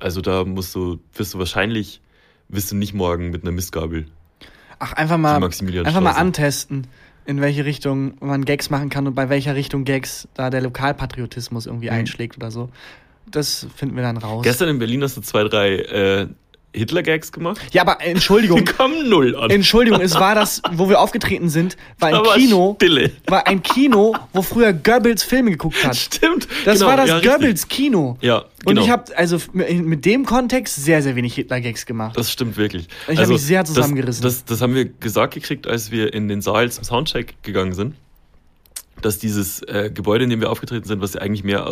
Also 0.00 0.20
da 0.20 0.44
musst 0.44 0.74
du, 0.74 0.98
wirst 1.14 1.34
du 1.34 1.38
wahrscheinlich, 1.38 2.00
wirst 2.48 2.70
du 2.70 2.76
nicht 2.76 2.94
morgen 2.94 3.30
mit 3.30 3.42
einer 3.42 3.52
Mistgabel 3.52 4.06
Ach, 4.78 4.92
einfach 4.92 5.16
mal, 5.18 5.42
einfach 5.42 6.00
mal 6.00 6.10
antesten. 6.12 6.86
in 7.24 7.40
welche 7.40 7.64
Richtung 7.64 8.14
man 8.20 8.44
Gags 8.44 8.70
machen 8.70 8.88
kann 8.88 9.06
und 9.08 9.14
bei 9.14 9.28
welcher 9.28 9.56
Richtung 9.56 9.84
Gags 9.84 10.28
da 10.34 10.48
der 10.48 10.60
Lokalpatriotismus 10.60 11.66
irgendwie 11.66 11.86
Mhm. 11.90 11.96
einschlägt 11.96 12.36
oder 12.36 12.50
so. 12.52 12.68
Das 13.28 13.66
finden 13.74 13.96
wir 13.96 14.04
dann 14.04 14.16
raus. 14.16 14.44
Gestern 14.44 14.68
in 14.68 14.78
Berlin 14.78 15.02
hast 15.02 15.16
du 15.16 15.20
zwei, 15.22 15.42
drei 15.44 15.74
äh, 15.76 16.28
Hitler-Gags 16.72 17.32
gemacht. 17.32 17.60
ja, 17.72 17.82
aber 17.82 18.02
Entschuldigung. 18.02 18.58
Die 18.64 18.64
kommen 18.64 19.08
null 19.08 19.34
an. 19.34 19.50
Entschuldigung, 19.50 20.00
es 20.00 20.14
war 20.14 20.34
das, 20.34 20.60
wo 20.72 20.88
wir 20.88 21.00
aufgetreten 21.00 21.48
sind, 21.48 21.76
war 21.98 22.08
ein 22.08 22.14
war 22.14 22.34
Kino, 22.36 22.74
Stille. 22.76 23.12
war 23.26 23.46
ein 23.46 23.62
Kino, 23.62 24.14
wo 24.32 24.42
früher 24.42 24.72
Goebbels 24.72 25.22
Filme 25.22 25.50
geguckt 25.52 25.82
hat. 25.84 25.96
Stimmt. 25.96 26.46
Das 26.64 26.78
genau, 26.78 26.90
war 26.90 26.96
das 26.98 27.08
ja. 27.08 27.20
Goebbels-Kino. 27.20 28.18
Ja, 28.20 28.38
Und 28.38 28.46
genau. 28.66 28.82
ich 28.82 28.90
habe 28.90 29.16
also 29.16 29.38
mit 29.52 30.04
dem 30.04 30.26
Kontext 30.26 30.76
sehr, 30.76 31.02
sehr 31.02 31.16
wenig 31.16 31.34
Hitler-Gags 31.34 31.86
gemacht. 31.86 32.16
Das 32.16 32.30
stimmt 32.30 32.56
wirklich. 32.56 32.88
Ich 33.08 33.18
hab 33.18 33.28
mich 33.28 33.42
sehr 33.42 33.64
zusammengerissen. 33.64 34.22
Das, 34.22 34.36
das, 34.36 34.44
das 34.44 34.60
haben 34.60 34.74
wir 34.74 34.84
gesagt 34.84 35.34
gekriegt, 35.34 35.66
als 35.66 35.90
wir 35.90 36.12
in 36.12 36.28
den 36.28 36.42
Saal 36.42 36.70
zum 36.70 36.84
Soundcheck 36.84 37.42
gegangen 37.42 37.72
sind, 37.74 37.94
dass 39.02 39.18
dieses 39.18 39.62
äh, 39.62 39.90
Gebäude, 39.92 40.24
in 40.24 40.30
dem 40.30 40.40
wir 40.40 40.50
aufgetreten 40.50 40.86
sind, 40.86 41.00
was 41.00 41.14
ja 41.14 41.20
eigentlich 41.20 41.44
mehr 41.44 41.66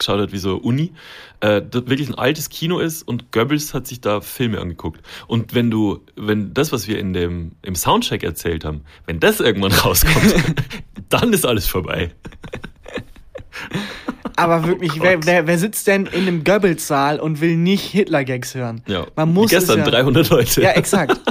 ausgeschaut 0.00 0.20
hat 0.20 0.32
wie 0.32 0.38
so 0.38 0.56
Uni, 0.56 0.92
äh, 1.40 1.62
das 1.62 1.86
wirklich 1.86 2.08
ein 2.08 2.14
altes 2.14 2.48
Kino 2.48 2.78
ist 2.78 3.02
und 3.06 3.32
Goebbels 3.32 3.74
hat 3.74 3.86
sich 3.86 4.00
da 4.00 4.20
Filme 4.20 4.60
angeguckt. 4.60 5.00
Und 5.26 5.54
wenn 5.54 5.70
du, 5.70 6.00
wenn 6.16 6.54
das, 6.54 6.72
was 6.72 6.88
wir 6.88 6.98
in 6.98 7.12
dem, 7.12 7.52
im 7.62 7.74
Soundcheck 7.74 8.22
erzählt 8.22 8.64
haben, 8.64 8.82
wenn 9.06 9.20
das 9.20 9.40
irgendwann 9.40 9.72
rauskommt, 9.84 10.34
dann 11.08 11.32
ist 11.32 11.46
alles 11.46 11.66
vorbei. 11.66 12.12
Aber 14.36 14.66
wirklich, 14.66 14.92
Oh 14.98 15.02
wer, 15.02 15.24
wer, 15.26 15.46
wer 15.46 15.58
sitzt 15.58 15.86
denn 15.86 16.06
in 16.06 16.22
einem 16.22 16.44
Goebbels-Saal 16.44 17.20
und 17.20 17.40
will 17.40 17.56
nicht 17.56 17.84
Hitler-Gags 17.90 18.54
hören? 18.54 18.82
Ja. 18.86 19.06
Man 19.16 19.34
muss 19.34 19.50
Wie 19.50 19.56
gestern 19.56 19.80
es 19.80 19.86
ja, 19.86 19.90
300 19.92 20.30
Leute. 20.30 20.62
Ja, 20.62 20.70
exakt. 20.70 21.20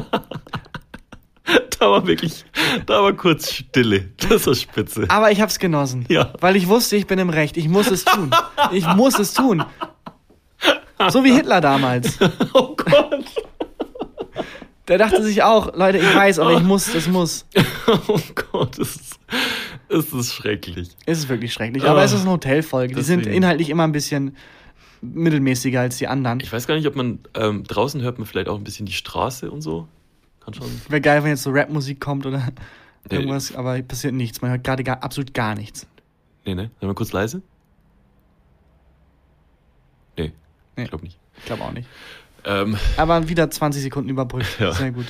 Da 1.79 1.89
war 1.89 2.05
wirklich, 2.05 2.43
da 2.87 3.01
war 3.01 3.13
kurz 3.13 3.53
Stille. 3.53 4.09
Das 4.29 4.45
war 4.45 4.53
spitze. 4.53 5.05
Aber 5.07 5.31
ich 5.31 5.39
hab's 5.39 5.59
genossen. 5.59 6.05
Ja. 6.09 6.33
Weil 6.41 6.57
ich 6.57 6.67
wusste, 6.67 6.97
ich 6.97 7.07
bin 7.07 7.19
im 7.19 7.29
Recht. 7.29 7.55
Ich 7.55 7.69
muss 7.69 7.89
es 7.89 8.03
tun. 8.03 8.31
Ich 8.73 8.85
muss 8.95 9.17
es 9.17 9.33
tun. 9.33 9.63
So 11.09 11.23
wie 11.23 11.31
Hitler 11.33 11.61
damals. 11.61 12.17
Oh 12.53 12.75
Gott. 12.75 13.25
Der 14.89 14.97
dachte 14.97 15.23
sich 15.23 15.43
auch, 15.43 15.73
Leute, 15.75 15.99
ich 15.99 16.15
weiß, 16.15 16.39
aber 16.39 16.53
ich 16.53 16.63
muss, 16.63 16.91
das 16.91 17.07
muss. 17.07 17.45
Oh 18.07 18.19
Gott, 18.51 18.77
es 18.77 18.95
ist, 19.87 20.13
ist 20.13 20.33
schrecklich. 20.33 20.89
Es 21.05 21.19
ist 21.19 21.29
wirklich 21.29 21.53
schrecklich. 21.53 21.83
Aber 21.85 22.01
Ah, 22.01 22.03
es 22.03 22.11
ist 22.11 22.21
eine 22.21 22.31
Hotelfolge. 22.31 22.95
Die 22.95 23.01
sind 23.03 23.25
inhaltlich 23.25 23.69
immer 23.69 23.83
ein 23.83 23.91
bisschen 23.93 24.35
mittelmäßiger 25.01 25.79
als 25.79 25.97
die 25.97 26.07
anderen. 26.07 26.41
Ich 26.41 26.51
weiß 26.51 26.67
gar 26.67 26.75
nicht, 26.75 26.87
ob 26.87 26.95
man 26.95 27.19
ähm, 27.35 27.63
draußen 27.63 28.01
hört 28.01 28.17
man 28.17 28.27
vielleicht 28.27 28.49
auch 28.49 28.57
ein 28.57 28.63
bisschen 28.65 28.85
die 28.85 28.91
Straße 28.93 29.49
und 29.49 29.61
so. 29.61 29.87
Kann 30.51 30.63
schon. 30.63 30.81
Wäre 30.89 31.01
geil, 31.01 31.23
wenn 31.23 31.29
jetzt 31.31 31.43
so 31.43 31.51
Rapmusik 31.51 31.99
kommt 31.99 32.25
oder 32.25 32.39
Nee. 33.09 33.15
irgendwas, 33.15 33.55
aber 33.55 33.81
passiert 33.81 34.13
nichts. 34.13 34.41
Man 34.41 34.51
hört 34.51 34.63
gerade 34.63 34.83
gar, 34.83 35.01
absolut 35.03 35.33
gar 35.33 35.55
nichts. 35.55 35.87
Nee, 36.45 36.55
ne? 36.55 36.69
Sei 36.79 36.87
mal 36.87 36.93
kurz 36.95 37.11
leise. 37.11 37.41
Nee, 40.17 40.31
Nee. 40.75 40.83
ich 40.83 40.89
glaube 40.89 41.03
nicht. 41.05 41.17
Ich 41.37 41.45
glaube 41.45 41.63
auch 41.63 41.71
nicht. 41.71 41.87
Ähm, 42.45 42.77
Aber 42.97 43.27
wieder 43.29 43.49
20 43.49 43.81
Sekunden 43.83 44.09
überbrückt. 44.09 44.47
Ja. 44.59 44.71
Sehr 44.73 44.91
gut. 44.91 45.05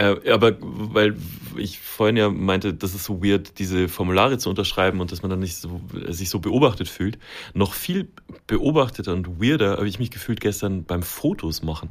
Äh, 0.00 0.30
aber 0.32 0.56
weil 0.60 1.14
ich 1.56 1.78
vorhin 1.78 2.16
ja 2.16 2.30
meinte, 2.30 2.72
das 2.72 2.94
ist 2.94 3.04
so 3.04 3.22
weird, 3.22 3.58
diese 3.58 3.88
Formulare 3.88 4.38
zu 4.38 4.48
unterschreiben 4.48 5.00
und 5.00 5.12
dass 5.12 5.20
man 5.22 5.30
dann 5.30 5.40
nicht 5.40 5.56
so, 5.56 5.80
sich 6.08 6.30
so 6.30 6.38
beobachtet 6.38 6.88
fühlt. 6.88 7.18
Noch 7.52 7.74
viel 7.74 8.08
beobachteter 8.46 9.12
und 9.12 9.40
weirder 9.42 9.72
habe 9.76 9.88
ich 9.88 9.98
mich 9.98 10.10
gefühlt 10.10 10.40
gestern 10.40 10.84
beim 10.84 11.02
Fotos 11.02 11.62
machen. 11.62 11.90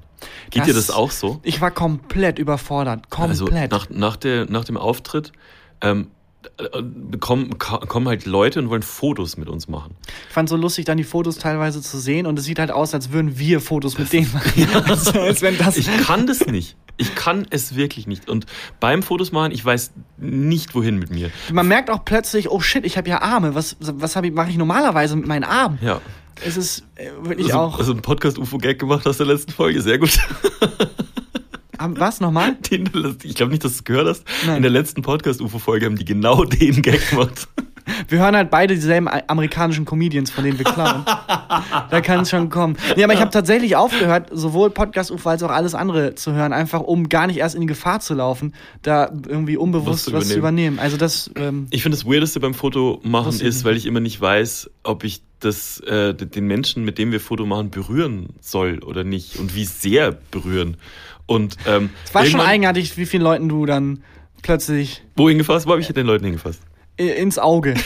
Geht 0.50 0.66
dir 0.66 0.74
Das- 0.74 0.88
das 0.88 0.96
auch 0.96 1.12
so? 1.12 1.40
Ich 1.44 1.62
war 1.62 1.72
komplett 1.72 2.40
überfordert. 2.40 3.10
Komplett. 3.12 3.72
Also 3.74 3.76
nach, 3.78 3.90
nach, 3.90 4.16
der, 4.16 4.50
nach 4.50 4.64
dem 4.66 4.78
Auftritt 4.78 5.32
ähm, 5.82 6.08
äh, 6.08 6.19
kommen, 7.20 7.58
ka- 7.58 7.80
kommen 7.80 8.08
halt 8.08 8.26
Leute 8.26 8.60
und 8.60 8.70
wollen 8.70 8.82
Fotos 8.82 9.38
mit 9.38 9.50
uns 9.50 9.68
machen. 9.68 9.96
ich 10.28 10.34
fand 10.34 10.48
so 10.50 10.56
lustig, 10.56 10.86
dann 10.86 10.98
die 10.98 11.04
Fotos 11.04 11.38
teilweise 11.38 11.82
zu 11.82 11.98
sehen 11.98 12.26
und 12.26 12.40
es 12.40 12.46
sieht 12.46 12.60
halt 12.60 12.72
aus, 12.72 12.94
als 12.94 13.12
würden 13.12 13.38
wir 13.38 13.60
Fotos 13.60 13.98
mit 13.98 14.12
denen 14.14 14.32
machen. 14.34 14.68
also, 14.86 15.20
als 15.20 15.42
wenn 15.42 15.58
das. 15.58 15.78
Ich 15.78 15.88
kann 16.06 16.28
das 16.28 16.46
nicht. 16.46 16.78
Ich 16.98 17.16
kann 17.16 17.46
es 17.50 17.76
wirklich 17.76 18.08
nicht. 18.08 18.30
Und 18.30 18.46
beim 18.80 19.04
Fotos 19.04 19.32
machen, 19.32 19.52
ich 19.54 19.64
weiß 19.64 19.92
nicht, 20.18 20.76
wohin 20.76 20.98
mit 20.98 21.12
mir. 21.12 21.30
Man 21.52 21.68
merkt 21.68 21.90
auch 21.90 22.04
plötzlich, 22.04 22.50
oh 22.50 22.60
shit, 22.60 22.86
ich 22.86 22.98
habe 22.98 23.10
ja 23.10 23.22
Arme. 23.22 23.56
Was, 23.56 23.78
was 23.80 24.16
mache 24.16 24.50
ich 24.50 24.58
normalerweise 24.58 25.16
mit 25.16 25.26
meinen 25.28 25.46
Armen? 25.46 25.80
Ja. 25.82 26.02
Es 26.46 26.56
ist 26.58 26.84
äh, 26.96 27.10
wirklich 27.22 27.48
Also, 27.54 27.60
auch. 27.60 27.80
also 27.80 27.94
ein 27.94 28.02
Podcast-UFO-Gag 28.02 28.80
gemacht 28.80 29.06
aus 29.08 29.18
der 29.18 29.26
letzten 29.28 29.52
Folge. 29.52 29.82
Sehr 29.82 29.98
gut. 29.98 30.12
Was 31.80 32.20
nochmal? 32.20 32.56
Den, 32.72 32.90
ich 33.24 33.36
glaube 33.36 33.52
nicht, 33.52 33.64
dass 33.64 33.74
du 33.74 33.78
es 33.78 33.84
gehört 33.84 34.08
hast. 34.08 34.24
Nein. 34.46 34.58
In 34.58 34.62
der 34.64 34.72
letzten 34.72 35.02
Podcast-UFO-Folge 35.02 35.86
haben 35.86 35.96
die 35.96 36.06
genau 36.06 36.44
den 36.46 36.82
Gag 36.82 37.10
gemacht. 37.10 37.48
Wir 38.08 38.20
hören 38.20 38.36
halt 38.36 38.52
beide 38.52 38.76
dieselben 38.76 39.08
amerikanischen 39.28 39.86
Comedians, 39.86 40.30
von 40.30 40.44
denen 40.44 40.60
wir 40.60 40.66
klauen. 40.66 41.04
da 41.06 42.02
kann 42.02 42.22
es 42.22 42.30
schon 42.30 42.50
kommen. 42.50 42.78
Nee, 42.96 43.04
aber 43.04 43.14
ich 43.14 43.20
habe 43.20 43.32
tatsächlich 43.32 43.76
aufgehört, 43.76 44.28
sowohl 44.32 44.70
Podcast 44.70 45.10
UFO 45.10 45.30
als 45.30 45.42
auch 45.42 45.50
alles 45.50 45.74
andere 45.74 46.14
zu 46.14 46.34
hören, 46.34 46.54
einfach 46.54 46.82
um 46.82 47.10
gar 47.10 47.26
nicht 47.26 47.38
erst 47.38 47.56
in 47.56 47.62
die 47.62 47.68
Gefahr 47.68 48.00
zu 48.00 48.14
laufen, 48.14 48.54
da 48.84 49.12
irgendwie 49.28 49.58
unbewusst 49.58 50.08
Was 50.08 50.14
was 50.14 50.28
zu 50.28 50.34
zu 50.34 50.40
übernehmen. 50.40 50.78
Also 50.78 50.98
das, 50.98 51.32
ähm, 51.36 51.66
Ich 51.72 51.82
finde 51.82 51.98
das 51.98 52.06
Weirdeste 52.06 52.40
beim 52.40 52.54
Foto 52.54 53.00
machen 53.04 53.40
ist, 53.40 53.66
weil 53.66 53.76
ich 53.76 53.86
immer 53.88 54.00
nicht 54.02 54.20
weiß, 54.22 54.70
ob 54.84 55.04
ich 55.04 55.22
das, 55.40 55.80
äh, 55.80 56.14
den 56.14 56.46
Menschen, 56.46 56.84
mit 56.84 56.98
dem 56.98 57.12
wir 57.12 57.20
Foto 57.20 57.46
machen, 57.46 57.70
berühren 57.72 58.28
soll 58.42 58.80
oder 58.84 59.04
nicht 59.04 59.38
und 59.38 59.56
wie 59.56 59.66
sehr 59.66 60.18
berühren. 60.32 60.78
Und 61.30 61.58
ähm, 61.68 61.92
es 62.06 62.14
war 62.16 62.26
schon 62.26 62.42
eigenartig, 62.42 62.98
wie 62.98 63.06
vielen 63.06 63.22
Leuten 63.22 63.50
du 63.50 63.66
dann 63.68 64.04
plötzlich 64.42 65.04
Wo 65.16 65.30
hingefasst? 65.30 65.68
Wo 65.68 65.72
habe 65.72 65.82
ich 65.82 65.88
den 65.88 66.08
Leuten 66.08 66.26
hingefasst? 66.26 66.60
ins 66.98 67.38
Auge. 67.40 67.76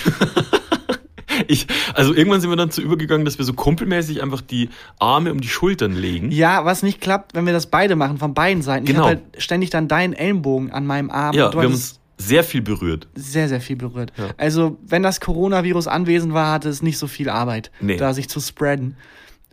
Ich, 1.47 1.65
also 1.95 2.13
irgendwann 2.13 2.41
sind 2.41 2.51
wir 2.51 2.57
dann 2.57 2.69
zu 2.69 2.81
übergegangen, 2.81 3.25
dass 3.25 3.39
wir 3.39 3.45
so 3.45 3.53
kumpelmäßig 3.53 4.21
einfach 4.21 4.41
die 4.41 4.69
Arme 4.99 5.31
um 5.31 5.41
die 5.41 5.47
Schultern 5.47 5.93
legen. 5.93 6.31
Ja, 6.31 6.63
was 6.63 6.83
nicht 6.83 7.01
klappt, 7.01 7.33
wenn 7.33 7.47
wir 7.47 7.53
das 7.53 7.65
beide 7.67 7.95
machen, 7.95 8.19
von 8.19 8.35
beiden 8.35 8.61
Seiten. 8.61 8.85
Genau. 8.85 8.99
Ich 8.99 9.05
habe 9.09 9.21
halt 9.33 9.41
ständig 9.41 9.71
dann 9.71 9.87
deinen 9.87 10.13
Ellenbogen 10.13 10.71
an 10.71 10.85
meinem 10.85 11.09
Arm. 11.09 11.35
Ja, 11.35 11.51
wir 11.51 11.61
haben 11.63 11.73
uns 11.73 11.99
sehr 12.19 12.43
viel 12.43 12.61
berührt. 12.61 13.07
sehr, 13.15 13.49
sehr 13.49 13.61
viel 13.61 13.75
berührt. 13.75 14.13
Ja. 14.15 14.29
Also, 14.37 14.77
wenn 14.85 15.01
das 15.01 15.19
Coronavirus 15.19 15.87
anwesend 15.87 16.33
war, 16.35 16.51
hatte 16.51 16.69
es 16.69 16.83
nicht 16.83 16.99
so 16.99 17.07
viel 17.07 17.29
Arbeit, 17.29 17.71
Nee. 17.81 17.97
da 17.97 18.13
sich 18.13 18.29
zu 18.29 18.39
spreaden. 18.39 18.95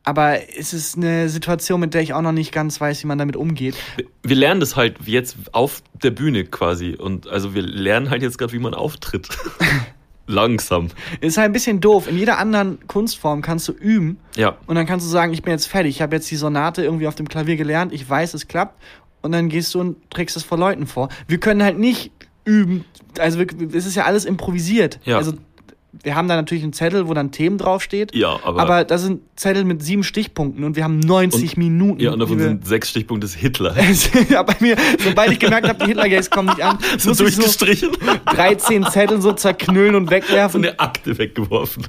Aber 0.04 0.38
es 0.58 0.72
ist 0.72 0.96
eine 0.96 1.28
Situation, 1.28 1.78
mit 1.80 1.92
der 1.94 2.00
ich 2.00 2.14
auch 2.14 2.22
noch 2.22 2.32
nicht 2.32 2.52
ganz 2.52 2.80
weiß, 2.80 3.02
wie 3.02 3.06
man 3.06 3.18
damit 3.18 3.36
umgeht. 3.36 3.74
Wir- 4.22 4.36
lernen 4.36 4.60
das 4.60 4.74
halt 4.76 4.96
jetzt 5.04 5.36
auf 5.52 5.82
der 6.02 6.10
Bühne 6.10 6.44
quasi. 6.44 6.96
Und 6.98 7.28
also 7.28 7.54
wir 7.54 7.62
lernen 7.62 8.08
halt 8.10 8.22
jetzt 8.22 8.38
gerade, 8.38 8.52
wie 8.52 8.58
man 8.58 8.72
auftritt. 8.74 9.28
Langsam. 10.26 10.88
Ist 11.20 11.38
halt 11.38 11.46
ein 11.46 11.52
bisschen 11.52 11.80
doof. 11.80 12.06
In 12.08 12.16
jeder 12.16 12.38
anderen 12.38 12.78
Kunstform 12.86 13.42
kannst 13.42 13.66
du 13.66 13.72
üben 13.72 14.18
Ja. 14.36 14.56
und 14.66 14.76
dann 14.76 14.86
kannst 14.86 15.04
du 15.04 15.10
sagen, 15.10 15.32
ich 15.32 15.42
bin 15.42 15.50
jetzt 15.52 15.66
fertig. 15.66 15.96
Ich 15.96 16.02
habe 16.02 16.14
jetzt 16.14 16.30
die 16.30 16.36
Sonate 16.36 16.84
irgendwie 16.84 17.08
auf 17.08 17.16
dem 17.16 17.28
Klavier 17.28 17.56
gelernt. 17.56 17.92
Ich 17.92 18.08
weiß, 18.08 18.34
es 18.34 18.46
klappt. 18.46 18.80
Und 19.22 19.32
dann 19.32 19.48
gehst 19.48 19.74
du 19.74 19.80
und 19.80 20.10
trägst 20.10 20.36
es 20.36 20.44
vor 20.44 20.56
Leuten 20.56 20.86
vor. 20.86 21.08
Wir 21.26 21.38
können 21.38 21.62
halt 21.62 21.78
nicht 21.78 22.12
üben. 22.44 22.84
Also, 23.18 23.40
es 23.40 23.84
ist 23.86 23.96
ja 23.96 24.04
alles 24.04 24.24
improvisiert. 24.24 24.98
Ja. 25.04 25.16
Also, 25.18 25.32
wir 26.02 26.14
haben 26.14 26.28
da 26.28 26.36
natürlich 26.36 26.62
einen 26.62 26.72
Zettel, 26.72 27.08
wo 27.08 27.14
dann 27.14 27.32
Themen 27.32 27.58
draufsteht. 27.58 28.14
Ja, 28.14 28.38
aber. 28.44 28.60
Aber 28.60 28.84
das 28.84 29.02
sind 29.02 29.20
Zettel 29.36 29.64
mit 29.64 29.82
sieben 29.82 30.04
Stichpunkten 30.04 30.64
und 30.64 30.76
wir 30.76 30.84
haben 30.84 31.00
90 31.00 31.50
Und- 31.52 31.56
Minuten. 31.58 32.00
ja, 32.00 32.12
und 32.12 32.18
davon 32.20 32.38
sind 32.38 32.66
sechs 32.66 32.90
Stichpunkte 32.90 33.26
des 33.26 33.34
Hitler. 33.34 33.74
ja, 34.30 34.42
bei 34.42 34.54
mir, 34.60 34.76
sobald 35.04 35.32
ich 35.32 35.38
gemerkt 35.38 35.68
habe, 35.68 35.78
die 35.80 35.86
Hitler-Gays 35.86 36.30
kommen 36.30 36.48
nicht 36.48 36.62
an, 36.62 36.78
So 36.98 37.08
muss 37.10 37.20
ich 37.20 37.34
so 37.36 37.42
durchgestrichen. 37.42 37.90
13 38.26 38.86
Zettel 38.86 39.20
so 39.20 39.32
zerknüllen 39.32 39.94
und 39.94 40.06
So 40.06 40.10
wegwerfen. 40.12 40.64
eine 40.64 40.78
Akte 40.78 41.16
weggeworfen. 41.18 41.86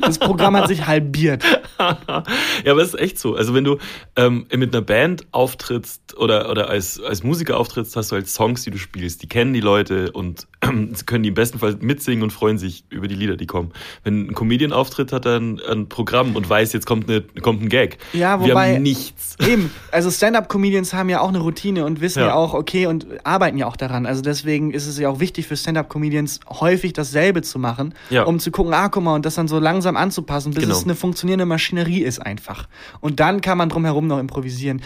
Das 0.00 0.18
Programm 0.18 0.56
hat 0.56 0.68
sich 0.68 0.86
halbiert. 0.86 1.44
ja, 1.78 2.72
aber 2.72 2.82
es 2.82 2.88
ist 2.94 3.00
echt 3.00 3.18
so. 3.18 3.34
Also 3.36 3.54
wenn 3.54 3.64
du 3.64 3.78
ähm, 4.16 4.46
mit 4.54 4.74
einer 4.74 4.82
Band 4.84 5.26
auftrittst 5.32 6.16
oder, 6.16 6.50
oder 6.50 6.68
als, 6.68 7.00
als 7.00 7.22
Musiker 7.22 7.56
auftrittst, 7.58 7.94
hast 7.96 8.10
du 8.10 8.16
halt 8.16 8.28
Songs, 8.28 8.62
die 8.64 8.70
du 8.70 8.78
spielst. 8.78 9.22
Die 9.22 9.28
kennen 9.28 9.52
die 9.52 9.60
Leute 9.60 10.10
und 10.12 10.46
sie 10.92 11.04
können 11.04 11.22
die 11.22 11.28
im 11.30 11.34
besten 11.34 11.58
Fall 11.58 11.76
mitsingen 11.80 12.22
und 12.22 12.30
freuen 12.32 12.58
sich 12.58 12.84
über 12.90 13.08
die 13.08 13.14
Lieder, 13.14 13.36
die 13.36 13.46
kommen. 13.46 13.72
Wenn 14.04 14.28
ein 14.28 14.34
Comedian 14.34 14.72
auftritt, 14.72 15.12
hat 15.12 15.26
er 15.26 15.38
ein, 15.38 15.60
ein 15.60 15.88
Programm 15.88 16.36
und 16.36 16.48
weiß, 16.48 16.72
jetzt 16.72 16.86
kommt, 16.86 17.08
eine, 17.08 17.22
kommt 17.40 17.62
ein 17.62 17.68
Gag. 17.68 17.98
Ja, 18.12 18.40
Wir 18.40 18.50
wobei- 18.50 18.74
haben 18.74 18.82
nichts. 18.82 19.36
Eben, 19.46 19.70
also 19.90 20.10
Stand-Up-Comedians 20.10 20.92
haben 20.94 21.08
ja 21.08 21.20
auch 21.20 21.28
eine 21.28 21.38
Routine 21.38 21.84
und 21.84 22.00
wissen 22.00 22.20
ja. 22.20 22.26
Ja. 22.28 22.34
auch, 22.34 22.54
okay, 22.54 22.86
und 22.86 23.06
arbeiten 23.24 23.58
ja 23.58 23.66
auch 23.66 23.76
daran. 23.76 24.06
Also 24.06 24.22
deswegen 24.22 24.72
ist 24.72 24.86
es 24.86 24.98
ja 24.98 25.08
auch 25.08 25.20
wichtig 25.20 25.46
für 25.46 25.56
Stand-Up-Comedians 25.56 26.40
häufig 26.48 26.92
dasselbe 26.92 27.42
zu 27.42 27.58
machen, 27.58 27.94
Ja. 28.10 28.24
um 28.24 28.38
zu 28.38 28.50
gucken, 28.50 28.72
ah, 28.74 28.88
guck 28.88 29.02
mal, 29.02 29.14
und 29.14 29.26
das 29.26 29.34
dann 29.34 29.48
so 29.48 29.51
langsam 29.58 29.96
anzupassen, 29.96 30.52
bis 30.52 30.64
Genau. 30.64 30.76
es 30.76 30.84
eine 30.84 30.94
funktionierende 30.94 31.46
Maschinerie 31.46 32.02
ist 32.02 32.18
einfach. 32.20 32.68
Und 33.00 33.20
dann 33.20 33.40
kann 33.40 33.58
man 33.58 33.68
drumherum 33.68 34.06
noch 34.06 34.18
improvisieren. 34.18 34.82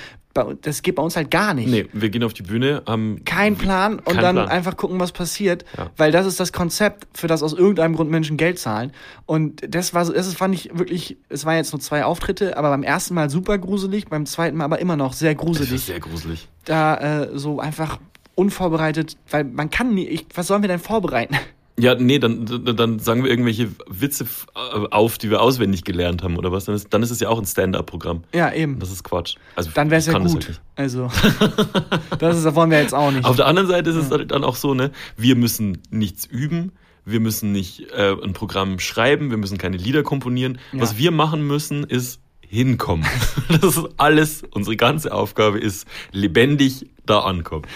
Das 0.61 0.83
geht 0.83 0.97
bei 0.97 1.03
uns 1.03 1.17
halt 1.17 1.31
gar 1.31 1.55
nicht. 1.55 1.67
Nee, 1.67 1.87
wir 1.95 2.11
gehen 2.11 2.23
auf 2.23 2.35
die 2.35 2.43
Bühne, 2.43 2.83
haben 2.87 3.23
Kein 3.25 3.57
Plan 3.57 4.01
und 4.01 4.17
dann 4.21 4.35
Plan. 4.37 4.49
einfach 4.49 4.77
gucken, 4.77 5.01
was 5.01 5.13
passiert, 5.13 5.65
Ja. 5.79 5.91
weil 5.97 6.13
das 6.13 6.27
ist 6.27 6.39
das 6.39 6.53
Konzept, 6.53 7.07
für 7.17 7.27
das 7.27 7.43
aus 7.43 7.55
irgendeinem 7.55 7.97
Grund 7.97 8.11
Menschen 8.11 8.37
Geld 8.37 8.59
zahlen. 8.59 8.93
Und 9.25 9.63
das 9.75 9.95
war 9.95 10.05
so, 10.05 10.13
das 10.13 10.31
fand 10.35 10.55
ich 10.55 10.77
wirklich, 10.77 11.17
es 11.31 11.47
waren 11.47 11.57
jetzt 11.57 11.73
nur 11.73 11.81
zwei 11.81 12.05
Auftritte, 12.05 12.59
aber 12.59 12.69
beim 12.69 12.83
ersten 12.83 13.15
Mal 13.15 13.31
super 13.31 13.57
gruselig, 13.57 14.09
beim 14.09 14.27
zweiten 14.27 14.59
Mal 14.59 14.65
aber 14.65 14.79
immer 14.79 14.97
noch 14.97 15.15
sehr 15.15 15.35
gruselig. 15.35 15.85
sehr 15.85 16.01
gruselig. 16.01 16.49
Da 16.67 16.97
äh, 17.23 17.29
so 17.39 17.59
einfach 17.59 17.99
unvorbereitet, 18.35 19.17
weil 19.31 19.45
man 19.45 19.71
kann 19.71 19.95
nie, 19.95 20.07
ich, 20.07 20.27
was 20.35 20.47
sollen 20.49 20.61
wir 20.63 20.69
denn 20.69 20.79
vorbereiten? 20.81 21.35
Ja, 21.79 21.95
nee, 21.95 22.19
dann, 22.19 22.47
dann 22.75 22.99
sagen 23.01 23.23
wir 23.23 23.31
irgendwelche 23.31 23.69
Witze 23.87 24.25
äh, 24.55 24.87
auf, 24.91 25.19
die 25.19 25.29
wir 25.29 25.43
auswendig 25.43 25.85
gelernt 25.85 26.23
haben 26.23 26.39
oder 26.39 26.51
was. 26.51 26.65
Dann 26.65 26.75
ist, 26.75 26.93
dann 26.93 27.03
ist 27.03 27.11
es 27.11 27.21
ja 27.21 27.29
auch 27.29 27.39
ein 27.39 27.45
Stand-up-Programm. 27.45 28.25
Ja, 28.35 28.51
eben. 28.53 28.79
Das 28.79 28.91
ist 28.91 29.05
Quatsch. 29.05 29.37
Also, 29.57 29.71
Dann 29.75 29.91
wäre 29.91 29.99
es 29.99 30.07
ja 30.07 30.15
kann 30.15 30.23
das 30.23 30.33
gut. 30.33 30.47
halt 30.47 30.61
also, 30.75 31.09
das, 32.19 32.39
ist, 32.39 32.45
das 32.47 32.55
wollen 32.55 32.71
wir 32.71 32.81
jetzt 32.81 32.95
auch 32.95 33.11
nicht. 33.11 33.27
Auf 33.27 33.37
der 33.37 33.47
anderen 33.47 33.69
Seite 33.69 33.91
ist 33.91 33.97
es 33.97 34.11
halt 34.11 34.31
dann 34.31 34.43
auch 34.43 34.57
so, 34.57 34.73
ne, 34.73 34.91
wir 35.19 35.37
müssen 35.37 35.83
nichts 35.91 36.25
üben, 36.25 36.73
wir 37.05 37.21
müssen 37.21 37.53
nicht 37.53 37.91
äh, 37.93 38.15
ein 38.23 38.33
Programm 38.33 38.79
schreiben, 38.79 39.31
wir 39.31 39.37
müssen 39.37 39.59
keine 39.59 39.77
Lieder 39.77 40.03
komponieren. 40.03 40.59
Ja. 40.73 40.81
Was 40.81 40.97
wir 40.97 41.11
machen 41.11 41.47
müssen, 41.47 41.85
ist 41.85 42.21
hinkommen. 42.41 43.07
Das 43.61 43.77
ist 43.77 43.89
alles, 43.97 44.43
unsere 44.51 44.77
ganze 44.77 45.13
Aufgabe 45.13 45.59
ist 45.59 45.87
lebendig 46.11 46.87
da 47.05 47.21
ankommen. 47.21 47.67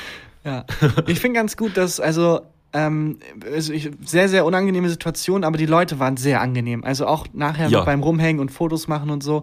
Ja. 0.45 0.65
Ich 1.07 1.21
finde 1.21 1.39
ganz 1.39 1.57
gut, 1.57 1.77
dass, 1.77 2.01
also, 2.01 2.41
ähm, 2.73 3.19
also 3.53 3.73
ich, 3.73 3.91
sehr, 4.05 4.29
sehr 4.29 4.45
unangenehme 4.45 4.89
Situation, 4.89 5.45
aber 5.45 5.57
die 5.59 5.67
Leute 5.67 5.99
waren 5.99 6.17
sehr 6.17 6.41
angenehm. 6.41 6.85
Also 6.85 7.07
auch 7.07 7.27
nachher 7.33 7.69
Ja. 7.69 7.85
beim 7.85 8.03
Rumhängen 8.03 8.41
und 8.41 8.51
Fotos 8.51 8.89
machen 8.89 9.11
und 9.11 9.23
so. 9.23 9.43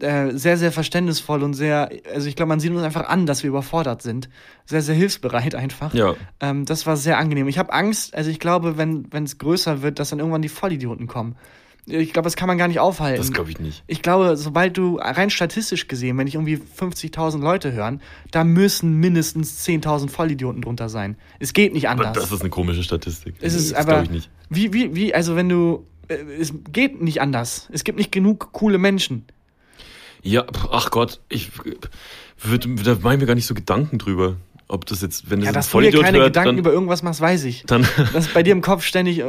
Äh, 0.00 0.32
sehr, 0.32 0.56
sehr 0.56 0.72
verständnisvoll 0.72 1.44
und 1.44 1.54
sehr, 1.54 1.88
also 2.12 2.26
ich 2.28 2.34
glaube, 2.34 2.48
man 2.48 2.58
sieht 2.58 2.72
uns 2.72 2.82
einfach 2.82 3.08
an, 3.08 3.26
dass 3.26 3.44
wir 3.44 3.48
überfordert 3.48 4.02
sind. 4.02 4.28
Sehr, 4.66 4.82
sehr 4.82 4.94
hilfsbereit 4.96 5.54
einfach. 5.54 5.94
Ja. 5.94 6.14
Ähm, 6.40 6.64
das 6.64 6.84
war 6.84 6.96
sehr 6.96 7.16
angenehm. 7.16 7.46
Ich 7.46 7.58
habe 7.58 7.72
Angst, 7.72 8.12
also 8.14 8.28
ich 8.28 8.40
glaube, 8.40 8.76
wenn 8.76 9.06
es 9.24 9.38
größer 9.38 9.82
wird, 9.82 10.00
dass 10.00 10.10
dann 10.10 10.18
irgendwann 10.18 10.42
die 10.42 10.48
Vollidioten 10.48 11.06
kommen. 11.06 11.36
Ich 11.86 12.12
glaube, 12.12 12.24
das 12.24 12.36
kann 12.36 12.48
man 12.48 12.56
gar 12.56 12.68
nicht 12.68 12.80
aufhalten. 12.80 13.18
Das 13.20 13.32
glaube 13.32 13.50
ich 13.50 13.58
nicht. 13.60 13.84
Ich 13.86 14.00
glaube, 14.00 14.36
sobald 14.36 14.76
du 14.76 14.96
rein 14.96 15.28
statistisch 15.28 15.86
gesehen, 15.86 16.16
wenn 16.16 16.26
ich 16.26 16.34
irgendwie 16.34 16.56
50.000 16.56 17.40
Leute 17.40 17.72
hören, 17.72 18.00
da 18.30 18.42
müssen 18.42 18.98
mindestens 19.00 19.66
10.000 19.66 20.08
Vollidioten 20.08 20.62
drunter 20.62 20.88
sein. 20.88 21.16
Es 21.40 21.52
geht 21.52 21.74
nicht 21.74 21.88
Aber 21.88 22.06
anders. 22.06 22.24
das 22.24 22.32
ist 22.32 22.40
eine 22.40 22.50
komische 22.50 22.82
Statistik. 22.82 23.34
es 23.40 23.54
ist 23.54 23.72
das 23.72 23.78
aber 23.78 23.92
glaube 23.92 24.04
ich 24.04 24.10
nicht. 24.10 24.30
wie 24.48 24.72
wie 24.72 24.94
wie 24.94 25.14
also 25.14 25.36
wenn 25.36 25.48
du 25.50 25.86
äh, 26.08 26.14
es 26.40 26.54
geht 26.72 27.02
nicht 27.02 27.20
anders. 27.20 27.68
Es 27.72 27.84
gibt 27.84 27.98
nicht 27.98 28.12
genug 28.12 28.52
coole 28.52 28.78
Menschen. 28.78 29.26
Ja, 30.22 30.46
ach 30.70 30.90
Gott, 30.90 31.20
ich 31.28 31.50
würde, 32.40 32.68
da 32.82 32.96
mache 33.02 33.14
ich 33.14 33.20
mir 33.20 33.26
gar 33.26 33.34
nicht 33.34 33.46
so 33.46 33.52
Gedanken 33.54 33.98
drüber. 33.98 34.36
Ob 34.66 34.86
das 34.86 35.02
jetzt, 35.02 35.30
wenn 35.30 35.40
das 35.40 35.46
Ja, 35.46 35.50
ein 35.50 35.54
dass 35.54 35.66
du 35.66 35.68
dir 35.68 35.72
Vollidiot 35.72 36.04
keine 36.04 36.18
hört, 36.18 36.28
Gedanken 36.28 36.48
dann, 36.48 36.58
über 36.58 36.72
irgendwas 36.72 37.02
machst, 37.02 37.20
weiß 37.20 37.44
ich. 37.44 37.64
dann 37.66 37.86
Dass 38.12 38.28
bei 38.28 38.42
dir 38.42 38.52
im 38.52 38.62
Kopf 38.62 38.82
ständig 38.84 39.18
äh, 39.18 39.22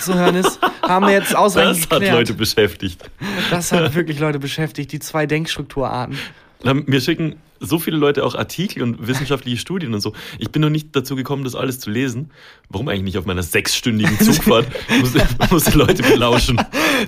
zu 0.00 0.14
hören 0.14 0.36
ist, 0.36 0.60
haben 0.82 1.06
wir 1.06 1.12
jetzt 1.14 1.34
ausreichend 1.34 1.76
das 1.76 1.82
hat 1.82 1.90
geklärt. 1.90 2.14
Leute 2.14 2.34
beschäftigt. 2.34 3.10
Das 3.50 3.72
hat 3.72 3.94
wirklich 3.94 4.20
Leute 4.20 4.38
beschäftigt, 4.38 4.92
die 4.92 5.00
zwei 5.00 5.26
Denkstrukturarten. 5.26 6.18
Mir 6.64 7.00
schicken 7.00 7.36
so 7.60 7.78
viele 7.78 7.96
Leute 7.96 8.24
auch 8.24 8.34
Artikel 8.34 8.82
und 8.82 9.06
wissenschaftliche 9.06 9.56
Studien 9.56 9.94
und 9.94 10.00
so. 10.00 10.12
Ich 10.38 10.50
bin 10.50 10.62
noch 10.62 10.70
nicht 10.70 10.94
dazu 10.94 11.16
gekommen, 11.16 11.44
das 11.44 11.54
alles 11.54 11.80
zu 11.80 11.90
lesen. 11.90 12.30
Warum 12.68 12.88
eigentlich 12.88 13.02
nicht 13.02 13.18
auf 13.18 13.26
meiner 13.26 13.42
sechsstündigen 13.42 14.18
Zugfahrt? 14.20 14.66
muss, 15.00 15.14
muss 15.50 15.64
die 15.64 15.78
Leute 15.78 16.02
belauschen. 16.02 16.60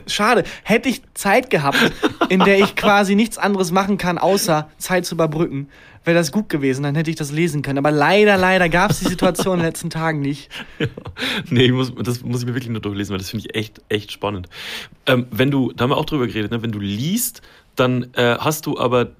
Schade. 0.07 0.45
Hätte 0.63 0.89
ich 0.89 1.03
Zeit 1.15 1.51
gehabt, 1.51 1.79
in 2.29 2.41
der 2.41 2.59
ich 2.59 2.77
quasi 2.77 3.15
nichts 3.15 3.39
anderes 3.39 3.71
machen 3.71 3.99
kann, 3.99 4.19
außer 4.19 4.69
Zeit 4.79 5.07
zu 5.07 5.15
überbrücken, 5.15 5.69
wäre 6.05 6.17
das 6.17 6.33
gut 6.33 6.49
gewesen. 6.49 6.83
Dann 6.83 6.95
hätte 6.95 7.11
ich 7.11 7.17
das 7.17 7.31
lesen 7.31 7.63
können. 7.63 7.79
Aber 7.79 7.91
leider, 7.91 8.37
leider 8.37 8.69
gab 8.69 8.91
es 8.91 9.01
die 9.01 9.09
Situation 9.09 9.55
in 9.55 9.61
den 9.61 9.67
letzten 9.67 9.91
Tagen 9.91 10.21
nicht. 10.21 10.49
Nee, 11.49 11.67
ich 11.67 11.73
muss, 11.73 11.93
das 11.95 12.23
muss 12.23 12.41
ich 12.41 12.47
mir 12.47 12.55
wirklich 12.55 12.71
nur 12.71 12.81
durchlesen, 12.81 13.13
weil 13.13 13.19
das 13.19 13.31
finde 13.31 13.47
ich 13.47 13.55
echt, 13.55 13.83
echt 13.89 14.13
spannend. 14.13 14.49
Ähm, 15.07 15.27
wenn 15.31 15.51
du, 15.51 15.73
da 15.73 15.85
haben 15.85 15.91
wir 15.91 15.97
auch 15.97 16.07
drüber 16.07 16.27
geredet, 16.27 16.51
ne? 16.51 16.63
wenn 16.63 16.73
du 16.73 16.81
liest, 16.81 17.43
dann 17.77 18.13
äh, 18.15 18.37
hast 18.39 18.67
du 18.67 18.79
aber 18.79 19.11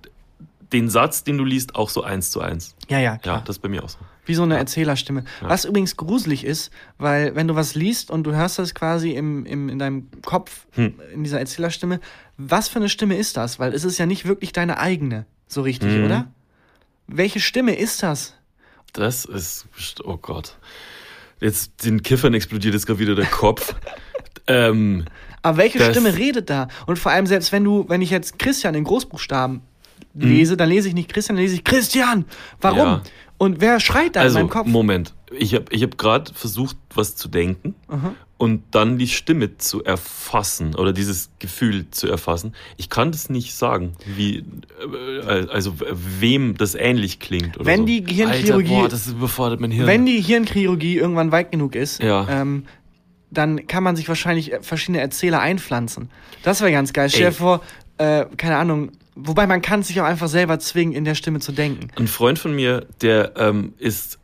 den 0.73 0.89
Satz, 0.89 1.25
den 1.25 1.39
du 1.39 1.45
liest, 1.45 1.75
auch 1.75 1.91
so 1.91 2.03
eins 2.03 2.31
zu 2.31 2.41
eins. 2.41 2.75
Ja, 2.89 2.99
ja, 2.99 3.13
Ja, 3.13 3.19
klar. 3.19 3.43
das 3.45 3.57
ist 3.57 3.63
bei 3.63 3.69
mir 3.69 3.83
auch 3.85 3.89
so. 3.89 3.99
Wie 4.27 4.35
so 4.35 4.43
eine 4.45 4.57
Erzählerstimme. 4.59 5.25
Was 5.41 5.65
übrigens 5.65 5.97
gruselig 5.97 6.45
ist, 6.45 6.71
weil 6.99 7.35
wenn 7.35 7.49
du 7.49 7.57
was 7.57 7.75
liest 7.75 8.11
und 8.11 8.23
du 8.25 8.33
hörst 8.35 8.59
das 8.59 8.75
quasi 8.75 9.11
im, 9.13 9.45
im, 9.47 9.69
in 9.69 9.79
deinem 9.79 10.09
Kopf, 10.25 10.67
Hm. 10.73 10.95
in 11.13 11.25
dieser 11.25 11.41
Erzählerstimme, 11.41 11.99
was 12.37 12.69
für 12.69 12.79
eine 12.79 12.89
Stimme 12.89 13.17
ist 13.17 13.37
das? 13.37 13.59
Weil 13.59 13.75
es 13.75 13.85
ist 13.85 13.99
ja 13.99 14.07
nicht 14.07 14.27
wirklich 14.27 14.53
deine 14.53 14.79
eigene, 14.79 15.27
so 15.49 15.63
richtig, 15.63 15.93
Mhm. 15.97 16.05
oder? 16.05 16.27
Welche 17.09 17.41
Stimme 17.41 17.75
ist 17.77 18.03
das? 18.05 18.35
Das 18.93 19.25
ist, 19.25 19.67
oh 20.05 20.17
Gott. 20.17 20.57
Jetzt 21.41 21.85
den 21.85 22.03
Kiffern 22.03 22.35
explodiert 22.35 22.75
jetzt 22.75 22.87
gerade 22.87 23.01
wieder 23.01 23.15
der 23.17 23.27
Kopf. 23.27 23.75
ähm, 24.47 25.07
Aber 25.43 25.57
welche 25.57 25.83
Stimme 25.91 26.15
redet 26.17 26.51
da? 26.51 26.69
Und 26.87 26.99
vor 26.99 27.11
allem, 27.13 27.27
selbst 27.27 27.51
wenn 27.51 27.65
du, 27.65 27.87
wenn 27.89 28.03
ich 28.03 28.11
jetzt 28.11 28.39
Christian 28.39 28.75
in 28.75 28.85
Großbuchstaben 28.85 29.63
Mhm. 30.15 30.29
lese, 30.29 30.57
dann 30.57 30.69
lese 30.69 30.89
ich 30.89 30.95
nicht 30.95 31.13
Christian, 31.13 31.37
dann 31.37 31.45
lese 31.45 31.55
ich 31.57 31.65
Christian. 31.65 32.25
Warum? 32.61 32.79
Ja. 32.79 33.03
Und 33.39 33.61
wer 33.61 33.81
schreit 33.81 34.17
da 34.17 34.21
in 34.21 34.27
also, 34.27 34.39
meinem 34.39 34.51
Kopf? 34.51 34.67
Moment. 34.67 35.15
Ich 35.37 35.55
habe 35.55 35.67
ich 35.71 35.83
hab 35.83 35.97
gerade 35.97 36.33
versucht, 36.35 36.77
was 36.95 37.15
zu 37.17 37.29
denken 37.29 37.75
Aha. 37.89 38.15
und 38.37 38.63
dann 38.73 38.99
die 38.99 39.07
Stimme 39.07 39.57
zu 39.57 39.83
erfassen 39.85 40.75
oder 40.75 40.93
dieses 40.93 41.31
Gefühl 41.39 41.89
zu 41.91 42.09
erfassen. 42.09 42.53
Ich 42.77 42.91
kann 42.91 43.13
das 43.13 43.31
nicht 43.31 43.55
sagen, 43.55 43.93
wie, 44.17 44.45
äh, 45.27 45.47
also 45.49 45.75
wem 46.19 46.57
das 46.57 46.75
ähnlich 46.75 47.21
klingt. 47.21 47.57
Oder 47.57 47.67
Wenn 47.67 47.81
so. 47.81 47.87
die 47.87 48.05
Gehirnchirurgie- 48.05 48.53
Alter, 48.75 48.81
boah, 48.83 48.89
das 48.89 49.07
überfordert 49.07 49.61
mein 49.61 49.71
Hirn. 49.71 49.87
Wenn 49.87 50.05
die 50.05 50.21
Hirnchirurgie 50.21 50.97
irgendwann 50.97 51.31
weit 51.33 51.53
genug 51.53 51.77
ist, 51.77 52.03
Ja. 52.03 52.27
ähm, 52.29 52.65
dann 53.31 53.69
kann 53.69 53.85
man 53.85 53.95
sich 53.95 54.09
wahrscheinlich 54.09 54.53
äh, 54.53 54.61
verschiedene 54.63 55.01
Erzähler 55.01 55.41
einpflanzen. 55.41 56.11
Das 56.43 56.61
wäre 56.61 56.73
ganz 56.73 56.93
geil. 56.93 57.09
Stell 57.09 57.27
dir 57.27 57.33
vor, 57.33 57.61
äh, 57.99 58.27
keine 58.37 58.57
Ahnung, 58.57 58.91
wobei 59.15 59.47
man 59.47 59.63
kann 59.63 59.83
sich 59.83 60.01
auch 60.01 60.05
einfach 60.05 60.29
selber 60.29 60.59
zwingen, 60.59 60.95
in 60.95 61.05
der 61.05 61.15
Stimme 61.15 61.41
zu 61.41 61.53
denken. 61.53 61.89
Ein 61.97 62.09
Freund 62.09 62.39
von 62.39 62.55
mir, 62.55 62.87
der 63.01 63.33
ähm, 63.37 63.75
ist 63.79 64.20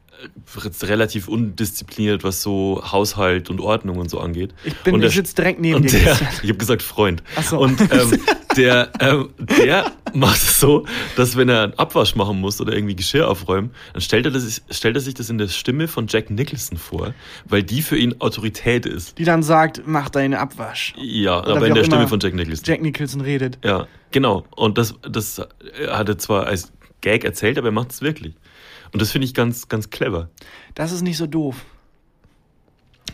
relativ 0.82 1.28
undiszipliniert, 1.28 2.24
was 2.24 2.42
so 2.42 2.82
Haushalt 2.90 3.50
und 3.50 3.60
Ordnung 3.60 3.98
und 3.98 4.10
so 4.10 4.18
angeht. 4.20 4.54
Ich 4.64 4.74
bin, 4.78 4.94
und 4.94 5.00
der- 5.00 5.10
ich 5.10 5.16
sitze 5.16 5.34
direkt 5.34 5.60
neben 5.60 5.82
dir. 5.82 5.90
der, 6.00 6.12
ich 6.42 6.48
habe 6.48 6.54
gesagt 6.58 6.82
Freund. 6.82 7.22
Ach 7.36 7.42
so. 7.42 7.58
Und 7.58 7.80
ähm, 7.80 8.20
der, 8.56 8.90
ähm, 9.00 9.30
der 9.58 9.92
macht 10.14 10.36
es 10.36 10.60
so, 10.60 10.86
dass 11.16 11.36
wenn 11.36 11.48
er 11.48 11.62
einen 11.64 11.74
Abwasch 11.74 12.14
machen 12.14 12.40
muss 12.40 12.60
oder 12.60 12.72
irgendwie 12.72 12.96
Geschirr 12.96 13.28
aufräumen, 13.28 13.70
dann 13.92 14.00
stellt 14.02 14.24
er, 14.26 14.32
das, 14.32 14.62
stellt 14.70 14.96
er 14.96 15.00
sich 15.00 15.14
das 15.14 15.30
in 15.30 15.38
der 15.38 15.48
Stimme 15.48 15.88
von 15.88 16.06
Jack 16.08 16.30
Nicholson 16.30 16.78
vor, 16.78 17.14
weil 17.46 17.62
die 17.62 17.82
für 17.82 17.96
ihn 17.96 18.14
Autorität 18.20 18.86
ist. 18.86 19.18
Die 19.18 19.24
dann 19.24 19.42
sagt, 19.42 19.82
mach 19.86 20.08
deinen 20.08 20.34
Abwasch. 20.34 20.94
Ja, 20.96 21.40
Oder 21.42 21.56
aber 21.56 21.66
in 21.66 21.74
der 21.74 21.84
Stimme 21.84 22.08
von 22.08 22.20
Jack 22.20 22.34
Nicholson. 22.34 22.64
Jack 22.66 22.82
Nicholson 22.82 23.20
redet. 23.20 23.58
Ja, 23.64 23.86
genau. 24.10 24.44
Und 24.54 24.78
das, 24.78 24.94
das 25.02 25.40
hat 25.88 26.08
er 26.08 26.18
zwar 26.18 26.46
als 26.46 26.72
Gag 27.02 27.24
erzählt, 27.24 27.58
aber 27.58 27.68
er 27.68 27.72
macht 27.72 27.92
es 27.92 28.00
wirklich. 28.02 28.34
Und 28.96 29.02
das 29.02 29.10
finde 29.12 29.26
ich 29.26 29.34
ganz, 29.34 29.68
ganz 29.68 29.90
clever. 29.90 30.30
Das 30.74 30.90
ist 30.90 31.02
nicht 31.02 31.18
so 31.18 31.26
doof. 31.26 31.66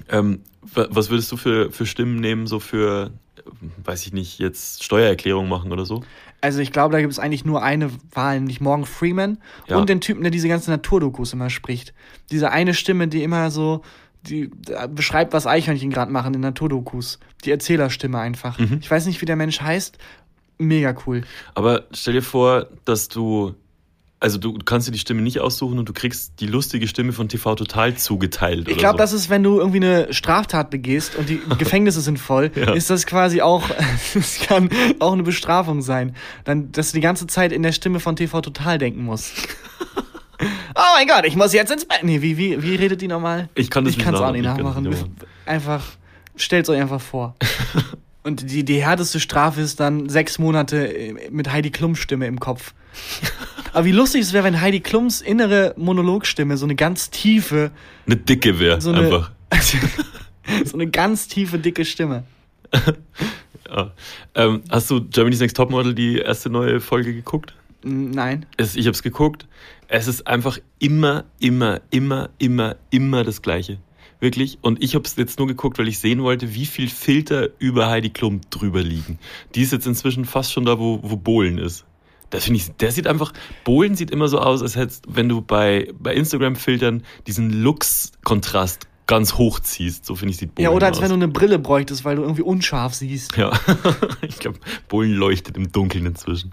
Ähm, 0.09 0.43
wa- 0.63 0.87
was 0.91 1.11
würdest 1.11 1.33
du 1.33 1.37
für, 1.37 1.73
für 1.73 1.87
Stimmen 1.87 2.21
nehmen, 2.21 2.47
so 2.47 2.61
für, 2.61 3.11
äh, 3.37 3.41
weiß 3.85 4.07
ich 4.07 4.13
nicht, 4.13 4.39
jetzt 4.39 4.85
Steuererklärung 4.85 5.49
machen 5.49 5.73
oder 5.73 5.85
so? 5.85 6.05
Also 6.41 6.61
ich 6.61 6.71
glaube, 6.71 6.93
da 6.93 7.01
gibt 7.01 7.13
es 7.13 7.19
eigentlich 7.19 7.45
nur 7.45 7.65
eine 7.65 7.91
Wahl, 8.13 8.37
nämlich 8.39 8.61
Morgan 8.61 8.87
Freeman 8.87 9.39
Ja. 9.67 9.77
und 9.77 9.89
den 9.89 10.01
Typen, 10.01 10.23
der 10.23 10.31
diese 10.31 10.47
ganzen 10.47 10.71
Naturdokus 10.71 11.33
immer 11.33 11.51
spricht. 11.51 11.95
Diese 12.31 12.53
eine 12.53 12.75
Stimme, 12.75 13.09
die 13.09 13.25
immer 13.25 13.51
so, 13.51 13.83
die 14.23 14.51
beschreibt, 14.91 15.33
was 15.33 15.49
Eichhörnchen 15.49 15.91
gerade 15.91 16.13
machen 16.13 16.33
in 16.35 16.41
Naturdokus. 16.43 17.19
Die 17.45 17.51
Erzählerstimme 17.51 18.21
einfach. 18.21 18.57
Mhm. 18.57 18.79
Ich 18.81 18.89
weiß 18.89 19.07
nicht, 19.07 19.21
wie 19.21 19.27
der 19.27 19.35
Mensch 19.35 19.61
heißt. 19.61 19.99
Mega 20.59 20.95
cool. 21.09 21.23
Aber 21.57 21.87
stell 21.91 22.15
dir 22.15 22.23
vor, 22.23 22.69
dass 22.85 23.09
du, 23.09 23.55
also 24.23 24.39
du 24.39 24.57
kannst 24.59 24.87
dir 24.87 24.93
die 24.93 25.01
Stimme 25.01 25.21
nicht 25.21 25.41
aussuchen 25.41 25.81
und 25.81 25.89
du 25.89 25.93
kriegst 25.93 26.35
die 26.39 26.47
lustige 26.47 26.87
Stimme 26.87 27.13
von 27.13 27.29
TV 27.29 27.57
Total 27.57 27.97
zugeteilt. 27.97 28.69
Ich 28.69 28.77
glaube, 28.77 28.95
so. 28.95 28.99
das 28.99 29.13
ist, 29.13 29.31
wenn 29.31 29.43
du 29.43 29.59
irgendwie 29.59 29.79
eine 29.79 30.13
Straftat 30.15 30.71
begehst 30.71 31.17
und 31.17 31.29
die 31.29 31.41
Gefängnisse 31.59 32.01
sind 32.01 32.19
voll, 32.21 32.53
Ja. 32.55 32.73
ist 32.73 32.89
das 32.89 33.05
quasi 33.07 33.43
auch, 33.43 33.69
das 34.15 34.39
kann 34.39 34.71
auch 35.01 35.13
eine 35.13 35.25
Bestrafung 35.25 35.83
sein. 35.83 36.15
Dann, 36.45 36.71
dass 36.71 36.93
du 36.93 36.99
die 36.99 37.01
ganze 37.01 37.27
Zeit 37.27 37.51
in 37.51 37.65
der 37.65 37.73
Stimme 37.73 37.99
von 37.99 38.15
TV 38.15 38.41
Total 38.41 38.79
denken 38.79 39.03
musst. 39.05 39.33
oh 40.41 40.81
mein 40.95 41.09
Gott, 41.09 41.25
ich 41.25 41.35
muss 41.35 41.53
jetzt 41.53 41.73
ins 41.73 41.85
Bett. 41.85 42.05
Nee, 42.05 42.23
wie, 42.23 42.37
wie, 42.37 42.63
wie 42.63 42.77
redet 42.77 43.01
die 43.01 43.09
normal? 43.09 43.49
Ich 43.57 43.71
kann 43.71 43.85
das 43.85 43.93
ich 43.93 43.99
nicht 43.99 44.05
kann's 44.05 44.19
auch 44.19 44.33
nachmachen, 44.33 44.41
nicht 44.41 44.57
nachmachen. 44.65 44.83
nicht 44.85 45.01
nachmachen. 45.01 45.17
Einfach, 45.47 45.85
stellt 46.37 46.69
euch 46.69 46.81
einfach 46.81 47.01
vor. 47.01 47.35
Und 48.23 48.53
die, 48.53 48.65
die 48.65 48.81
härteste 48.81 49.19
Strafe 49.19 49.61
ist 49.61 49.81
dann 49.81 50.09
sechs 50.09 50.39
Monate 50.39 50.97
äh, 50.97 51.31
mit 51.33 51.51
Heidi 51.51 51.73
Klums 51.73 51.99
Stimme 51.99 52.29
im 52.29 52.39
Kopf. 52.39 52.73
Aber 53.73 53.85
wie 53.85 53.93
lustig 53.93 54.23
es 54.23 54.33
wäre, 54.33 54.45
wenn 54.45 54.61
Heidi 54.61 54.81
Klums 54.81 55.21
innere 55.21 55.75
Monologstimme 55.77 56.57
so 56.57 56.67
eine 56.67 56.75
ganz 56.75 57.11
tiefe, 57.11 57.71
Eine 58.07 58.17
dicke 58.17 58.59
wäre 58.59 58.81
so 58.81 58.93
einfach. 58.93 59.33
so 60.65 60.75
eine 60.75 60.89
ganz 60.89 61.29
tiefe, 61.29 61.59
dicke 61.59 61.85
Stimme. 61.85 62.25
Ja. 63.69 63.91
Ähm, 64.35 64.63
hast 64.69 64.91
du 64.91 65.03
Germany's 65.03 65.41
Next 65.41 65.57
Topmodel 65.57 65.95
die 65.95 66.19
erste 66.19 66.51
neue 66.51 66.81
Folge 66.81 67.15
geguckt? 67.15 67.55
Nein. 67.83 68.45
Es, 68.59 68.77
ich 68.77 68.87
habe 68.87 68.95
es 68.95 69.03
geguckt. 69.03 69.47
Es 69.89 70.09
ist 70.09 70.27
einfach 70.27 70.59
immer, 70.79 71.25
immer, 71.39 71.81
immer, 71.91 72.29
immer, 72.39 72.77
immer 72.91 73.25
das 73.25 73.41
Gleiche. 73.41 73.79
Wirklich. 74.21 74.59
Und 74.61 74.83
ich 74.83 74.95
habe 74.95 75.05
es 75.05 75.17
jetzt 75.17 75.39
nur 75.39 75.49
geguckt, 75.49 75.79
weil 75.79 75.89
ich 75.89 75.99
sehen 75.99 76.23
wollte, 76.23 76.55
wie 76.55 76.67
viel 76.67 76.89
Filter 76.89 77.49
über 77.59 77.89
Heidi 77.89 78.11
Klum 78.11 78.41
drüber 78.51 78.83
liegen. 78.83 79.19
Die 79.55 79.63
ist 79.63 79.73
jetzt 79.73 79.87
inzwischen 79.87 80.27
fast 80.27 80.53
schon 80.53 80.65
da, 80.65 80.79
wo, 80.79 81.01
wo 81.03 81.17
Bohlen 81.17 81.59
ist. 81.59 81.85
Das 82.33 82.45
finde 82.45 82.59
ich, 82.61 82.73
der 82.77 82.91
sieht 82.91 83.07
einfach, 83.07 83.33
Bohlen 83.63 83.95
sieht 83.95 84.11
immer 84.11 84.27
so 84.27 84.41
aus, 84.41 84.63
als 84.63 84.75
hättest, 84.75 85.05
wenn 85.07 85.29
du 85.29 85.43
bei, 85.43 85.93
bei 85.99 86.15
Instagram-Filtern 86.15 87.05
diesen 87.27 87.51
Lux-Kontrast 87.63 88.89
ganz 89.07 89.35
hoch 89.35 89.61
ziehst. 89.61 90.07
So 90.07 90.15
finde 90.17 90.33
ich, 90.33 90.39
sieht 90.39 90.51
Ja, 90.59 90.69
Bohlen 90.69 90.77
oder 90.77 90.87
als 90.87 90.97
aus. 90.97 91.03
wenn 91.03 91.11
du 91.11 91.15
eine 91.17 91.29
Brille 91.29 91.59
bräuchtest, 91.59 92.05
weil 92.05 92.17
du 92.17 92.23
irgendwie 92.23 92.43
unscharf 92.43 92.95
siehst. 92.95 93.37
Ja, 93.37 93.53
ich 94.23 94.39
glaube, 94.39 94.59
Bohlen 94.89 95.13
leuchtet 95.13 95.57
im 95.57 95.71
Dunkeln 95.71 96.07
inzwischen. 96.07 96.51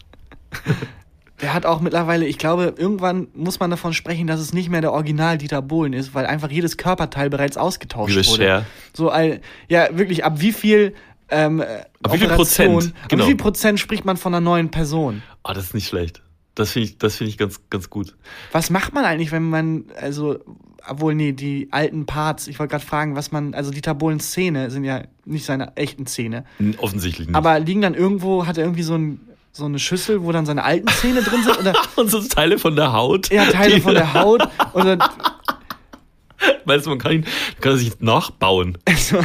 Der 1.41 1.53
hat 1.53 1.65
auch 1.65 1.79
mittlerweile, 1.79 2.25
ich 2.25 2.37
glaube, 2.37 2.73
irgendwann 2.77 3.27
muss 3.33 3.61
man 3.61 3.69
davon 3.69 3.93
sprechen, 3.93 4.27
dass 4.27 4.41
es 4.41 4.51
nicht 4.51 4.69
mehr 4.69 4.81
der 4.81 4.91
Original 4.91 5.37
Dieter 5.37 5.61
Bohlen 5.61 5.93
ist, 5.93 6.13
weil 6.13 6.25
einfach 6.25 6.51
jedes 6.51 6.75
Körperteil 6.75 7.29
bereits 7.29 7.55
ausgetauscht 7.55 8.13
Wie 8.13 8.27
wurde. 8.27 8.43
Cher. 8.43 8.65
So, 8.93 9.09
all, 9.09 9.39
ja, 9.69 9.97
wirklich, 9.97 10.25
ab 10.25 10.41
wie 10.41 10.51
viel, 10.51 10.93
ähm, 11.29 11.61
Ab 11.61 12.13
wie 12.13 12.17
viel 12.17 12.27
Prozent? 12.27 12.93
Ab 13.03 13.09
Genau. 13.09 13.23
wie 13.23 13.27
viel 13.27 13.37
Prozent 13.37 13.79
spricht 13.79 14.03
man 14.03 14.17
von 14.17 14.33
einer 14.33 14.41
neuen 14.41 14.69
Person? 14.69 15.21
Ah, 15.43 15.53
das 15.53 15.65
ist 15.65 15.73
nicht 15.73 15.87
schlecht. 15.87 16.21
Das 16.55 16.71
finde 16.71 16.89
ich, 16.89 16.97
das 16.97 17.15
finde 17.15 17.29
ich 17.29 17.37
ganz, 17.37 17.61
ganz 17.69 17.89
gut. 17.89 18.15
Was 18.51 18.69
macht 18.69 18.93
man 18.93 19.05
eigentlich, 19.05 19.31
wenn 19.31 19.49
man, 19.49 19.85
also, 19.99 20.39
obwohl, 20.85 21.15
nee, 21.15 21.31
die 21.31 21.69
alten 21.71 22.05
Parts, 22.05 22.47
ich 22.47 22.59
wollte 22.59 22.71
gerade 22.71 22.85
fragen, 22.85 23.15
was 23.15 23.31
man, 23.31 23.53
also 23.53 23.71
Dieter 23.71 23.93
Bohlens 23.95 24.31
Zähne 24.31 24.69
sind 24.69 24.83
ja 24.83 25.03
nicht 25.25 25.45
seine 25.45 25.77
echten 25.77 26.05
Zähne. 26.05 26.43
Offensichtlich 26.79 27.27
nicht. 27.27 27.35
Aber 27.37 27.59
liegen 27.59 27.81
dann 27.81 27.93
irgendwo, 27.93 28.45
hat 28.45 28.57
er 28.57 28.65
irgendwie 28.65 28.83
so, 28.83 28.95
ein, 28.95 29.21
so 29.53 29.65
eine 29.65 29.79
Schüssel, 29.79 30.23
wo 30.23 30.31
dann 30.33 30.45
seine 30.45 30.63
alten 30.63 30.87
Zähne 30.89 31.21
drin 31.21 31.43
sind? 31.43 31.59
Oder 31.59 31.73
und 31.95 32.09
so 32.11 32.21
Teile 32.21 32.59
von 32.59 32.75
der 32.75 32.91
Haut. 32.91 33.31
eher 33.31 33.49
Teile 33.49 33.75
die- 33.75 33.81
von 33.81 33.93
der 33.93 34.13
Haut? 34.13 34.47
Oder 34.73 34.97
Weißt 36.65 36.85
du, 36.85 36.89
man 36.91 36.99
kann 36.99 37.11
ihn, 37.13 37.25
kann 37.61 37.73
er 37.73 37.77
sich 37.77 37.99
nachbauen. 37.99 38.77
Also, 38.85 39.17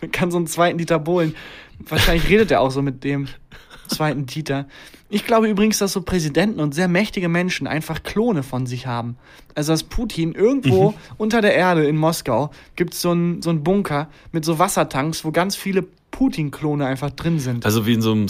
man 0.00 0.10
kann 0.12 0.30
so 0.30 0.36
einen 0.38 0.46
zweiten 0.46 0.78
Dieter 0.78 0.98
Bohlen. 0.98 1.34
Wahrscheinlich 1.80 2.28
redet 2.28 2.50
er 2.50 2.60
auch 2.62 2.70
so 2.70 2.80
mit 2.82 3.04
dem 3.04 3.28
zweiten 3.90 4.26
Dieter. 4.26 4.66
Ich 5.10 5.26
glaube 5.26 5.48
übrigens, 5.48 5.78
dass 5.78 5.92
so 5.92 6.00
Präsidenten 6.02 6.60
und 6.60 6.74
sehr 6.74 6.88
mächtige 6.88 7.28
Menschen 7.28 7.66
einfach 7.66 8.02
Klone 8.02 8.42
von 8.42 8.64
sich 8.66 8.86
haben. 8.86 9.16
Also, 9.54 9.72
dass 9.72 9.82
Putin 9.82 10.32
irgendwo 10.32 10.94
unter 11.18 11.40
der 11.42 11.54
Erde 11.54 11.86
in 11.86 11.96
Moskau 11.96 12.50
gibt 12.76 12.94
es 12.94 13.02
so 13.02 13.10
einen 13.10 13.42
so 13.42 13.50
einen 13.50 13.62
Bunker 13.64 14.08
mit 14.32 14.44
so 14.44 14.58
Wassertanks, 14.58 15.24
wo 15.24 15.32
ganz 15.32 15.56
viele 15.56 15.84
Putin-Klone 16.12 16.86
einfach 16.86 17.10
drin 17.10 17.38
sind. 17.38 17.64
Also 17.64 17.86
wie 17.86 17.92
in 17.92 18.02
so 18.02 18.10
einem 18.12 18.26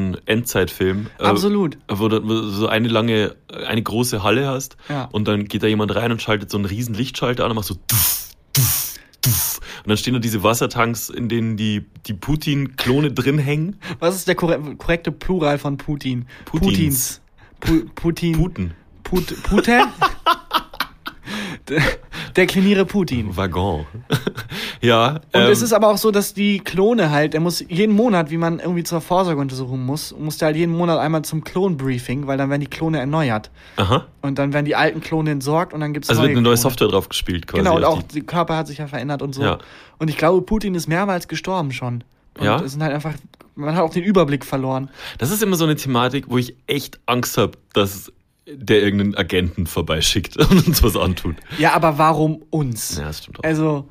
Science-Fiction-Endzeitfilm. 0.00 1.08
äh, 1.18 1.24
Absolut. 1.24 1.78
Wo 1.88 2.08
du 2.08 2.22
wo 2.22 2.28
du 2.28 2.48
so 2.48 2.68
eine 2.68 2.88
lange, 2.88 3.34
eine 3.66 3.82
große 3.82 4.22
Halle 4.22 4.46
hast 4.48 4.76
Ja. 4.88 5.08
und 5.12 5.26
dann 5.28 5.46
geht 5.46 5.62
da 5.62 5.66
jemand 5.66 5.94
rein 5.94 6.12
und 6.12 6.22
schaltet 6.22 6.50
so 6.50 6.58
einen 6.58 6.66
riesen 6.66 6.94
Lichtschalter 6.94 7.44
an 7.44 7.50
und 7.50 7.56
macht 7.56 7.66
so 7.66 7.74
tuff, 7.86 8.28
tuff, 8.52 8.94
tuff. 9.22 9.60
Und 9.82 9.88
dann 9.88 9.96
stehen 9.96 10.14
da 10.14 10.20
diese 10.20 10.42
Wassertanks, 10.42 11.08
in 11.10 11.28
denen 11.28 11.56
die, 11.56 11.86
die 12.06 12.14
Putin-Klone 12.14 13.12
drin 13.12 13.38
hängen. 13.38 13.76
Was 13.98 14.16
ist 14.16 14.28
der 14.28 14.36
korre- 14.36 14.76
korrekte 14.76 15.12
Plural 15.12 15.58
von 15.58 15.76
Putin? 15.76 16.26
Putins. 16.44 17.20
Pu 17.60 17.84
Putin. 17.94 18.32
Puten. 18.36 18.74
Put 19.04 19.42
Putin? 19.42 19.82
der, 21.68 21.82
der 22.36 22.46
kliniere 22.46 22.84
Putin. 22.84 23.36
Waggon. 23.36 23.86
ja. 24.80 25.14
Und 25.14 25.20
ähm, 25.34 25.50
es 25.50 25.62
ist 25.62 25.72
aber 25.72 25.88
auch 25.88 25.98
so, 25.98 26.10
dass 26.10 26.34
die 26.34 26.58
Klone 26.60 27.10
halt, 27.10 27.32
der 27.34 27.40
muss 27.40 27.64
jeden 27.68 27.94
Monat, 27.94 28.30
wie 28.30 28.36
man 28.36 28.58
irgendwie 28.60 28.82
zur 28.84 29.00
Vorsorgeuntersuchung 29.00 29.84
muss, 29.84 30.14
muss 30.18 30.38
der 30.38 30.46
halt 30.46 30.56
jeden 30.56 30.76
Monat 30.76 30.98
einmal 30.98 31.22
zum 31.22 31.42
Klonbriefing, 31.44 32.26
weil 32.26 32.38
dann 32.38 32.50
werden 32.50 32.60
die 32.60 32.66
Klone 32.68 32.98
erneuert. 32.98 33.50
aha. 33.76 34.06
Und 34.22 34.38
dann 34.38 34.52
werden 34.52 34.66
die 34.66 34.76
alten 34.76 35.00
Klone 35.00 35.30
entsorgt 35.30 35.72
und 35.72 35.80
dann 35.80 35.92
gibt 35.92 36.04
es 36.04 36.10
Also 36.10 36.22
wird 36.22 36.32
eine 36.32 36.42
neue 36.42 36.54
Klone. 36.54 36.56
Software 36.58 36.88
drauf 36.88 37.08
gespielt 37.08 37.46
quasi. 37.46 37.62
Genau, 37.62 37.76
und 37.76 37.84
auch 37.84 38.02
der 38.02 38.22
Körper 38.22 38.56
hat 38.56 38.66
sich 38.66 38.78
ja 38.78 38.86
verändert 38.86 39.22
und 39.22 39.34
so. 39.34 39.42
Ja. 39.42 39.58
Und 39.98 40.08
ich 40.08 40.16
glaube, 40.18 40.42
Putin 40.42 40.74
ist 40.74 40.88
mehrmals 40.88 41.26
gestorben 41.28 41.72
schon. 41.72 42.04
Und 42.38 42.44
Ja? 42.44 42.60
es 42.60 42.72
sind 42.72 42.82
halt 42.82 42.92
einfach, 42.94 43.14
man 43.54 43.74
hat 43.74 43.82
auch 43.82 43.90
den 43.92 44.04
Überblick 44.04 44.44
verloren. 44.44 44.90
Das 45.18 45.30
ist 45.30 45.42
immer 45.42 45.56
so 45.56 45.64
eine 45.64 45.76
Thematik, 45.76 46.26
wo 46.28 46.38
ich 46.38 46.54
echt 46.66 47.00
Angst 47.06 47.36
habe, 47.38 47.52
dass 47.72 48.12
der 48.46 48.82
irgendeinen 48.82 49.14
Agenten 49.14 49.66
vorbeischickt 49.66 50.36
und 50.50 50.66
uns 50.66 50.82
was 50.82 50.96
antut. 50.96 51.36
Ja, 51.58 51.72
aber 51.72 51.98
warum 51.98 52.42
uns? 52.50 52.96
Ja, 52.96 53.04
das 53.04 53.18
stimmt 53.18 53.40
auch. 53.40 53.44
Also, 53.44 53.88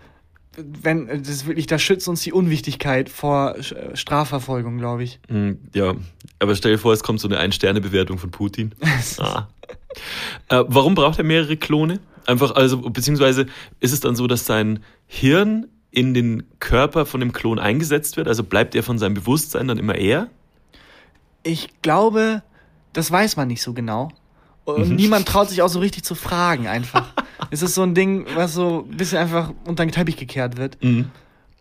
wenn, 0.58 1.08
das 1.08 1.30
ist 1.30 1.48
wirklich, 1.48 1.68
da 1.68 1.80
schützt 1.80 2.08
uns 2.08 2.22
die 2.22 2.34
Unwichtigkeit 2.34 3.10
vor 3.10 3.56
äh, 3.56 3.96
Strafverfolgung, 3.96 4.78
glaube 4.78 5.04
ich. 5.04 5.20
Hm, 5.28 5.60
Ja, 5.74 5.96
aber 6.40 6.56
stell 6.56 6.74
dir 6.74 6.78
vor, 6.78 6.94
es 6.94 7.04
kommt 7.04 7.20
so 7.20 7.28
eine 7.28 7.38
Ein-Sterne-Bewertung 7.38 8.18
von 8.18 8.32
Putin. 8.32 8.76
ah. 9.20 9.48
äh, 10.50 10.64
warum 10.68 10.96
braucht 10.96 11.18
er 11.18 11.24
mehrere 11.24 11.58
Klone? 11.58 12.00
Einfach, 12.26 12.56
also, 12.56 12.78
beziehungsweise 12.82 13.46
ist 13.80 13.94
es 13.94 14.02
dann 14.02 14.16
so, 14.16 14.28
dass 14.28 14.46
sein 14.46 14.84
Hirn 15.08 15.68
in 15.92 16.14
den 16.14 16.44
Körper 16.60 17.06
von 17.06 17.20
dem 17.20 17.32
Klon 17.32 17.60
eingesetzt 17.60 18.18
wird? 18.18 18.28
Also 18.28 18.44
bleibt 18.44 18.76
er 18.76 18.84
von 18.84 19.00
seinem 19.00 19.16
Bewusstsein 19.16 19.68
dann 19.68 19.78
immer 19.78 19.96
er? 19.96 20.30
Ich 21.44 21.70
glaube, 21.82 22.44
das 22.94 23.12
weiß 23.12 23.38
man 23.38 23.48
nicht 23.48 23.62
so 23.62 23.74
genau. 23.74 24.10
Und 24.76 24.96
niemand 24.96 25.28
traut 25.28 25.50
sich 25.50 25.62
auch 25.62 25.70
so 25.70 25.80
richtig 25.80 26.04
zu 26.04 26.16
fragen, 26.16 26.68
einfach. 26.68 27.14
es 27.52 27.62
ist 27.62 27.76
so 27.76 27.84
ein 27.84 27.94
Ding, 27.96 28.26
was 28.36 28.54
so 28.54 28.86
ein 28.90 28.98
bisschen 28.98 29.18
einfach 29.18 29.52
unter 29.66 29.86
den 29.86 29.92
Teppich 29.92 30.18
gekehrt 30.18 30.58
wird. 30.58 30.78
Mhm. 30.84 31.10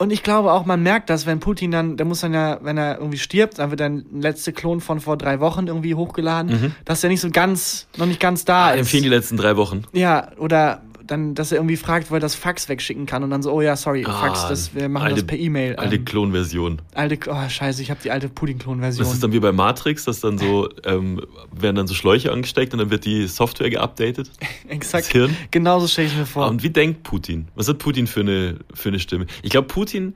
Und 0.01 0.13
ich 0.13 0.23
glaube 0.23 0.53
auch, 0.53 0.65
man 0.65 0.81
merkt 0.83 1.11
das, 1.11 1.27
wenn 1.27 1.41
Putin 1.41 1.73
dann, 1.73 1.97
der 1.97 2.07
muss 2.07 2.21
dann 2.21 2.33
ja, 2.33 2.59
wenn 2.63 2.79
er 2.79 2.99
irgendwie 2.99 3.19
stirbt, 3.19 3.59
dann 3.59 3.71
wird 3.71 3.81
ein 3.83 4.05
letzte 4.21 4.53
Klon 4.53 4.81
von 4.81 5.01
vor 5.01 5.17
drei 5.17 5.41
Wochen 5.41 5.67
irgendwie 5.67 5.97
hochgeladen, 5.97 6.73
dass 6.85 7.01
der 7.01 7.11
nicht 7.11 7.21
so 7.21 7.31
ganz, 7.31 7.89
noch 7.97 8.07
nicht 8.07 8.21
ganz 8.21 8.45
da 8.45 8.67
Ah, 8.67 8.71
ist. 8.75 8.79
empfehlen 8.81 9.03
die 9.03 9.09
letzten 9.09 9.37
drei 9.37 9.57
Wochen. 9.57 9.83
Ja, 9.93 10.29
oder 10.39 10.83
dann, 11.09 11.35
dass 11.35 11.51
er 11.53 11.59
irgendwie 11.59 11.77
fragt, 11.77 12.11
wo 12.11 12.15
er 12.15 12.21
das 12.21 12.35
Fax 12.37 12.69
wegschicken 12.69 13.07
kann 13.07 13.25
und 13.25 13.31
dann 13.31 13.43
so, 13.43 13.53
oh 13.53 13.61
ja, 13.61 13.75
sorry, 13.77 14.05
Fax, 14.05 14.41
Ah, 14.45 14.49
das, 14.49 14.75
wir 14.75 14.89
machen 14.89 15.05
alte- 15.07 15.17
das 15.17 15.27
per 15.27 15.39
E-Mail. 15.39 15.77
Alte 15.77 15.97
Ähm, 15.97 16.05
Klonversion. 16.05 16.81
alte, 16.95 17.19
oh 17.31 17.49
scheiße, 17.49 17.83
ich 17.83 17.91
habe 17.91 18.01
die 18.03 18.11
alte 18.11 18.29
Putin-Klon-Version. 18.29 19.05
Das 19.05 19.13
ist 19.15 19.23
dann 19.23 19.33
wie 19.33 19.41
bei 19.41 19.51
Matrix, 19.53 20.05
dass 20.05 20.21
dann 20.21 20.39
so, 20.39 20.69
ähm, 20.85 21.21
werden 21.53 21.77
dann 21.77 21.87
so 21.87 21.95
Schläuche 21.95 22.31
angesteckt 22.33 22.73
und 22.73 22.79
dann 22.79 22.91
wird 22.91 23.05
die 23.05 23.27
Software 23.27 23.71
geupdatet. 23.71 24.31
Exakt. 24.69 25.07
das 25.07 25.13
Hirn? 25.13 25.37
Genauso 25.51 25.89
stelle 25.89 26.09
ich 26.09 26.17
mir 26.17 26.27
vor. 26.27 26.47
Und 26.49 26.63
wie 26.63 26.71
denkt 26.71 27.03
Putin? 27.03 27.49
Was 27.55 27.69
hat 27.69 27.79
Putin 27.79 28.07
für 28.07 28.21
eine, 28.21 28.59
für 28.75 28.91
eine 28.91 28.99
Stimme? 29.01 29.27
Ich 29.43 29.51
glaube, 29.51 29.67
Putin, 29.69 30.15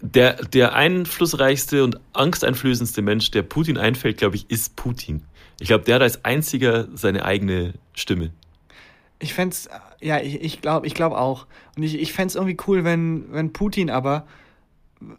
der, 0.00 0.34
der 0.46 0.74
einflussreichste 0.74 1.84
und 1.84 1.98
angsteinflößendste 2.12 3.02
Mensch, 3.02 3.30
der 3.30 3.42
Putin 3.42 3.76
einfällt, 3.76 4.18
glaube 4.18 4.36
ich, 4.36 4.48
ist 4.50 4.76
Putin. 4.76 5.22
Ich 5.58 5.68
glaube, 5.68 5.84
der 5.84 5.96
hat 5.96 6.02
als 6.02 6.24
einziger 6.24 6.88
seine 6.94 7.24
eigene 7.24 7.74
Stimme. 7.92 8.30
Ich 9.18 9.34
fände 9.34 9.54
ja, 10.00 10.18
ich, 10.20 10.40
ich 10.40 10.60
glaube 10.60 10.86
ich 10.86 10.94
glaub 10.94 11.12
auch. 11.12 11.46
Und 11.76 11.82
ich, 11.82 11.98
ich 12.00 12.12
fände 12.12 12.34
irgendwie 12.34 12.56
cool, 12.66 12.84
wenn, 12.84 13.26
wenn 13.32 13.52
Putin 13.52 13.90
aber 13.90 14.26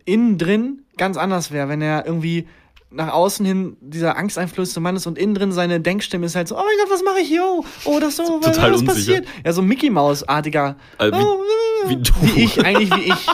innen 0.06 0.38
drin 0.38 0.84
ganz 0.98 1.18
anders 1.18 1.52
wäre, 1.52 1.70
wenn 1.70 1.82
er 1.82 2.06
irgendwie 2.06 2.48
nach 2.94 3.14
außen 3.14 3.46
hin 3.46 3.78
dieser 3.80 4.18
angsteinflößende 4.18 4.82
Mann 4.82 4.96
ist 4.98 5.08
und 5.08 5.18
innen 5.18 5.34
drin 5.34 5.52
seine 5.54 5.80
Denkstimme 5.80 6.26
ist 6.26 6.36
halt 6.36 6.48
so, 6.50 6.56
oh 6.58 6.60
mein 6.62 6.76
Gott, 6.84 6.94
was 6.94 7.04
mache 7.04 7.22
ich 7.22 7.28
hier? 7.30 7.44
Oh, 7.44 7.64
oh 7.86 8.00
das 8.00 8.18
so, 8.18 8.40
was, 8.42 8.56
Total 8.56 8.74
was 8.74 8.84
passiert? 8.84 9.26
Ja, 9.46 9.54
so 9.54 9.62
Mickey 9.62 9.90
Maus-artiger. 9.90 10.76
Also 10.98 11.18
wie- 11.18 11.24
oh, 11.24 11.90
wie 11.90 11.96
du. 11.96 12.12
Wie 12.36 12.44
ich, 12.44 12.64
eigentlich 12.66 12.94
wie 12.94 13.12
ich. 13.14 13.28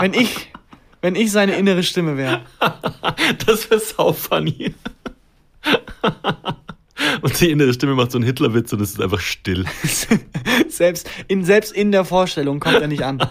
Wenn 0.00 0.12
ich, 0.14 0.52
wenn 1.02 1.14
ich 1.14 1.30
seine 1.30 1.54
innere 1.56 1.82
Stimme 1.82 2.16
wäre. 2.16 2.42
Das 3.46 3.70
wäre 3.70 3.80
sau 3.80 4.12
funny. 4.12 4.74
Und 7.22 7.40
die 7.40 7.50
innere 7.50 7.72
Stimme 7.74 7.94
macht 7.94 8.10
so 8.12 8.18
einen 8.18 8.24
Hitlerwitz 8.24 8.72
und 8.72 8.80
es 8.80 8.90
ist 8.92 9.00
einfach 9.00 9.20
still. 9.20 9.64
selbst, 10.68 11.08
in, 11.28 11.44
selbst 11.44 11.72
in 11.72 11.92
der 11.92 12.04
Vorstellung 12.04 12.60
kommt 12.60 12.80
er 12.80 12.88
nicht 12.88 13.02
an. 13.02 13.18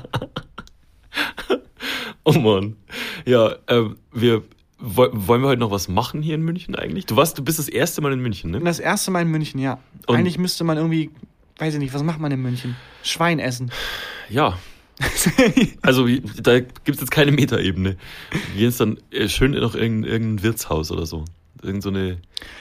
Oh 2.24 2.34
Mann. 2.34 2.76
Ja, 3.26 3.56
ähm, 3.68 3.98
wir 4.14 4.44
woll- 4.78 5.10
wollen 5.14 5.42
wir 5.42 5.48
heute 5.48 5.60
noch 5.62 5.72
was 5.72 5.88
machen 5.88 6.22
hier 6.22 6.36
in 6.36 6.42
München 6.44 6.76
eigentlich? 6.76 7.06
Du 7.08 7.16
warst, 7.16 7.38
du 7.38 7.44
bist 7.44 7.58
das 7.58 7.68
erste 7.70 8.02
Mal 8.02 8.14
in 8.14 8.20
München, 8.20 8.52
ne? 8.52 8.60
das 8.60 8.80
erste 8.80 9.10
Mal 9.10 9.22
in 9.22 9.30
München, 9.30 9.60
ja. 9.60 9.80
Und- 10.06 10.18
Eigentlich 10.18 10.38
müsste 10.38 10.64
man 10.64 10.78
irgendwie, 10.78 11.10
weiß 11.58 11.74
ich 11.74 11.80
nicht, 11.80 11.94
was 11.94 12.04
macht 12.04 12.20
man 12.20 12.32
in 12.32 12.42
München? 12.42 12.76
Schwein 13.04 13.40
essen. 13.40 13.72
Ja. 14.30 14.58
Also 15.82 16.06
da 16.44 16.60
gibt 16.60 16.90
es 16.90 17.00
jetzt 17.00 17.10
keine 17.12 17.32
Metaebene. 17.32 17.96
Wir 18.54 18.70
gehen 18.70 18.76
dann 18.78 19.00
äh, 19.12 19.30
schön 19.30 19.54
in 19.54 19.62
noch 19.62 19.74
irgendein, 19.74 20.12
irgendein 20.12 20.44
Wirtshaus 20.44 20.92
oder 20.92 21.06
so. 21.06 21.24
Irgend 21.62 21.84
so 21.84 21.90
eine 21.90 22.18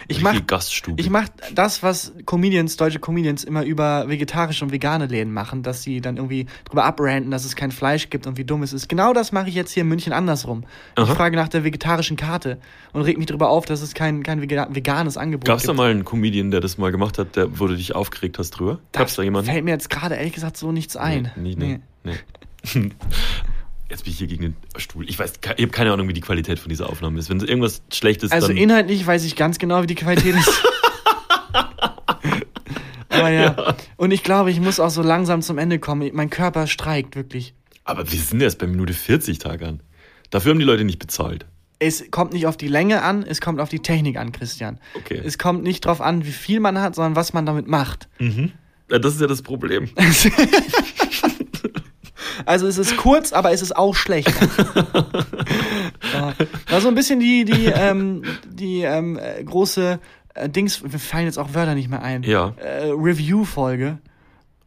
Ich 0.08 0.22
mach- 0.22 0.44
Gaststube. 0.46 1.00
Ich 1.00 1.08
mache 1.08 1.30
das, 1.54 1.84
was 1.84 2.12
Comedians, 2.26 2.76
deutsche 2.76 2.98
Comedians 2.98 3.44
immer 3.44 3.62
über 3.64 4.08
vegetarische 4.08 4.64
und 4.64 4.72
vegane 4.72 5.06
Läden 5.06 5.32
machen, 5.32 5.62
dass 5.62 5.82
sie 5.84 6.00
dann 6.00 6.16
irgendwie 6.16 6.46
drüber 6.64 6.84
abranten, 6.84 7.30
dass 7.30 7.44
es 7.44 7.54
kein 7.54 7.70
Fleisch 7.70 8.10
gibt 8.10 8.26
und 8.26 8.36
wie 8.38 8.44
dumm 8.44 8.64
es 8.64 8.72
ist. 8.72 8.88
Genau 8.88 9.12
das 9.12 9.30
mache 9.30 9.48
ich 9.48 9.54
jetzt 9.54 9.70
hier 9.70 9.82
in 9.82 9.88
München 9.88 10.12
andersrum. 10.12 10.64
Ich 10.96 11.04
Aha. 11.04 11.14
frage 11.14 11.36
nach 11.36 11.48
der 11.48 11.62
vegetarischen 11.62 12.16
Karte 12.16 12.58
und 12.92 13.02
reg 13.02 13.18
mich 13.18 13.26
darüber 13.26 13.50
auf, 13.50 13.66
dass 13.66 13.82
es 13.82 13.94
kein, 13.94 14.24
kein 14.24 14.40
vega 14.42 14.66
veganes 14.70 15.16
Angebot 15.16 15.44
Gab 15.46 15.58
es 15.58 15.62
da 15.62 15.68
gibt. 15.72 15.78
mal 15.78 15.90
einen 15.92 16.04
Comedian, 16.04 16.50
der 16.50 16.60
das 16.60 16.76
mal 16.76 16.90
gemacht 16.90 17.18
hat, 17.18 17.36
der, 17.36 17.60
wo 17.60 17.68
du 17.68 17.76
dich 17.76 17.94
aufgeregt 17.94 18.38
hast 18.40 18.50
drüber? 18.50 18.80
Gab 18.92 19.06
es 19.06 19.14
da 19.14 19.22
jemanden? 19.22 19.50
Fällt 19.50 19.64
mir 19.64 19.70
jetzt 19.70 19.90
gerade 19.90 20.16
ehrlich 20.16 20.32
gesagt 20.32 20.56
so 20.56 20.72
nichts 20.72 20.96
ein. 20.96 21.30
Nee, 21.36 21.54
nee, 21.56 21.78
nee. 22.04 22.14
nee. 22.74 22.90
Jetzt 23.90 24.04
bin 24.04 24.12
ich 24.12 24.18
hier 24.18 24.26
gegen 24.26 24.42
den 24.42 24.56
Stuhl. 24.76 25.08
Ich 25.08 25.18
weiß, 25.18 25.32
ich 25.56 25.62
habe 25.62 25.68
keine 25.72 25.92
Ahnung, 25.92 26.08
wie 26.08 26.12
die 26.12 26.20
Qualität 26.20 26.58
von 26.58 26.68
dieser 26.68 26.90
Aufnahme 26.90 27.18
ist. 27.18 27.30
Wenn 27.30 27.40
irgendwas 27.40 27.80
schlecht 27.92 28.22
ist, 28.22 28.32
Also 28.32 28.48
dann. 28.48 28.56
inhaltlich 28.58 29.06
weiß 29.06 29.24
ich 29.24 29.34
ganz 29.34 29.58
genau, 29.58 29.82
wie 29.82 29.86
die 29.86 29.94
Qualität 29.94 30.34
ist. 30.36 30.62
Aber 33.08 33.30
ja. 33.30 33.74
Und 33.96 34.10
ich 34.10 34.22
glaube, 34.22 34.50
ich 34.50 34.60
muss 34.60 34.78
auch 34.80 34.90
so 34.90 35.02
langsam 35.02 35.42
zum 35.42 35.58
Ende 35.58 35.78
kommen. 35.78 36.10
Mein 36.12 36.30
Körper 36.30 36.66
streikt 36.66 37.16
wirklich. 37.16 37.54
Aber 37.84 38.10
wir 38.10 38.18
sind 38.18 38.40
erst 38.42 38.58
bei 38.58 38.66
Minute 38.66 38.92
40 38.92 39.38
Tag 39.38 39.62
an. 39.62 39.80
Dafür 40.30 40.50
haben 40.52 40.58
die 40.58 40.64
Leute 40.66 40.84
nicht 40.84 40.98
bezahlt. 40.98 41.46
es 41.78 42.10
kommt 42.10 42.34
nicht 42.34 42.46
auf 42.46 42.56
die 42.58 42.68
Länge 42.68 43.02
an, 43.02 43.22
es 43.22 43.40
kommt 43.40 43.60
auf 43.60 43.70
die 43.70 43.78
Technik 43.80 44.18
an, 44.18 44.32
Christian. 44.32 44.78
Okay. 44.94 45.20
Es 45.24 45.38
kommt 45.38 45.62
nicht 45.62 45.86
drauf 45.86 46.00
an, 46.02 46.26
wie 46.26 46.32
viel 46.32 46.60
man 46.60 46.78
hat, 46.80 46.94
sondern 46.94 47.16
was 47.16 47.32
man 47.32 47.46
damit 47.46 47.66
macht. 47.66 48.08
Ja, 48.90 48.98
das 48.98 49.14
ist 49.14 49.20
ja 49.22 49.26
das 49.26 49.40
Problem. 49.42 49.88
Also 52.46 52.66
es 52.66 52.78
ist 52.78 52.96
kurz, 52.96 53.32
aber 53.32 53.52
es 53.52 53.62
ist 53.62 53.76
auch 53.76 53.94
schlecht. 53.94 54.28
ja. 56.14 56.34
War 56.68 56.80
so 56.80 56.88
ein 56.88 56.94
bisschen 56.94 57.20
die, 57.20 57.44
die, 57.44 57.66
ähm, 57.66 58.22
die 58.48 58.82
ähm, 58.82 59.18
äh, 59.18 59.42
große 59.44 59.98
äh, 60.34 60.48
Dings, 60.48 60.82
wir 60.84 60.98
fallen 60.98 61.26
jetzt 61.26 61.38
auch 61.38 61.54
Wörter 61.54 61.74
nicht 61.74 61.88
mehr 61.90 62.02
ein. 62.02 62.22
Ja. 62.22 62.54
Äh, 62.56 62.90
Review-Folge. 62.90 63.98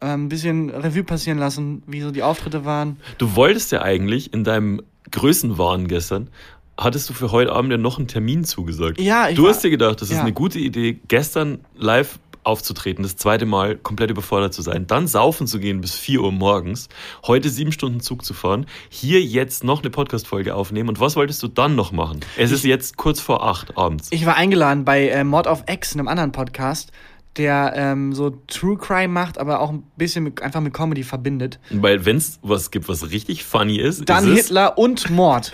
Ähm, 0.01 0.25
ein 0.25 0.29
bisschen 0.29 0.69
Revue 0.71 1.03
passieren 1.03 1.37
lassen, 1.37 1.83
wie 1.85 2.01
so 2.01 2.11
die 2.11 2.23
Auftritte 2.23 2.65
waren. 2.65 2.97
Du 3.19 3.35
wolltest 3.35 3.71
ja 3.71 3.81
eigentlich 3.83 4.33
in 4.33 4.43
deinem 4.43 4.81
Größenwahn 5.11 5.87
gestern, 5.87 6.29
hattest 6.77 7.09
du 7.09 7.13
für 7.13 7.31
heute 7.31 7.51
Abend 7.51 7.71
ja 7.71 7.77
noch 7.77 7.99
einen 7.99 8.07
Termin 8.07 8.43
zugesagt. 8.43 8.99
Ja, 8.99 9.29
ich 9.29 9.35
Du 9.35 9.43
war- 9.43 9.51
hast 9.51 9.63
dir 9.63 9.69
gedacht, 9.69 10.01
das 10.01 10.09
ist 10.09 10.15
ja. 10.15 10.21
eine 10.21 10.33
gute 10.33 10.57
Idee, 10.57 10.99
gestern 11.07 11.59
live 11.77 12.17
aufzutreten, 12.43 13.03
das 13.03 13.15
zweite 13.15 13.45
Mal 13.45 13.75
komplett 13.77 14.09
überfordert 14.09 14.53
zu 14.53 14.61
sein, 14.61 14.87
dann 14.87 15.07
saufen 15.07 15.47
zu 15.47 15.59
gehen 15.59 15.81
bis 15.81 15.95
4 15.95 16.21
Uhr 16.21 16.31
morgens, 16.31 16.89
heute 17.25 17.49
sieben 17.49 17.71
Stunden 17.71 17.99
Zug 17.99 18.25
zu 18.25 18.33
fahren, 18.33 18.65
hier 18.89 19.21
jetzt 19.21 19.63
noch 19.63 19.81
eine 19.81 19.89
Podcast-Folge 19.89 20.55
aufnehmen 20.55 20.89
und 20.89 20.99
was 20.99 21.15
wolltest 21.15 21.41
du 21.43 21.47
dann 21.47 21.75
noch 21.75 21.91
machen? 21.91 22.21
Es 22.37 22.51
ist 22.51 22.63
jetzt 22.63 22.97
kurz 22.97 23.19
vor 23.19 23.43
acht 23.43 23.77
abends. 23.77 24.09
Ich 24.11 24.25
war 24.25 24.35
eingeladen 24.35 24.85
bei 24.85 25.09
äh, 25.09 25.23
Mod 25.23 25.47
of 25.47 25.63
X, 25.67 25.93
einem 25.93 26.07
anderen 26.07 26.31
Podcast, 26.31 26.91
der 27.37 27.73
ähm, 27.75 28.13
so 28.13 28.31
True 28.47 28.77
Crime 28.77 29.07
macht, 29.07 29.37
aber 29.37 29.61
auch 29.61 29.69
ein 29.69 29.83
bisschen 29.95 30.23
mit, 30.23 30.41
einfach 30.41 30.59
mit 30.59 30.73
Comedy 30.73 31.03
verbindet. 31.03 31.59
Weil 31.69 32.05
wenn 32.05 32.17
es 32.17 32.39
was 32.41 32.71
gibt, 32.71 32.89
was 32.89 33.09
richtig 33.09 33.45
funny 33.45 33.77
ist, 33.77 34.09
Dann 34.09 34.25
ist 34.25 34.31
es, 34.31 34.47
Hitler 34.47 34.77
und 34.77 35.09
Mord. 35.09 35.53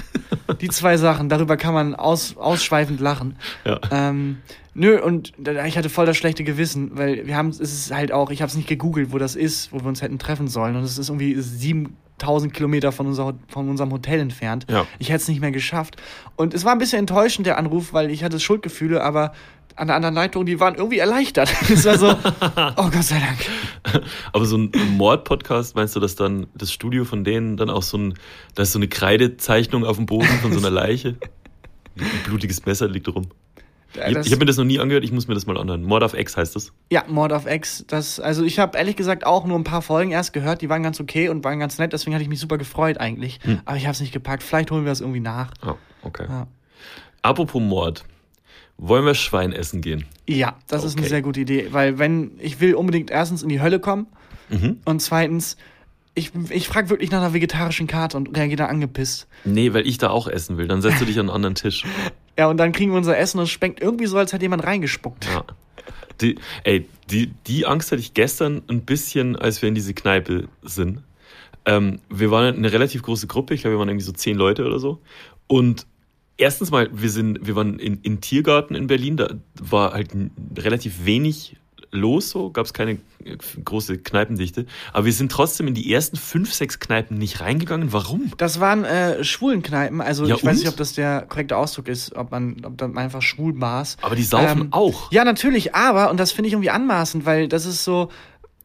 Die 0.61 0.69
zwei 0.69 0.97
Sachen, 0.97 1.30
darüber 1.30 1.55
kann 1.55 1.73
man 1.73 1.93
aus, 1.93 2.36
ausschweifend 2.38 2.99
lachen. 2.99 3.38
Ja. 3.63 3.80
Ähm, 3.91 4.38
nö, 4.73 4.99
und 4.99 5.34
ich 5.65 5.78
hatte 5.78 5.89
voll 5.89 6.07
das 6.07 6.17
schlechte 6.17 6.43
Gewissen, 6.43 6.97
weil 6.97 7.28
wir 7.28 7.36
haben, 7.36 7.49
es 7.49 7.59
ist 7.59 7.93
halt 7.93 8.11
auch, 8.11 8.32
ich 8.32 8.41
habe 8.41 8.49
es 8.49 8.55
nicht 8.55 8.67
gegoogelt, 8.67 9.11
wo 9.11 9.19
das 9.19 9.36
ist, 9.36 9.71
wo 9.71 9.80
wir 9.80 9.88
uns 9.88 10.01
hätten 10.01 10.17
treffen 10.17 10.47
sollen. 10.47 10.75
Und 10.75 10.84
es 10.84 10.97
ist 10.97 11.09
irgendwie 11.09 11.39
7000 11.39 12.53
Kilometer 12.55 12.91
von, 12.91 13.05
unser, 13.05 13.36
von 13.49 13.69
unserem 13.69 13.91
Hotel 13.91 14.19
entfernt. 14.19 14.65
Ja. 14.67 14.88
Ich 14.97 15.09
hätte 15.09 15.21
es 15.21 15.28
nicht 15.28 15.41
mehr 15.41 15.51
geschafft. 15.51 15.97
Und 16.36 16.55
es 16.55 16.65
war 16.65 16.71
ein 16.71 16.80
bisschen 16.80 16.99
enttäuschend, 16.99 17.45
der 17.45 17.59
Anruf, 17.59 17.93
weil 17.93 18.09
ich 18.09 18.23
hatte 18.23 18.39
Schuldgefühle, 18.39 19.03
aber 19.03 19.34
an 19.78 19.88
der 19.88 19.95
anderen 19.95 20.15
Leitung, 20.15 20.45
die 20.45 20.59
waren 20.59 20.75
irgendwie 20.75 20.97
erleichtert. 20.99 21.49
Es 21.69 21.86
war 21.86 21.97
so, 21.97 22.07
oh 22.78 22.89
Gott 22.89 23.03
sei 23.03 23.19
Dank. 23.19 24.03
Aber 24.34 24.45
so 24.45 24.57
ein 24.57 24.71
Mord-Podcast, 24.97 25.75
meinst 25.75 25.95
du, 25.95 25.99
dass 25.99 26.15
dann 26.15 26.47
das 26.55 26.71
Studio 26.71 27.05
von 27.05 27.23
denen 27.23 27.57
dann 27.57 27.69
auch 27.69 27.84
so 27.84 27.97
ein, 27.97 28.13
da 28.55 28.63
ist 28.63 28.71
so 28.73 28.80
eine 28.80 28.88
Kreidezeichnung 28.88 29.86
auf 29.86 29.97
dem 29.97 30.05
Boden 30.05 30.28
von 30.41 30.51
so 30.51 30.59
einer 30.59 30.69
Leiche? 30.71 31.15
Ein 31.97 32.05
blutiges 32.25 32.65
Messer 32.65 32.88
liegt 32.88 33.07
rum. 33.07 33.28
Ja, 33.95 34.07
Ich, 34.09 34.13
das- 34.15 34.25
ich 34.28 34.32
habe 34.34 34.39
mir 34.41 34.45
das 34.45 34.57
noch 34.57 34.65
nie 34.65 34.80
angehört, 34.80 35.03
ich 35.03 35.11
muss 35.11 35.28
mir 35.28 35.34
das 35.34 35.45
mal 35.47 35.57
anhören. 35.57 35.84
Mord 35.84 36.03
auf 36.03 36.13
X 36.13 36.36
heißt 36.38 36.55
das. 36.55 36.73
Ja, 36.91 37.03
Mord 37.07 37.32
of 37.32 37.47
X. 37.47 37.86
Das, 37.88 38.19
also 38.19 38.43
ich 38.43 38.59
habe 38.59 38.78
ehrlich 38.78 38.95
gesagt 38.95 39.25
auch 39.25 39.45
nur 39.45 39.57
ein 39.57 39.63
paar 39.63 39.82
Folgen 39.82 40.11
erst 40.11 40.34
gehört, 40.34 40.61
die 40.61 40.69
waren 40.69 40.84
ganz 40.84 40.99
okay 40.99 41.30
und 41.30 41.43
waren 41.43 41.59
ganz 41.59 41.78
nett, 41.80 41.93
deswegen 41.93 42.13
hatte 42.13 42.23
ich 42.23 42.30
mich 42.30 42.39
super 42.39 42.57
gefreut 42.57 42.99
eigentlich. 42.99 43.39
Hm. 43.43 43.61
Aber 43.65 43.78
ich 43.78 43.84
habe 43.86 43.93
es 43.93 44.01
nicht 44.01 44.11
gepackt. 44.11 44.43
Vielleicht 44.43 44.71
holen 44.71 44.86
wir 44.86 44.91
es 44.91 45.01
irgendwie 45.01 45.19
nach. 45.21 45.51
Ah, 45.61 45.75
okay. 46.03 46.25
Ja, 46.28 46.47
Apropos 47.21 47.61
Mord. 47.61 48.03
Wollen 48.78 49.05
wir 49.05 49.15
Schwein 49.15 49.53
essen 49.53 49.82
gehen? 49.82 50.05
ja 50.28 50.55
das 50.67 50.84
ist 50.84 50.93
eine 50.93 51.01
Okay. 51.01 51.09
sehr 51.09 51.21
gute 51.21 51.39
Idee, 51.41 51.67
weil 51.71 51.97
wenn 51.99 52.32
ich 52.39 52.59
will 52.59 52.75
unbedingt 52.75 53.09
erstens 53.11 53.43
in 53.43 53.49
die 53.49 53.61
Hölle 53.61 53.80
kommen 53.80 54.07
Mhm. 54.49 54.78
und 54.86 55.01
zweitens 55.01 55.57
ich, 56.15 56.32
ich 56.49 56.67
frage 56.67 56.89
wirklich 56.89 57.11
nach 57.11 57.19
einer 57.19 57.34
vegetarischen 57.36 57.86
Karte 57.86 58.17
und 58.17 58.36
reagiere 58.36 58.55
da 58.57 58.65
angepisst. 58.65 59.28
Nee, 59.45 59.73
weil 59.73 59.86
ich 59.86 59.99
da 59.99 60.09
auch 60.09 60.28
essen 60.28 60.57
will. 60.57 60.67
Dann 60.67 60.82
setzt 60.82 60.99
du 60.99 61.05
dich 61.05 61.17
an 61.19 61.28
einen 61.28 61.36
anderen 61.36 61.55
Tisch. 61.55 61.84
Ja, 62.39 62.47
und 62.49 62.57
dann 62.57 62.71
kriegen 62.71 62.91
wir 62.91 62.97
unser 62.99 63.17
Essen 63.17 63.39
und 63.39 63.45
es 63.45 63.49
schmeckt 63.49 63.82
irgendwie 63.82 64.05
so, 64.05 64.15
als 64.15 64.32
hätte 64.32 64.43
jemand 64.43 64.63
reingespuckt. 64.63 65.25
Ja. 65.25 65.43
Die, 66.21 66.36
ey, 66.63 66.88
die, 67.09 67.32
die 67.47 67.65
Angst 67.65 67.91
hatte 67.91 67.99
ich 67.99 68.13
gestern 68.13 68.61
ein 68.67 68.82
bisschen, 68.86 69.36
als 69.36 69.63
wir 69.63 69.69
in 69.69 69.73
diese 69.73 69.95
Kneipe 69.95 70.47
sind. 70.61 71.01
Ähm, 71.65 71.97
wir 72.11 72.30
waren 72.30 72.55
eine 72.55 72.71
relativ 72.71 73.01
große 73.01 73.25
Gruppe, 73.25 73.55
ich 73.55 73.61
glaube, 73.61 73.75
wir 73.75 73.80
waren 73.80 73.89
irgendwie 73.89 74.05
so 74.05 74.11
zehn 74.11 74.38
Leute 74.38 74.65
oder 74.65 74.78
so. 74.78 75.01
Und 75.47 75.88
erstens 76.38 76.71
mal, 76.71 76.89
wir 76.91 77.09
sind, 77.09 77.45
wir 77.45 77.55
waren 77.55 77.79
in, 77.79 77.99
in 78.01 78.21
Tiergarten 78.21 78.75
in 78.75 78.88
Berlin, 78.88 79.17
da 79.17 79.29
war 79.59 79.93
halt 79.93 80.09
relativ 80.57 81.05
wenig 81.05 81.57
los, 81.91 82.29
so 82.31 82.51
gab 82.51 82.65
es 82.65 82.73
keine 82.73 82.99
äh, 83.23 83.38
große 83.63 83.97
Kneipendichte. 83.99 84.65
Aber 84.91 85.05
wir 85.05 85.13
sind 85.13 85.31
trotzdem 85.31 85.67
in 85.67 85.73
die 85.73 85.91
ersten 85.91 86.17
fünf, 86.17 86.53
sechs 86.53 86.79
Kneipen 86.79 87.17
nicht 87.17 87.39
reingegangen. 87.39 87.93
Warum? 87.93 88.33
Das 88.38 88.59
waren 88.59 88.83
äh, 88.83 89.23
Schwulenkneipen, 89.23 90.01
also 90.01 90.25
Ja, 90.25 90.35
ich 90.35 90.43
weiß 90.43 90.57
und? 90.57 90.59
nicht, 90.63 90.69
ob 90.69 90.75
das 90.77 90.93
der 90.93 91.21
korrekte 91.21 91.55
Ausdruck 91.55 91.88
ist, 91.88 92.13
ob 92.15 92.31
man, 92.31 92.57
ob 92.65 92.79
man 92.81 92.97
einfach 92.97 93.21
schwul 93.21 93.53
maß. 93.53 93.97
Aber 94.01 94.15
die 94.17 94.23
saufen 94.23 94.61
Ähm, 94.63 94.67
auch. 94.73 95.11
Ja, 95.13 95.23
natürlich, 95.23 95.75
aber, 95.75 96.09
und 96.11 96.19
das 96.19 96.33
finde 96.33 96.47
ich 96.47 96.53
irgendwie 96.53 96.71
anmaßend, 96.71 97.25
weil 97.25 97.47
das 97.47 97.65
ist 97.65 97.85
so, 97.85 98.09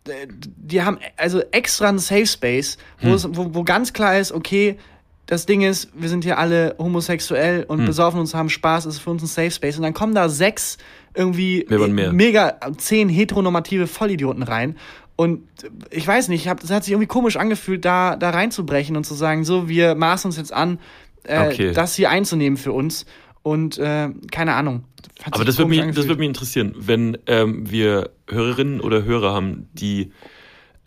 äh, 0.08 0.26
die 0.28 0.82
haben 0.82 0.98
also 1.16 1.40
extra 1.52 1.88
einen 1.88 2.00
Safe 2.00 2.26
Space, 2.26 2.76
wo, 3.00 3.06
Hm. 3.10 3.14
es, 3.14 3.28
wo, 3.36 3.54
wo 3.54 3.62
ganz 3.62 3.92
klar 3.92 4.18
ist, 4.18 4.32
okay, 4.32 4.78
das 5.26 5.46
Ding 5.46 5.62
ist, 5.62 5.88
wir 5.94 6.08
sind 6.08 6.24
hier 6.24 6.38
alle 6.38 6.74
homosexuell 6.78 7.64
und 7.68 7.80
Hm. 7.80 7.86
besaufen 7.86 8.20
uns, 8.20 8.34
haben 8.34 8.48
Spaß, 8.50 8.86
ist 8.86 8.98
für 8.98 9.10
uns 9.10 9.22
ein 9.22 9.26
Safe 9.26 9.50
Space. 9.50 9.76
Und 9.76 9.82
dann 9.82 9.94
kommen 9.94 10.14
da 10.14 10.28
sechs 10.28 10.78
irgendwie 11.14 11.64
mehr. 11.68 12.12
mega 12.12 12.58
zehn 12.76 13.08
heteronormative 13.08 13.86
Vollidioten 13.86 14.42
rein. 14.42 14.76
Und 15.16 15.42
ich 15.90 16.06
weiß 16.06 16.28
nicht, 16.28 16.46
das 16.46 16.70
hat 16.70 16.84
sich 16.84 16.92
irgendwie 16.92 17.06
komisch 17.06 17.36
angefühlt, 17.36 17.84
da, 17.84 18.16
da 18.16 18.30
reinzubrechen 18.30 18.96
und 18.96 19.04
zu 19.04 19.14
sagen, 19.14 19.44
so, 19.44 19.68
wir 19.68 19.94
maßen 19.94 20.28
uns 20.28 20.36
jetzt 20.36 20.52
an, 20.52 20.78
äh, 21.24 21.46
Okay. 21.48 21.72
das 21.72 21.94
hier 21.94 22.10
einzunehmen 22.10 22.56
für 22.56 22.72
uns. 22.72 23.06
Und 23.42 23.78
äh, 23.78 24.08
keine 24.30 24.54
Ahnung. 24.54 24.84
Aber 25.30 25.44
das 25.44 25.58
würde 25.58 25.68
mich, 25.70 25.84
das 25.94 26.08
würde 26.08 26.18
mich 26.20 26.28
interessieren, 26.28 26.74
wenn 26.78 27.18
ähm, 27.26 27.70
wir 27.70 28.10
Hörerinnen 28.28 28.80
oder 28.80 29.04
Hörer 29.04 29.32
haben, 29.32 29.68
die 29.72 30.12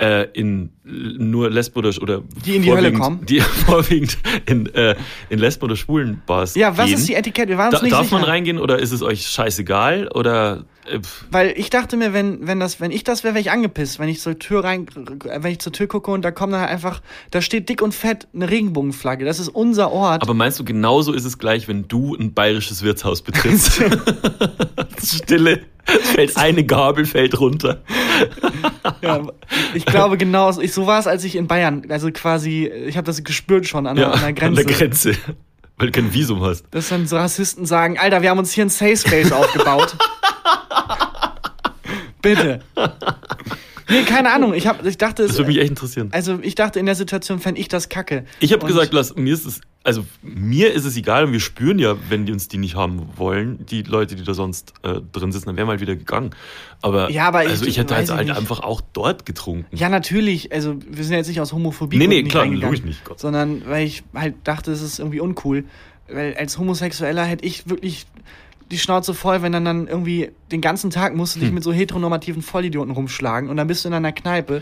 äh, 0.02 0.28
in 0.32 0.72
nur 0.88 1.50
Lesben 1.50 1.80
oder 1.80 2.22
Die 2.46 2.56
in 2.58 2.62
die 2.62 2.72
Hölle 2.72 2.94
kommen? 2.94 3.26
die 3.26 3.40
vorwiegend 3.66 4.18
in, 4.46 4.68
äh, 4.76 4.96
in 5.30 5.40
Lesben 5.40 5.64
oder 5.66 5.76
schwulen 5.76 6.22
Bars 6.28 6.54
Ja, 6.56 6.78
was 6.78 6.86
gehen. 6.86 6.96
ist 7.00 7.08
die 7.10 7.16
Etikette? 7.16 7.50
Wir 7.50 7.58
waren 7.58 7.70
uns 7.72 7.80
da, 7.80 7.84
nicht 7.84 7.94
darf 7.94 8.04
sicher. 8.04 8.16
man 8.20 8.24
reingehen 8.24 8.60
oder 8.60 8.78
ist 8.78 8.92
es 8.92 9.02
euch 9.02 9.26
scheißegal 9.26 10.10
oder 10.14 10.66
äh, 10.88 11.00
Weil 11.32 11.54
ich 11.58 11.72
dachte 11.72 11.98
mir, 11.98 12.14
wenn, 12.14 12.46
wenn, 12.46 12.60
das, 12.60 12.80
wenn 12.80 12.92
ich 12.92 13.04
das 13.04 13.24
wäre, 13.24 13.34
wäre 13.34 13.42
ich 13.42 13.50
angepisst, 13.50 13.98
wenn 13.98 14.10
ich 14.10 14.20
zur 14.22 14.38
Tür 14.38 14.64
rein, 14.64 14.86
wenn 15.24 15.52
ich 15.52 15.58
zur 15.60 15.74
Tür 15.74 15.88
gucke 15.88 16.12
und 16.12 16.22
da 16.24 16.30
kommt 16.30 16.54
dann 16.54 16.62
halt 16.62 16.70
einfach, 16.70 17.02
da 17.32 17.42
steht 17.42 17.68
dick 17.68 17.82
und 17.82 17.96
fett 17.96 18.28
eine 18.36 18.48
Regenbogenflagge. 18.50 19.26
Das 19.26 19.40
ist 19.40 19.50
unser 19.50 19.92
Ort. 19.92 20.22
aber 20.22 20.36
meinst 20.36 20.60
du 20.60 20.64
genauso 20.64 21.14
ist 21.14 21.26
es 21.26 21.40
gleich, 21.40 21.68
wenn 21.68 21.88
du 21.88 22.16
ein 22.16 22.34
bayerisches 22.34 22.84
Wirtshaus 22.84 23.24
betrittst? 23.24 23.82
Stille, 25.04 25.62
fällt 25.86 26.38
eine 26.38 26.64
Gabel 26.64 27.06
fällt 27.06 27.40
runter. 27.40 27.82
ja, 29.02 29.22
ich 29.74 29.86
glaube 29.86 30.18
genau, 30.18 30.52
so- 30.52 30.62
ich, 30.62 30.72
so 30.76 30.86
war 30.86 31.00
es, 31.00 31.08
als 31.08 31.24
ich 31.24 31.36
in 31.36 31.48
Bayern, 31.48 31.84
also 31.90 32.12
quasi, 32.12 32.66
ich 32.68 32.98
habe 32.98 33.06
das 33.06 33.24
gespürt 33.24 33.66
schon 33.68 33.88
an, 33.88 33.96
der- 33.96 34.06
Ja, 34.08 34.12
an 34.12 34.22
der 34.22 34.34
Grenze. 34.34 34.62
An 34.62 34.68
der 34.68 34.76
Grenze. 34.78 35.16
Weil 35.78 35.88
du 35.88 35.92
kein 36.02 36.14
Visum 36.14 36.42
hast. 36.42 36.66
Dass 36.72 36.88
dann 36.90 37.06
so 37.08 37.18
Rassisten 37.18 37.66
sagen, 37.66 37.98
Alter, 37.98 38.22
wir 38.22 38.30
haben 38.30 38.40
uns 38.40 38.54
hier 38.54 38.64
ein 38.66 38.70
Safe 38.70 38.96
Space 38.96 39.32
aufgebaut. 39.34 39.96
Bitte. 42.22 42.62
Nee, 43.90 44.04
keine 44.04 44.32
Ahnung. 44.34 44.54
Ich, 44.54 44.68
hab, 44.68 44.86
ich 44.86 44.98
dachte, 44.98 45.24
Das 45.24 45.34
es, 45.34 45.38
würde 45.38 45.50
mich 45.50 45.60
echt 45.60 45.70
interessieren. 45.70 46.10
also 46.12 46.40
ich 46.42 46.56
dachte 46.56 46.80
in 46.80 46.86
der 46.86 46.96
Situation 46.96 47.40
fände 47.40 47.60
ich 47.62 47.68
das 47.68 47.90
kacke. 47.90 48.26
Ich 48.40 48.52
habe 48.54 48.66
gesagt, 48.66 48.94
lass, 48.94 49.16
mir 49.16 49.34
ist 49.34 49.46
es, 49.46 49.62
also 49.84 50.06
mir 50.24 50.74
ist 50.74 50.86
es 50.86 50.98
egal 50.98 51.26
und 51.26 51.32
wir 51.34 51.40
spüren 51.40 51.78
ja, 51.78 51.96
wenn 52.10 52.26
die 52.26 52.32
uns 52.32 52.48
die 52.48 52.58
nicht 52.58 52.76
haben 52.76 53.08
wollen, 53.18 53.64
die 53.68 53.84
Leute, 53.84 54.16
die 54.16 54.24
da 54.24 54.34
sonst 54.34 54.74
äh, 54.84 55.02
drin 55.12 55.32
sitzen, 55.32 55.46
dann 55.48 55.58
wären 55.58 55.68
wir 55.68 55.72
halt 55.72 55.82
wieder 55.82 55.96
gegangen. 55.96 56.32
Aber, 56.82 57.12
Ja, 57.12 57.28
aber 57.28 57.40
also 57.40 57.64
ich- 57.66 57.72
ich 57.72 57.78
hätte 57.78 57.96
halt, 57.96 58.06
ich 58.06 58.12
halt 58.12 58.32
einfach 58.32 58.62
auch 58.62 58.82
dort 58.94 59.26
getrunken. 59.26 59.66
Ja, 59.76 59.90
natürlich. 59.90 60.52
Also, 60.52 60.76
wir 60.90 61.04
sind 61.04 61.16
jetzt 61.16 61.28
nicht 61.28 61.40
aus 61.42 61.54
Homophobie 61.54 61.98
Nee, 61.98 62.08
nee, 62.08 62.22
nicht 62.24 62.32
klar, 62.32 62.48
logisch 62.48 62.82
nicht, 62.84 63.06
Gott. 63.06 63.20
sondern 63.20 63.64
weil 63.68 63.86
ich 63.86 64.04
halt 64.16 64.36
dachte, 64.44 64.72
es 64.72 64.82
ist 64.82 64.98
irgendwie 65.00 65.20
uncool. 65.20 65.66
Weil 66.08 66.36
als 66.36 66.58
Homosexueller 66.60 67.24
hätte 67.26 67.46
ich 67.46 67.68
wirklich 67.70 68.06
die 68.72 68.78
Schnauze 68.80 69.14
voll, 69.14 69.42
wenn 69.42 69.52
dann 69.52 69.66
dann 69.66 69.88
irgendwie 69.88 70.32
den 70.52 70.62
ganzen 70.62 70.90
Tag 70.90 71.16
musst 71.16 71.36
du 71.36 71.40
dich 71.40 71.50
Hm. 71.50 71.56
mit 71.56 71.64
so 71.64 71.72
heteronormativen 71.72 72.42
Vollidioten 72.42 72.92
rumschlagen 72.94 73.50
und 73.50 73.58
dann 73.58 73.68
bist 73.68 73.84
du 73.86 73.90
in 73.90 73.94
einer 73.94 74.12
Kneipe 74.12 74.62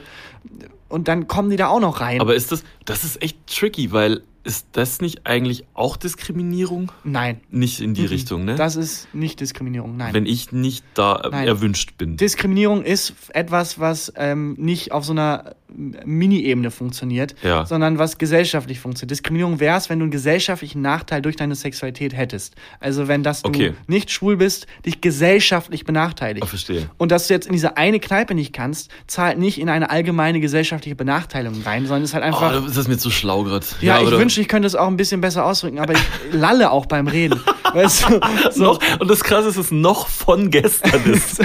und 0.89 1.07
dann 1.07 1.27
kommen 1.27 1.49
die 1.49 1.55
da 1.55 1.67
auch 1.67 1.79
noch 1.79 2.01
rein. 2.01 2.19
Aber 2.21 2.35
ist 2.35 2.51
das, 2.51 2.63
das 2.85 3.03
ist 3.03 3.21
echt 3.21 3.37
tricky, 3.47 3.91
weil 3.91 4.21
ist 4.43 4.67
das 4.73 4.99
nicht 5.01 5.25
eigentlich 5.25 5.63
auch 5.73 5.95
Diskriminierung? 5.97 6.91
nein, 7.03 7.39
Nicht 7.49 7.79
in 7.81 7.93
die 7.93 8.01
Mhm. 8.01 8.07
Richtung, 8.07 8.45
ne? 8.45 8.55
das 8.55 8.75
ist 8.75 9.07
nicht 9.13 9.39
Diskriminierung, 9.39 9.95
nein. 9.97 10.13
wenn 10.13 10.25
ich 10.25 10.51
nicht 10.51 10.83
da 10.95 11.15
äh, 11.17 11.29
Nein. 11.29 11.47
erwünscht 11.47 11.97
bin. 11.97 12.17
Diskriminierung 12.17 12.83
ist 12.83 13.13
etwas, 13.29 13.79
was 13.79 14.11
ähm, 14.17 14.55
nicht 14.57 14.91
auf 14.91 15.05
so 15.05 15.11
einer 15.13 15.55
Mini-Ebene 15.75 16.69
funktioniert, 16.71 17.35
Ja. 17.41 17.65
sondern 17.65 17.97
was 17.97 18.17
gesellschaftlich 18.17 18.79
funktioniert. 18.79 19.11
Diskriminierung 19.11 19.59
wäre 19.59 19.77
es, 19.77 19.89
wenn 19.89 19.99
du 19.99 20.03
einen 20.03 20.11
gesellschaftlichen 20.11 20.81
Nachteil 20.81 21.21
durch 21.21 21.35
deine 21.35 21.55
Sexualität 21.55 22.15
hättest. 22.15 22.55
Also 22.79 23.07
wenn 23.07 23.23
das 23.23 23.41
du 23.41 23.49
Okay. 23.49 23.73
nicht 23.87 24.11
schwul 24.11 24.37
bist, 24.37 24.67
dich 24.85 25.01
gesellschaftlich 25.01 25.83
benachteiligt. 25.85 26.43
Ah, 26.43 26.47
verstehe. 26.47 26.89
Und 26.97 27.11
dass 27.11 27.27
du 27.27 27.33
jetzt 27.33 27.47
in 27.47 27.53
diese 27.53 27.77
eine 27.77 27.99
Kneipe 27.99 28.35
nicht 28.35 28.53
kannst, 28.53 28.91
zahlt 29.07 29.39
nicht 29.39 29.59
in 29.59 29.69
eine 29.69 29.89
allgemeine 29.89 30.39
gesellschaftliche 30.39 30.95
Benachteiligung 30.95 31.61
rein, 31.63 31.85
sondern 31.87 32.03
ist 32.03 32.13
halt 32.13 32.23
einfach. 32.23 32.55
Oh, 32.55 32.65
das 32.67 32.77
ist 32.77 32.87
mir 32.87 32.97
zu 32.97 33.09
schlau 33.09 33.43
gerade. 33.43 33.65
ja, 33.81 34.01
ich 34.01 34.11
wünschte, 34.11 34.32
wünschte, 34.33 34.41
ich 34.41 34.47
könnte 34.47 34.67
es 34.67 34.75
auch 34.75 34.87
ein 34.87 34.97
bisschen 34.97 35.21
besser 35.21 35.45
ausdrücken, 35.45 35.79
aber 35.79 35.93
ich 35.93 35.99
lalle 36.31 36.71
auch 36.71 36.85
beim 36.85 37.07
Reden. 37.07 37.39
Weißt 37.73 38.05
du, 38.09 38.19
so. 38.51 38.79
Und 38.99 39.09
das 39.09 39.23
Krasse 39.23 39.49
ist, 39.49 39.57
es 39.57 39.71
noch 39.71 40.07
von 40.07 40.49
gestern 40.51 41.03
ist. 41.13 41.41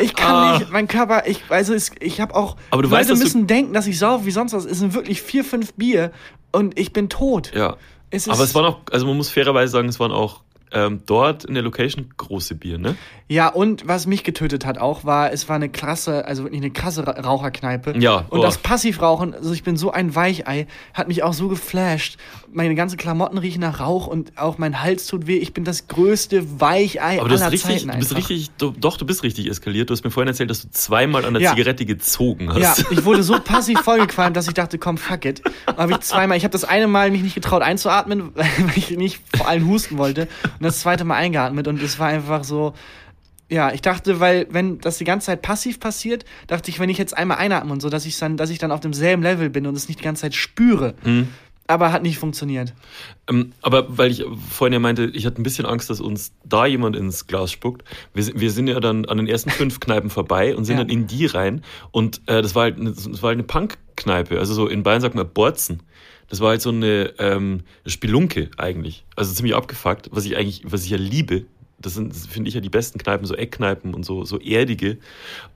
Ich 0.00 0.14
kann 0.14 0.34
Ah. 0.34 0.58
nicht, 0.58 0.70
mein 0.70 0.86
Körper, 0.86 1.24
ich, 1.26 1.42
also 1.48 1.74
es, 1.74 1.90
ich 2.00 2.20
habe 2.20 2.34
auch, 2.34 2.56
Aber 2.70 2.82
du 2.82 2.88
Leute 2.88 3.10
weißt, 3.10 3.22
müssen 3.22 3.46
denken, 3.46 3.72
dass 3.72 3.86
ich 3.86 3.98
sauf 3.98 4.24
wie 4.26 4.30
sonst 4.30 4.52
was. 4.52 4.64
Es 4.64 4.78
sind 4.78 4.94
wirklich 4.94 5.22
vier, 5.22 5.44
fünf 5.44 5.72
Bier 5.74 6.12
und 6.52 6.78
ich 6.78 6.92
bin 6.92 7.08
tot. 7.08 7.52
ja. 7.54 7.76
Es 8.10 8.26
Aber 8.26 8.42
es 8.42 8.54
waren 8.54 8.64
auch, 8.64 8.78
also 8.90 9.06
man 9.06 9.18
muss 9.18 9.28
fairerweise 9.28 9.70
sagen, 9.70 9.86
es 9.86 10.00
waren 10.00 10.12
auch 10.12 10.40
ähm, 10.72 11.00
dort 11.06 11.44
in 11.44 11.54
der 11.54 11.62
Location 11.62 12.06
große 12.16 12.54
Bier, 12.54 12.78
ne? 12.78 12.96
Ja, 13.30 13.48
und 13.48 13.86
was 13.86 14.06
mich 14.06 14.24
getötet 14.24 14.64
hat 14.64 14.78
auch, 14.78 15.04
war, 15.04 15.32
es 15.32 15.48
war 15.50 15.56
eine 15.56 15.68
krasse, 15.68 16.24
also 16.24 16.44
wirklich 16.44 16.62
eine 16.62 16.70
krasse 16.70 17.06
Ra- 17.06 17.20
Raucherkneipe. 17.20 17.94
Ja, 17.98 18.18
Und 18.30 18.38
boah. 18.38 18.42
das 18.46 18.56
Passivrauchen, 18.58 19.34
also 19.34 19.52
ich 19.52 19.62
bin 19.62 19.76
so 19.76 19.90
ein 19.90 20.14
Weichei, 20.14 20.66
hat 20.94 21.08
mich 21.08 21.22
auch 21.22 21.34
so 21.34 21.48
geflasht. 21.48 22.16
Meine 22.50 22.74
ganzen 22.74 22.96
Klamotten 22.96 23.36
riechen 23.36 23.60
nach 23.60 23.80
Rauch 23.80 24.06
und 24.06 24.38
auch 24.38 24.56
mein 24.56 24.80
Hals 24.82 25.06
tut 25.06 25.26
weh. 25.26 25.36
Ich 25.36 25.52
bin 25.52 25.64
das 25.64 25.88
größte 25.88 26.60
Weichei 26.60 27.20
Aber 27.20 27.28
du, 27.28 27.34
aller 27.34 27.52
richtig, 27.52 27.82
Zeiten 27.82 27.90
du 27.90 27.98
bist 27.98 28.16
richtig, 28.16 28.50
du, 28.56 28.70
doch, 28.70 28.96
du 28.96 29.04
bist 29.04 29.22
richtig 29.22 29.48
eskaliert. 29.50 29.90
Du 29.90 29.92
hast 29.92 30.04
mir 30.04 30.10
vorhin 30.10 30.28
erzählt, 30.28 30.48
dass 30.48 30.62
du 30.62 30.70
zweimal 30.70 31.26
an 31.26 31.34
der 31.34 31.42
Ja. 31.42 31.50
Zigarette 31.54 31.84
gezogen 31.84 32.48
hast. 32.54 32.58
Ja, 32.58 32.74
ich 32.90 33.04
wurde 33.04 33.22
so 33.22 33.38
passiv 33.44 33.78
vollgequalmt, 33.80 34.34
dass 34.36 34.48
ich 34.48 34.54
dachte, 34.54 34.78
komm, 34.78 34.96
fuck 34.96 35.26
it. 35.26 35.42
Habe 35.66 35.92
ich 35.92 36.00
zweimal, 36.00 36.38
ich 36.38 36.44
habe 36.44 36.52
das 36.52 36.64
eine 36.64 36.86
Mal 36.88 37.10
mich 37.10 37.22
nicht 37.22 37.34
getraut 37.34 37.60
einzuatmen, 37.62 38.30
weil 38.34 38.46
ich 38.74 38.90
nicht 38.96 39.20
vor 39.36 39.46
allem 39.48 39.66
husten 39.68 39.98
wollte. 39.98 40.28
Und 40.58 40.64
das 40.64 40.80
zweite 40.80 41.04
Mal 41.04 41.16
eingeatmet 41.16 41.68
und 41.68 41.82
es 41.82 41.98
war 41.98 42.08
einfach 42.08 42.44
so. 42.44 42.74
Ja, 43.50 43.72
ich 43.72 43.80
dachte, 43.80 44.20
weil 44.20 44.46
wenn 44.50 44.78
das 44.78 44.98
die 44.98 45.04
ganze 45.04 45.26
Zeit 45.26 45.40
passiv 45.40 45.80
passiert, 45.80 46.26
dachte 46.48 46.70
ich, 46.70 46.80
wenn 46.80 46.90
ich 46.90 46.98
jetzt 46.98 47.16
einmal 47.16 47.38
einatme 47.38 47.72
und 47.72 47.80
so, 47.80 47.88
dass 47.88 48.04
ich 48.04 48.18
dann, 48.18 48.36
dass 48.36 48.50
ich 48.50 48.58
dann 48.58 48.70
auf 48.70 48.80
demselben 48.80 49.22
Level 49.22 49.48
bin 49.48 49.66
und 49.66 49.74
es 49.74 49.88
nicht 49.88 50.00
die 50.00 50.04
ganze 50.04 50.20
Zeit 50.22 50.34
spüre. 50.34 50.92
Aber 51.66 51.90
hat 51.92 52.02
nicht 52.02 52.18
funktioniert. 52.18 52.74
Ähm, 53.28 53.52
aber 53.62 53.96
weil 53.98 54.10
ich 54.10 54.24
vorhin 54.50 54.72
ja 54.74 54.78
meinte, 54.78 55.04
ich 55.14 55.24
hatte 55.26 55.40
ein 55.40 55.44
bisschen 55.44 55.64
Angst, 55.66 55.88
dass 55.90 56.00
uns 56.00 56.32
da 56.44 56.66
jemand 56.66 56.94
ins 56.96 57.26
Glas 57.26 57.50
spuckt. 57.50 57.84
Wir, 58.14 58.22
sind- 58.22 58.38
wir 58.40 58.50
sind 58.50 58.68
ja 58.68 58.80
dann 58.80 59.04
an 59.06 59.16
den 59.18 59.26
ersten 59.26 59.48
fünf 59.50 59.78
Kneipen 59.80 60.10
vorbei 60.10 60.54
und 60.56 60.64
sind 60.66 60.76
Ja. 60.78 60.84
dann 60.84 60.90
in 60.90 61.06
die 61.06 61.24
rein. 61.26 61.62
Und 61.90 62.20
äh, 62.26 62.40
das 62.42 62.54
war 62.54 62.64
halt 62.64 62.78
eine, 62.78 62.92
das 62.92 63.06
war 63.22 63.28
halt 63.28 63.36
eine 63.36 63.42
Punk-Kneipe. 63.44 64.38
Also 64.38 64.52
so 64.54 64.66
in 64.66 64.82
Bayern 64.82 65.00
sagt 65.00 65.14
man 65.14 65.26
Borzen. 65.28 65.82
Das 66.28 66.40
war 66.40 66.50
halt 66.50 66.62
so 66.62 66.70
eine 66.70 67.14
ähm, 67.18 67.60
Spelunke 67.86 68.50
eigentlich. 68.58 69.04
Also 69.16 69.32
ziemlich 69.32 69.54
abgefuckt, 69.54 70.10
was 70.12 70.24
ich 70.26 70.36
eigentlich, 70.36 70.62
was 70.64 70.84
ich 70.84 70.90
ja 70.90 70.98
liebe. 70.98 71.46
Das 71.80 71.94
sind, 71.94 72.14
finde 72.16 72.48
ich 72.48 72.54
ja 72.54 72.60
die 72.60 72.70
besten 72.70 72.98
Kneipen, 72.98 73.24
so 73.26 73.34
Eckkneipen 73.34 73.94
und 73.94 74.04
so, 74.04 74.24
so 74.24 74.38
erdige. 74.40 74.98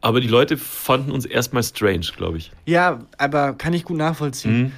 Aber 0.00 0.20
die 0.20 0.28
Leute 0.28 0.56
fanden 0.56 1.10
uns 1.10 1.24
erstmal 1.26 1.64
strange, 1.64 2.06
glaube 2.16 2.38
ich. 2.38 2.52
Ja, 2.64 3.00
aber 3.18 3.54
kann 3.54 3.72
ich 3.74 3.84
gut 3.84 3.96
nachvollziehen. 3.96 4.62
Mhm. 4.62 4.72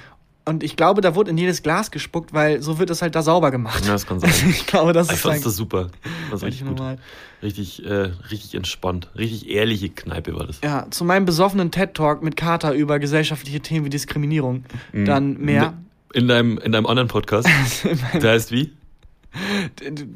Und 0.47 0.63
ich 0.63 0.75
glaube, 0.75 1.01
da 1.01 1.15
wurde 1.15 1.31
in 1.31 1.37
jedes 1.39 1.63
Glas 1.63 1.89
gespuckt, 1.91 2.31
weil 2.33 2.61
so 2.61 2.77
wird 2.77 2.89
es 2.91 3.01
halt 3.01 3.15
da 3.15 3.23
sauber 3.23 3.49
gemacht. 3.49 3.83
Ja, 3.85 3.93
das 3.93 4.05
kann 4.05 4.19
sein. 4.19 4.31
Ich 4.49 4.65
glaube, 4.67 4.93
das 4.93 5.07
Ich 5.07 5.13
ist 5.13 5.21
fand 5.21 5.43
das 5.45 5.55
super. 5.55 5.89
Das 6.29 6.41
war 6.41 6.47
richtig 6.47 6.67
gut. 6.67 6.77
normal. 6.77 6.97
Richtig, 7.41 7.83
äh, 7.85 8.11
richtig 8.31 8.53
entspannt. 8.55 9.09
Richtig 9.15 9.49
ehrliche 9.49 9.89
Kneipe 9.89 10.35
war 10.35 10.45
das. 10.47 10.61
Ja, 10.63 10.87
zu 10.89 11.03
meinem 11.03 11.25
besoffenen 11.25 11.71
TED-Talk 11.71 12.21
mit 12.23 12.35
Kater 12.37 12.73
über 12.73 12.99
gesellschaftliche 12.99 13.59
Themen 13.59 13.85
wie 13.85 13.89
Diskriminierung. 13.89 14.65
Dann 14.93 15.37
mehr. 15.39 15.73
In 16.15 16.27
deinem, 16.29 16.57
in 16.59 16.71
deinem 16.71 16.85
anderen 16.85 17.09
Podcast. 17.09 17.47
Der 18.21 18.31
heißt 18.31 18.51
wie? 18.51 18.71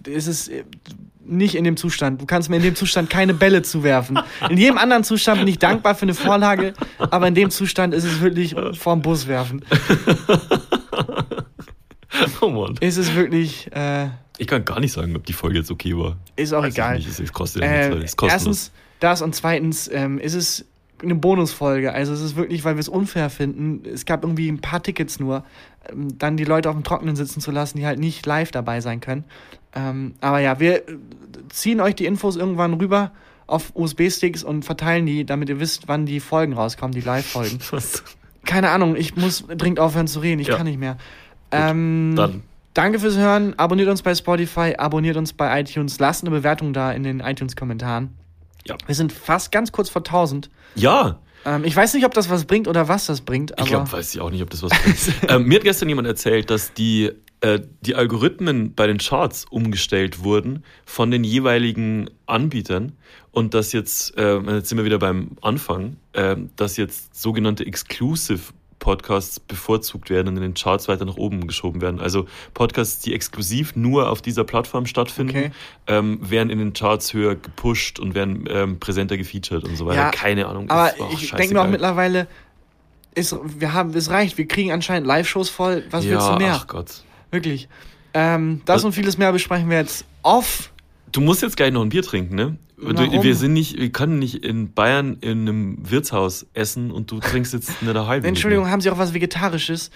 Es 0.09 0.27
ist 0.27 0.47
äh, 0.47 0.63
nicht 1.25 1.55
in 1.55 1.65
dem 1.65 1.75
Zustand. 1.75 2.21
Du 2.21 2.25
kannst 2.25 2.49
mir 2.49 2.55
in 2.55 2.61
dem 2.63 2.75
Zustand 2.75 3.09
keine 3.09 3.33
Bälle 3.33 3.63
zuwerfen. 3.63 4.17
In 4.49 4.57
jedem 4.57 4.77
anderen 4.77 5.03
Zustand 5.03 5.39
bin 5.39 5.47
ich 5.49 5.59
dankbar 5.59 5.95
für 5.95 6.03
eine 6.03 6.13
Vorlage, 6.13 6.73
aber 6.97 7.27
in 7.27 7.35
dem 7.35 7.49
Zustand 7.49 7.93
ist 7.93 8.05
es 8.05 8.21
wirklich 8.21 8.55
vorm 8.77 9.01
Bus 9.01 9.27
werfen. 9.27 9.63
Oh 12.41 12.49
Mann. 12.49 12.75
Es 12.81 12.97
ist 12.97 13.15
wirklich, 13.15 13.69
äh, 13.73 14.07
Ich 14.37 14.47
kann 14.47 14.65
gar 14.65 14.79
nicht 14.79 14.91
sagen, 14.93 15.15
ob 15.15 15.25
die 15.25 15.33
Folge 15.33 15.59
jetzt 15.59 15.71
okay 15.71 15.95
war. 15.95 16.17
ist 16.35 16.53
auch 16.53 16.63
Weiß 16.63 16.73
egal. 16.73 16.97
Es 16.97 17.31
kostet 17.33 17.61
ja 17.63 17.89
nichts, 17.89 18.13
Äh, 18.13 18.15
kostenlos. 18.15 18.31
erstens 18.33 18.71
das 18.99 19.21
und 19.21 19.35
zweitens 19.35 19.89
ähm, 19.93 20.19
ist 20.19 20.33
es 20.33 20.65
eine 21.03 21.15
Bonusfolge. 21.15 21.93
Also 21.93 22.13
es 22.13 22.21
ist 22.21 22.35
wirklich, 22.35 22.63
weil 22.63 22.75
wir 22.75 22.81
es 22.81 22.89
unfair 22.89 23.29
finden. 23.29 23.83
Es 23.87 24.05
gab 24.05 24.23
irgendwie 24.23 24.49
ein 24.49 24.59
paar 24.59 24.81
Tickets 24.83 25.19
nur, 25.19 25.43
ähm, 25.91 26.17
dann 26.17 26.37
die 26.37 26.45
Leute 26.45 26.69
auf 26.69 26.75
dem 26.75 26.83
Trockenen 26.83 27.15
sitzen 27.15 27.41
zu 27.41 27.51
lassen, 27.51 27.77
die 27.77 27.85
halt 27.85 27.99
nicht 27.99 28.25
live 28.25 28.51
dabei 28.51 28.81
sein 28.81 28.99
können. 28.99 29.23
Ähm, 29.75 30.15
aber 30.21 30.39
ja, 30.39 30.59
wir 30.59 30.87
äh, 30.87 30.97
ziehen 31.49 31.79
euch 31.81 31.95
die 31.95 32.05
Infos 32.05 32.35
irgendwann 32.35 32.73
rüber 32.73 33.11
auf 33.47 33.71
USB-Sticks 33.75 34.43
und 34.43 34.63
verteilen 34.63 35.05
die, 35.05 35.25
damit 35.25 35.49
ihr 35.49 35.59
wisst, 35.59 35.87
wann 35.87 36.05
die 36.05 36.19
Folgen 36.19 36.53
rauskommen, 36.53 36.93
die 36.93 37.01
Live-Folgen. 37.01 37.59
Keine 38.45 38.69
Ahnung, 38.69 38.95
ich 38.95 39.15
muss 39.15 39.45
dringend 39.47 39.79
aufhören 39.79 40.07
zu 40.07 40.19
reden, 40.19 40.39
ich 40.39 40.47
Ja. 40.47 40.57
kann 40.57 40.65
nicht 40.65 40.79
mehr. 40.79 40.97
Ähm, 41.51 42.13
Dann. 42.15 42.43
Danke 42.75 42.99
fürs 42.99 43.17
Hören. 43.17 43.57
Abonniert 43.57 43.89
uns 43.89 44.03
bei 44.03 44.13
Spotify, 44.13 44.75
abonniert 44.77 45.17
uns 45.17 45.33
bei 45.33 45.59
iTunes, 45.59 45.99
lasst 45.99 46.23
eine 46.23 46.29
Bewertung 46.29 46.73
da 46.73 46.91
in 46.91 47.03
den 47.03 47.19
iTunes-Kommentaren. 47.19 48.13
Ja. 48.65 48.75
Wir 48.85 48.95
sind 48.95 49.11
fast 49.11 49.51
ganz 49.51 49.71
kurz 49.71 49.89
vor 49.89 50.01
1000. 50.03 50.49
Ja, 50.75 51.19
Ähm, 51.45 51.63
ich 51.63 51.75
weiß 51.75 51.93
nicht, 51.93 52.05
ob 52.05 52.13
das 52.13 52.29
was 52.29 52.45
bringt 52.45 52.67
oder 52.67 52.87
was 52.87 53.05
das 53.05 53.21
bringt, 53.21 53.53
aber 53.53 53.63
ich 53.63 53.69
glaube, 53.69 53.91
weiß 53.91 54.13
ich 54.13 54.21
auch 54.21 54.29
nicht, 54.29 54.43
ob 54.43 54.49
das 54.49 54.61
was 54.61 54.71
bringt. 54.71 54.97
ähm, 55.29 55.45
mir 55.45 55.55
hat 55.55 55.63
gestern 55.63 55.87
jemand 55.89 56.07
erzählt, 56.07 56.49
dass 56.49 56.73
die, 56.73 57.11
äh, 57.39 57.59
die 57.81 57.95
Algorithmen 57.95 58.75
bei 58.75 58.87
den 58.87 58.97
Charts 58.97 59.45
umgestellt 59.49 60.23
wurden 60.23 60.63
von 60.85 61.11
den 61.11 61.23
jeweiligen 61.23 62.09
Anbietern 62.25 62.91
und 63.31 63.53
dass 63.53 63.71
jetzt, 63.71 64.17
äh, 64.17 64.37
jetzt 64.37 64.69
sind 64.69 64.77
wir 64.77 64.85
wieder 64.85 64.99
beim 64.99 65.37
Anfang, 65.41 65.95
äh, 66.13 66.35
dass 66.57 66.75
jetzt 66.75 67.15
sogenannte 67.19 67.65
Exclusive 67.65 68.51
Podcasts 68.79 69.39
bevorzugt 69.39 70.09
werden 70.09 70.29
und 70.29 70.37
in 70.37 70.41
den 70.41 70.53
Charts 70.53 70.87
weiter 70.87 71.05
nach 71.05 71.17
oben 71.17 71.47
geschoben 71.47 71.81
werden. 71.81 71.99
Also 71.99 72.27
Podcasts, 72.53 73.01
die 73.01 73.13
exklusiv 73.13 73.75
nur 73.75 74.09
auf 74.09 74.21
dieser 74.21 74.43
Plattform 74.45 74.85
stattfinden, 74.85 75.35
Okay. 75.37 75.51
ähm, 75.87 76.19
werden 76.21 76.49
in 76.49 76.59
den 76.59 76.73
Charts 76.73 77.13
höher 77.13 77.35
gepusht 77.35 77.99
und 77.99 78.15
werden 78.15 78.45
ähm, 78.49 78.79
präsenter 78.79 79.17
gefeatured 79.17 79.63
und 79.65 79.75
so 79.75 79.85
weiter. 79.85 79.97
Ja, 80.03 80.11
Keine 80.11 80.47
Ahnung. 80.47 80.69
aber 80.69 80.93
ist 80.93 81.01
auch 81.01 81.11
ich 81.13 81.31
denke 81.31 81.53
mir 81.53 81.61
auch 81.61 81.67
mittlerweile, 81.67 82.27
ist, 83.15 83.35
wir 83.43 83.73
haben, 83.73 83.93
es 83.95 84.09
reicht. 84.09 84.37
Wir 84.37 84.47
kriegen 84.47 84.71
anscheinend 84.71 85.05
Live-Shows 85.07 85.49
voll. 85.49 85.83
Was 85.91 86.05
ja, 86.05 86.11
willst 86.11 86.29
du 86.29 86.35
mehr? 86.37 86.53
Ach 86.55 86.67
Gott. 86.67 87.03
Wirklich. 87.31 87.67
Ähm, 88.13 88.61
das 88.65 88.75
Also- 88.75 88.87
und 88.87 88.93
vieles 88.93 89.17
mehr 89.17 89.31
besprechen 89.31 89.69
wir 89.69 89.77
jetzt 89.77 90.05
off. 90.23 90.71
Du 91.11 91.21
musst 91.21 91.41
jetzt 91.41 91.57
gleich 91.57 91.71
noch 91.71 91.81
ein 91.81 91.89
Bier 91.89 92.03
trinken, 92.03 92.35
ne? 92.35 92.57
Warum? 92.81 93.23
wir 93.23 93.35
sind 93.35 93.53
nicht, 93.53 93.77
wir 93.77 93.91
können 93.91 94.19
nicht 94.19 94.43
in 94.43 94.73
Bayern 94.73 95.17
in 95.21 95.41
einem 95.41 95.77
Wirtshaus 95.89 96.45
essen 96.53 96.91
und 96.91 97.11
du 97.11 97.19
trinkst 97.19 97.53
jetzt 97.53 97.71
eine 97.81 98.07
halbe. 98.07 98.27
Entschuldigung, 98.27 98.69
haben 98.69 98.81
Sie 98.81 98.89
auch 98.89 98.97
was 98.97 99.13
Vegetarisches? 99.13 99.91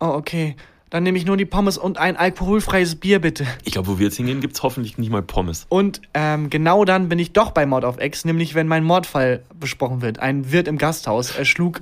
Oh, 0.00 0.06
okay. 0.06 0.56
Dann 0.90 1.02
nehme 1.02 1.18
ich 1.18 1.26
nur 1.26 1.36
die 1.36 1.46
Pommes 1.46 1.78
und 1.78 1.98
ein 1.98 2.16
alkoholfreies 2.16 2.94
Bier, 2.96 3.18
bitte. 3.18 3.44
Ich 3.64 3.72
glaube, 3.72 3.88
wo 3.88 3.98
wir 3.98 4.06
jetzt 4.06 4.16
hingehen, 4.16 4.40
gibt's 4.40 4.62
hoffentlich 4.62 4.98
nicht 4.98 5.10
mal 5.10 5.22
Pommes. 5.22 5.66
Und 5.68 6.00
ähm, 6.14 6.48
genau 6.48 6.84
dann 6.84 7.08
bin 7.08 7.18
ich 7.18 7.32
doch 7.32 7.50
bei 7.50 7.66
Mord 7.66 7.84
auf 7.84 7.98
Ex, 7.98 8.24
nämlich 8.24 8.54
wenn 8.54 8.68
mein 8.68 8.84
Mordfall 8.84 9.42
besprochen 9.58 10.00
wird. 10.00 10.20
Ein 10.20 10.52
Wirt 10.52 10.68
im 10.68 10.78
Gasthaus 10.78 11.36
erschlug 11.36 11.80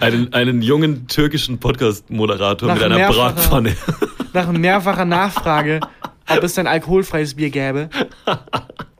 Einen, 0.00 0.32
einen 0.32 0.60
jungen 0.60 1.06
türkischen 1.06 1.58
Podcast-Moderator 1.60 2.74
mit 2.74 2.82
einer 2.82 3.08
Bratpfanne. 3.08 3.76
nach 4.32 4.50
mehrfacher 4.50 5.04
Nachfrage, 5.04 5.80
ob 6.28 6.42
es 6.42 6.58
ein 6.58 6.66
alkoholfreies 6.66 7.34
Bier 7.34 7.50
gäbe, 7.50 7.90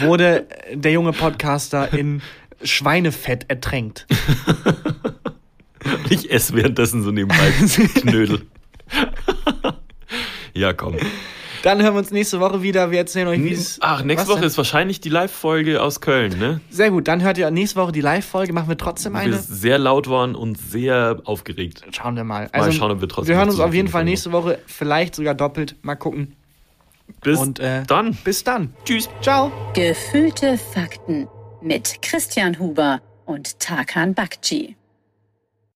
wurde 0.00 0.46
der 0.72 0.92
junge 0.92 1.12
Podcaster 1.12 1.92
in 1.92 2.22
Schweinefett 2.62 3.46
ertränkt. 3.48 4.06
Ich 6.10 6.30
esse 6.30 6.54
währenddessen 6.54 7.02
so 7.02 7.10
nebenbei 7.10 7.50
Knödel. 8.00 8.42
ja, 10.54 10.72
komm. 10.72 10.96
Dann 11.62 11.82
hören 11.82 11.94
wir 11.94 11.98
uns 11.98 12.10
nächste 12.10 12.38
Woche 12.40 12.62
wieder. 12.62 12.90
Wir 12.90 12.98
erzählen 12.98 13.26
euch, 13.28 13.42
wie 13.42 13.52
es. 13.52 13.78
Ach, 13.80 14.02
nächste 14.04 14.28
Woche 14.28 14.40
denn? 14.40 14.46
ist 14.46 14.56
wahrscheinlich 14.58 15.00
die 15.00 15.08
Live-Folge 15.08 15.82
aus 15.82 16.00
Köln, 16.00 16.38
ne? 16.38 16.60
Sehr 16.70 16.90
gut, 16.90 17.08
dann 17.08 17.22
hört 17.22 17.36
ihr 17.38 17.50
nächste 17.50 17.80
Woche 17.80 17.92
die 17.92 18.00
Live-Folge. 18.00 18.52
Machen 18.52 18.68
wir 18.68 18.76
trotzdem 18.78 19.12
Wo 19.14 19.16
wir 19.18 19.22
eine. 19.22 19.38
sehr 19.38 19.78
laut 19.78 20.08
waren 20.08 20.34
und 20.34 20.56
sehr 20.56 21.20
aufgeregt. 21.24 21.82
Schauen 21.90 22.16
wir 22.16 22.24
mal. 22.24 22.48
Mal 22.52 22.72
schauen, 22.72 22.92
ob 22.92 23.00
wir 23.00 23.08
trotzdem 23.08 23.32
wir 23.32 23.38
hören 23.38 23.48
uns 23.50 23.58
auf 23.60 23.74
jeden 23.74 23.88
Fall 23.88 24.04
nächste 24.04 24.30
Woche, 24.32 24.58
vielleicht 24.66 25.14
sogar 25.16 25.34
doppelt. 25.34 25.74
Mal 25.82 25.96
gucken. 25.96 26.34
Bis 27.22 27.38
Und, 27.38 27.58
äh, 27.60 27.82
dann. 27.86 28.14
Bis 28.24 28.44
dann. 28.44 28.74
Tschüss. 28.84 29.08
Ciao. 29.22 29.52
Gefühlte 29.74 30.58
Fakten 30.58 31.28
mit 31.60 32.00
Christian 32.02 32.58
Huber 32.58 33.00
und 33.26 33.58
Tarkan 33.60 34.14
Bakci. 34.14 34.77